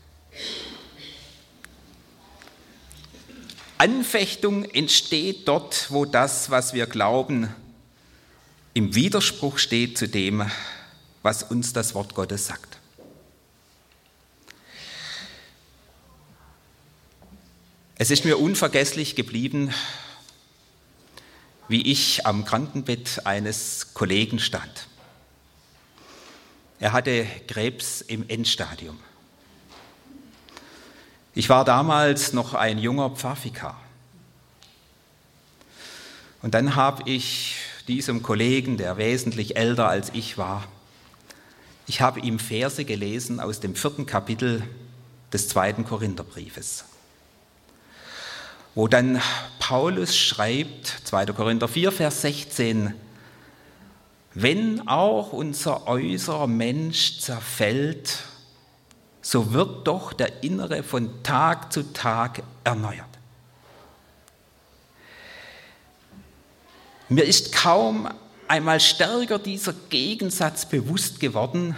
Anfechtung 3.78 4.64
entsteht 4.64 5.48
dort, 5.48 5.90
wo 5.90 6.04
das, 6.04 6.50
was 6.50 6.74
wir 6.74 6.86
glauben, 6.86 7.48
im 8.74 8.94
Widerspruch 8.94 9.58
steht 9.58 9.96
zu 9.96 10.06
dem, 10.06 10.50
was 11.22 11.42
uns 11.42 11.72
das 11.72 11.94
Wort 11.94 12.14
Gottes 12.14 12.46
sagt. 12.46 12.78
Es 17.96 18.10
ist 18.10 18.24
mir 18.24 18.38
unvergesslich 18.38 19.16
geblieben, 19.16 19.74
wie 21.70 21.82
ich 21.82 22.26
am 22.26 22.44
Krankenbett 22.44 23.24
eines 23.26 23.94
Kollegen 23.94 24.40
stand. 24.40 24.88
Er 26.80 26.92
hatte 26.92 27.24
Krebs 27.46 28.00
im 28.00 28.28
Endstadium. 28.28 28.98
Ich 31.32 31.48
war 31.48 31.64
damals 31.64 32.32
noch 32.32 32.54
ein 32.54 32.76
junger 32.76 33.10
Pfaffikar. 33.10 33.80
Und 36.42 36.54
dann 36.54 36.74
habe 36.74 37.08
ich 37.08 37.54
diesem 37.86 38.24
Kollegen, 38.24 38.76
der 38.76 38.96
wesentlich 38.96 39.54
älter 39.54 39.88
als 39.88 40.10
ich 40.12 40.36
war. 40.38 40.66
Ich 41.86 42.00
habe 42.00 42.18
ihm 42.18 42.40
Verse 42.40 42.84
gelesen 42.84 43.38
aus 43.38 43.60
dem 43.60 43.76
vierten 43.76 44.06
Kapitel 44.06 44.64
des 45.32 45.48
zweiten 45.48 45.84
Korintherbriefes, 45.84 46.84
wo 48.74 48.88
dann 48.88 49.20
Paulus 49.58 50.16
schreibt, 50.16 50.86
2. 51.04 51.26
Korinther 51.26 51.68
4, 51.68 51.92
Vers 51.92 52.22
16, 52.22 52.94
wenn 54.34 54.86
auch 54.86 55.32
unser 55.32 55.88
äußerer 55.88 56.46
Mensch 56.46 57.18
zerfällt, 57.20 58.18
so 59.22 59.52
wird 59.52 59.86
doch 59.86 60.12
der 60.12 60.42
innere 60.42 60.82
von 60.82 61.22
Tag 61.22 61.72
zu 61.72 61.92
Tag 61.92 62.42
erneuert. 62.64 63.06
Mir 67.08 67.24
ist 67.24 67.52
kaum 67.52 68.08
einmal 68.46 68.78
stärker 68.78 69.40
dieser 69.40 69.72
Gegensatz 69.90 70.64
bewusst 70.64 71.18
geworden 71.18 71.76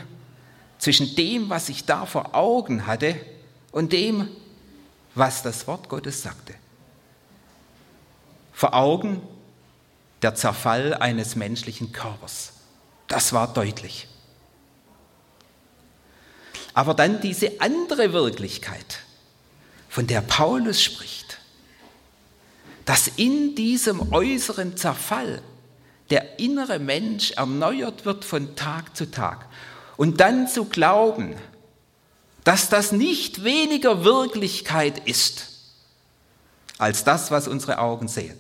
zwischen 0.79 1.17
dem, 1.17 1.49
was 1.49 1.71
ich 1.71 1.87
da 1.87 2.05
vor 2.05 2.35
Augen 2.35 2.87
hatte 2.87 3.17
und 3.71 3.93
dem, 3.93 4.29
was 5.15 5.43
das 5.43 5.67
Wort 5.67 5.89
Gottes 5.89 6.23
sagte. 6.23 6.55
Vor 8.63 8.75
Augen 8.75 9.21
der 10.23 10.37
Zerfall 10.37 10.95
eines 10.95 11.35
menschlichen 11.35 11.91
Körpers. 11.91 12.53
Das 13.09 13.33
war 13.33 13.53
deutlich. 13.53 14.07
Aber 16.73 16.95
dann 16.95 17.21
diese 17.21 17.61
andere 17.61 18.13
Wirklichkeit, 18.13 19.01
von 19.89 20.07
der 20.07 20.21
Paulus 20.21 20.81
spricht, 20.81 21.39
dass 22.85 23.09
in 23.17 23.57
diesem 23.57 24.13
äußeren 24.13 24.77
Zerfall 24.77 25.43
der 26.11 26.39
innere 26.39 26.79
Mensch 26.79 27.33
erneuert 27.33 28.05
wird 28.05 28.25
von 28.25 28.55
Tag 28.55 28.97
zu 28.97 29.11
Tag. 29.11 29.49
Und 29.97 30.21
dann 30.21 30.47
zu 30.47 30.67
glauben, 30.67 31.35
dass 32.45 32.69
das 32.69 32.93
nicht 32.93 33.43
weniger 33.43 34.05
Wirklichkeit 34.05 35.01
ist 35.09 35.49
als 36.79 37.03
das, 37.03 37.33
was 37.33 37.49
unsere 37.49 37.81
Augen 37.81 38.07
sehen. 38.07 38.39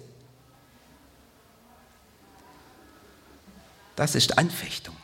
Das 4.02 4.16
ist 4.16 4.36
Anfechtung. 4.36 4.96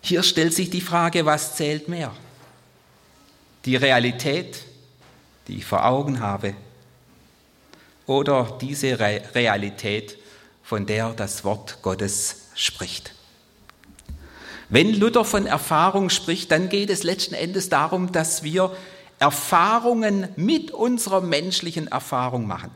Hier 0.00 0.24
stellt 0.24 0.52
sich 0.52 0.70
die 0.70 0.80
Frage, 0.80 1.24
was 1.24 1.54
zählt 1.54 1.86
mehr? 1.86 2.12
Die 3.64 3.76
Realität, 3.76 4.64
die 5.46 5.58
ich 5.58 5.66
vor 5.66 5.86
Augen 5.86 6.18
habe, 6.18 6.54
oder 8.06 8.58
diese 8.60 8.98
Realität, 8.98 10.18
von 10.64 10.84
der 10.84 11.10
das 11.10 11.44
Wort 11.44 11.78
Gottes 11.80 12.48
spricht. 12.56 13.14
Wenn 14.68 14.92
Luther 14.94 15.24
von 15.24 15.46
Erfahrung 15.46 16.10
spricht, 16.10 16.50
dann 16.50 16.68
geht 16.68 16.90
es 16.90 17.04
letzten 17.04 17.34
Endes 17.34 17.68
darum, 17.68 18.10
dass 18.10 18.42
wir 18.42 18.76
Erfahrungen 19.20 20.30
mit 20.34 20.72
unserer 20.72 21.20
menschlichen 21.20 21.86
Erfahrung 21.86 22.48
machen. 22.48 22.72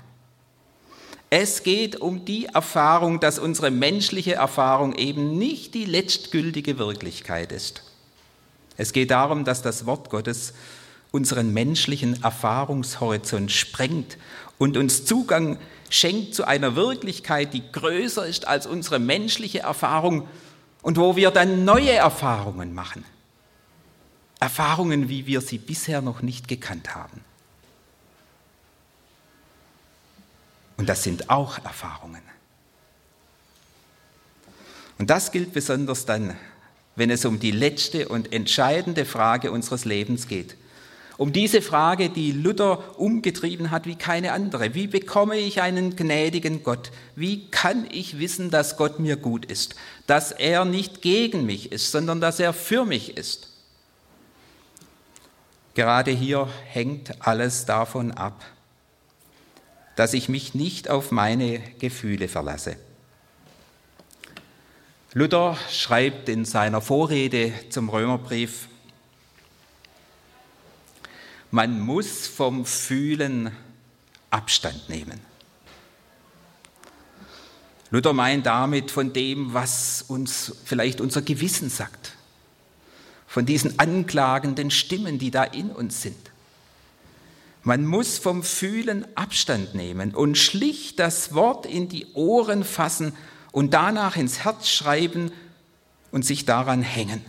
Es 1.30 1.62
geht 1.62 1.96
um 1.96 2.24
die 2.24 2.46
Erfahrung, 2.46 3.20
dass 3.20 3.38
unsere 3.38 3.70
menschliche 3.70 4.34
Erfahrung 4.34 4.94
eben 4.94 5.36
nicht 5.36 5.74
die 5.74 5.84
letztgültige 5.84 6.78
Wirklichkeit 6.78 7.52
ist. 7.52 7.82
Es 8.78 8.92
geht 8.92 9.10
darum, 9.10 9.44
dass 9.44 9.60
das 9.60 9.84
Wort 9.84 10.08
Gottes 10.08 10.54
unseren 11.10 11.52
menschlichen 11.52 12.22
Erfahrungshorizont 12.22 13.50
sprengt 13.50 14.16
und 14.56 14.76
uns 14.76 15.04
Zugang 15.04 15.58
schenkt 15.90 16.34
zu 16.34 16.46
einer 16.46 16.76
Wirklichkeit, 16.76 17.52
die 17.52 17.72
größer 17.72 18.26
ist 18.26 18.46
als 18.46 18.66
unsere 18.66 18.98
menschliche 18.98 19.60
Erfahrung 19.60 20.28
und 20.82 20.96
wo 20.96 21.16
wir 21.16 21.30
dann 21.30 21.64
neue 21.64 21.92
Erfahrungen 21.92 22.74
machen. 22.74 23.04
Erfahrungen, 24.40 25.08
wie 25.08 25.26
wir 25.26 25.40
sie 25.40 25.58
bisher 25.58 26.00
noch 26.00 26.22
nicht 26.22 26.48
gekannt 26.48 26.94
haben. 26.94 27.24
Und 30.78 30.88
das 30.88 31.02
sind 31.02 31.28
auch 31.28 31.58
Erfahrungen. 31.58 32.22
Und 34.96 35.10
das 35.10 35.30
gilt 35.30 35.52
besonders 35.52 36.06
dann, 36.06 36.36
wenn 36.96 37.10
es 37.10 37.24
um 37.24 37.38
die 37.38 37.50
letzte 37.50 38.08
und 38.08 38.32
entscheidende 38.32 39.04
Frage 39.04 39.52
unseres 39.52 39.84
Lebens 39.84 40.26
geht. 40.26 40.56
Um 41.16 41.32
diese 41.32 41.62
Frage, 41.62 42.10
die 42.10 42.30
Luther 42.30 42.98
umgetrieben 42.98 43.72
hat 43.72 43.86
wie 43.86 43.96
keine 43.96 44.32
andere. 44.32 44.74
Wie 44.74 44.86
bekomme 44.86 45.36
ich 45.36 45.60
einen 45.60 45.96
gnädigen 45.96 46.62
Gott? 46.62 46.92
Wie 47.16 47.50
kann 47.50 47.88
ich 47.90 48.20
wissen, 48.20 48.50
dass 48.50 48.76
Gott 48.76 49.00
mir 49.00 49.16
gut 49.16 49.44
ist? 49.44 49.74
Dass 50.06 50.30
er 50.30 50.64
nicht 50.64 51.02
gegen 51.02 51.44
mich 51.44 51.72
ist, 51.72 51.90
sondern 51.90 52.20
dass 52.20 52.38
er 52.38 52.52
für 52.52 52.84
mich 52.84 53.16
ist? 53.16 53.50
Gerade 55.74 56.12
hier 56.12 56.48
hängt 56.66 57.26
alles 57.26 57.66
davon 57.66 58.12
ab, 58.12 58.44
dass 59.98 60.14
ich 60.14 60.28
mich 60.28 60.54
nicht 60.54 60.88
auf 60.88 61.10
meine 61.10 61.58
Gefühle 61.80 62.28
verlasse. 62.28 62.76
Luther 65.12 65.58
schreibt 65.72 66.28
in 66.28 66.44
seiner 66.44 66.80
Vorrede 66.80 67.52
zum 67.70 67.88
Römerbrief, 67.88 68.68
man 71.50 71.80
muss 71.80 72.28
vom 72.28 72.64
Fühlen 72.64 73.50
Abstand 74.30 74.88
nehmen. 74.88 75.18
Luther 77.90 78.12
meint 78.12 78.46
damit 78.46 78.92
von 78.92 79.12
dem, 79.12 79.52
was 79.52 80.02
uns 80.06 80.58
vielleicht 80.64 81.00
unser 81.00 81.22
Gewissen 81.22 81.70
sagt, 81.70 82.12
von 83.26 83.46
diesen 83.46 83.80
anklagenden 83.80 84.70
Stimmen, 84.70 85.18
die 85.18 85.32
da 85.32 85.42
in 85.42 85.70
uns 85.72 86.02
sind. 86.02 86.27
Man 87.68 87.84
muss 87.84 88.16
vom 88.16 88.42
Fühlen 88.42 89.04
Abstand 89.14 89.74
nehmen 89.74 90.14
und 90.14 90.38
schlicht 90.38 90.98
das 90.98 91.34
Wort 91.34 91.66
in 91.66 91.90
die 91.90 92.06
Ohren 92.14 92.64
fassen 92.64 93.12
und 93.52 93.74
danach 93.74 94.16
ins 94.16 94.42
Herz 94.42 94.68
schreiben 94.68 95.32
und 96.10 96.24
sich 96.24 96.46
daran 96.46 96.80
hängen 96.80 97.22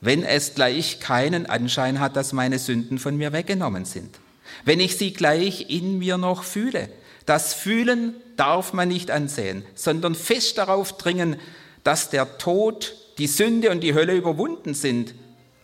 wenn 0.00 0.24
es 0.24 0.54
gleich 0.54 0.98
keinen 1.00 1.46
Anschein 1.46 2.00
hat, 2.00 2.16
dass 2.16 2.32
meine 2.32 2.58
Sünden 2.58 2.98
von 2.98 3.16
mir 3.16 3.32
weggenommen 3.32 3.84
sind. 3.84 4.18
Wenn 4.64 4.80
ich 4.80 4.96
sie 4.96 5.12
gleich 5.12 5.68
in 5.68 5.98
mir 5.98 6.18
noch 6.18 6.42
fühle. 6.42 6.88
Das 7.26 7.54
Fühlen 7.54 8.14
darf 8.36 8.72
man 8.72 8.88
nicht 8.88 9.10
ansehen, 9.10 9.62
sondern 9.74 10.14
fest 10.14 10.58
darauf 10.58 10.96
dringen, 10.96 11.36
dass 11.84 12.10
der 12.10 12.38
Tod, 12.38 12.94
die 13.18 13.26
Sünde 13.26 13.70
und 13.70 13.82
die 13.82 13.94
Hölle 13.94 14.16
überwunden 14.16 14.74
sind, 14.74 15.14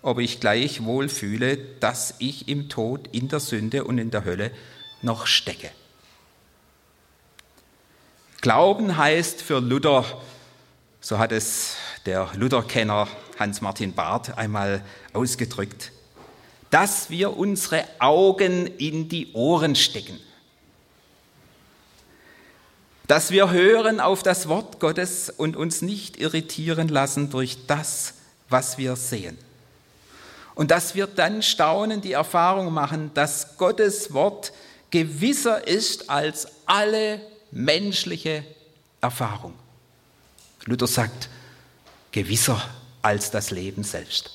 ob 0.06 0.20
ich 0.20 0.38
gleich 0.38 0.84
wohl 0.84 1.08
fühle, 1.08 1.56
dass 1.56 2.14
ich 2.20 2.46
im 2.46 2.68
Tod, 2.68 3.08
in 3.10 3.26
der 3.26 3.40
Sünde 3.40 3.82
und 3.82 3.98
in 3.98 4.12
der 4.12 4.24
Hölle 4.24 4.52
noch 5.02 5.26
stecke. 5.26 5.68
Glauben 8.40 8.96
heißt 8.96 9.42
für 9.42 9.58
Luther, 9.60 10.04
so 11.00 11.18
hat 11.18 11.32
es 11.32 11.74
der 12.06 12.30
Lutherkenner 12.36 13.08
Hans-Martin 13.36 13.94
Barth 13.94 14.38
einmal 14.38 14.84
ausgedrückt, 15.12 15.90
dass 16.70 17.10
wir 17.10 17.36
unsere 17.36 17.84
Augen 17.98 18.68
in 18.78 19.08
die 19.08 19.32
Ohren 19.32 19.74
stecken, 19.74 20.20
dass 23.08 23.32
wir 23.32 23.50
hören 23.50 23.98
auf 23.98 24.22
das 24.22 24.46
Wort 24.46 24.78
Gottes 24.78 25.30
und 25.30 25.56
uns 25.56 25.82
nicht 25.82 26.16
irritieren 26.16 26.86
lassen 26.86 27.28
durch 27.28 27.66
das, 27.66 28.14
was 28.48 28.78
wir 28.78 28.94
sehen. 28.94 29.36
Und 30.56 30.70
dass 30.72 30.94
wir 30.94 31.06
dann 31.06 31.42
staunen, 31.42 32.00
die 32.00 32.12
Erfahrung 32.12 32.72
machen, 32.72 33.12
dass 33.14 33.58
Gottes 33.58 34.12
Wort 34.12 34.52
gewisser 34.90 35.68
ist 35.68 36.08
als 36.08 36.48
alle 36.64 37.20
menschliche 37.50 38.42
Erfahrung. 39.02 39.52
Luther 40.64 40.86
sagt, 40.86 41.28
gewisser 42.10 42.60
als 43.02 43.30
das 43.30 43.50
Leben 43.50 43.84
selbst. 43.84 44.30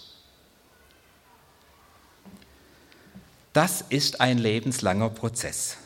Das 3.54 3.84
ist 3.90 4.22
ein 4.22 4.38
lebenslanger 4.38 5.10
Prozess. 5.10 5.78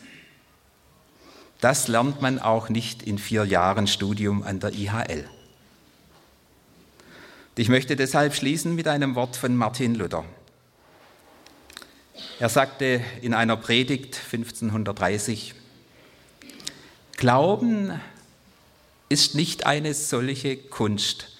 Das 1.61 1.87
lernt 1.87 2.21
man 2.21 2.39
auch 2.39 2.67
nicht 2.67 3.03
in 3.03 3.17
vier 3.17 3.45
Jahren 3.45 3.87
Studium 3.87 4.43
an 4.43 4.59
der 4.59 4.73
IHL. 4.73 5.29
Ich 7.57 7.69
möchte 7.69 7.95
deshalb 7.95 8.35
schließen 8.35 8.75
mit 8.75 8.85
einem 8.85 9.15
Wort 9.15 9.37
von 9.37 9.55
Martin 9.55 9.95
Luther. 9.95 10.25
Er 12.37 12.49
sagte 12.49 12.99
in 13.21 13.33
einer 13.33 13.55
Predigt 13.55 14.19
1530, 14.29 15.55
Glauben 17.15 17.97
ist 19.07 19.35
nicht 19.35 19.65
eine 19.65 19.93
solche 19.93 20.57
Kunst, 20.57 21.37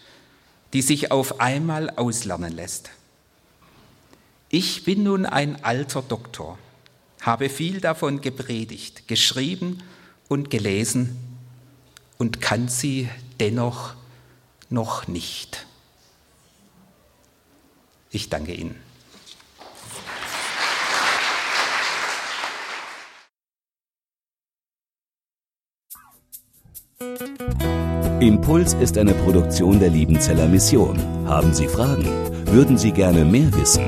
die 0.72 0.82
sich 0.82 1.12
auf 1.12 1.42
einmal 1.42 1.90
auslernen 1.90 2.54
lässt. 2.54 2.92
Ich 4.48 4.86
bin 4.86 5.04
nun 5.04 5.26
ein 5.26 5.66
alter 5.66 6.02
Doktor, 6.02 6.58
habe 7.20 7.50
viel 7.50 7.82
davon 7.82 8.22
gepredigt, 8.22 9.10
geschrieben 9.10 9.84
und 10.30 10.50
gelesen 10.50 11.18
und 12.18 12.40
kann 12.40 12.70
sie 12.70 13.10
dennoch 13.42 13.96
noch 14.70 15.10
nicht. 15.10 15.66
Ich 18.16 18.30
danke 18.30 18.54
Ihnen. 18.54 18.76
Impuls 28.22 28.74
ist 28.76 28.98
eine 28.98 29.14
Produktion 29.14 29.82
der 29.82 29.90
Liebenzeller 29.90 30.48
Mission. 30.48 30.98
Haben 31.28 31.54
Sie 31.54 31.68
Fragen? 31.68 32.06
Würden 32.46 32.78
Sie 32.78 32.94
gerne 32.94 33.26
mehr 33.26 33.54
wissen? 33.54 33.84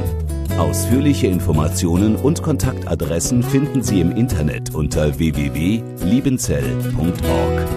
Ausführliche 0.57 1.27
Informationen 1.27 2.17
und 2.17 2.43
Kontaktadressen 2.43 3.43
finden 3.43 3.81
Sie 3.81 4.01
im 4.01 4.11
Internet 4.11 4.75
unter 4.75 5.17
www.liebenzell.org. 5.17 7.76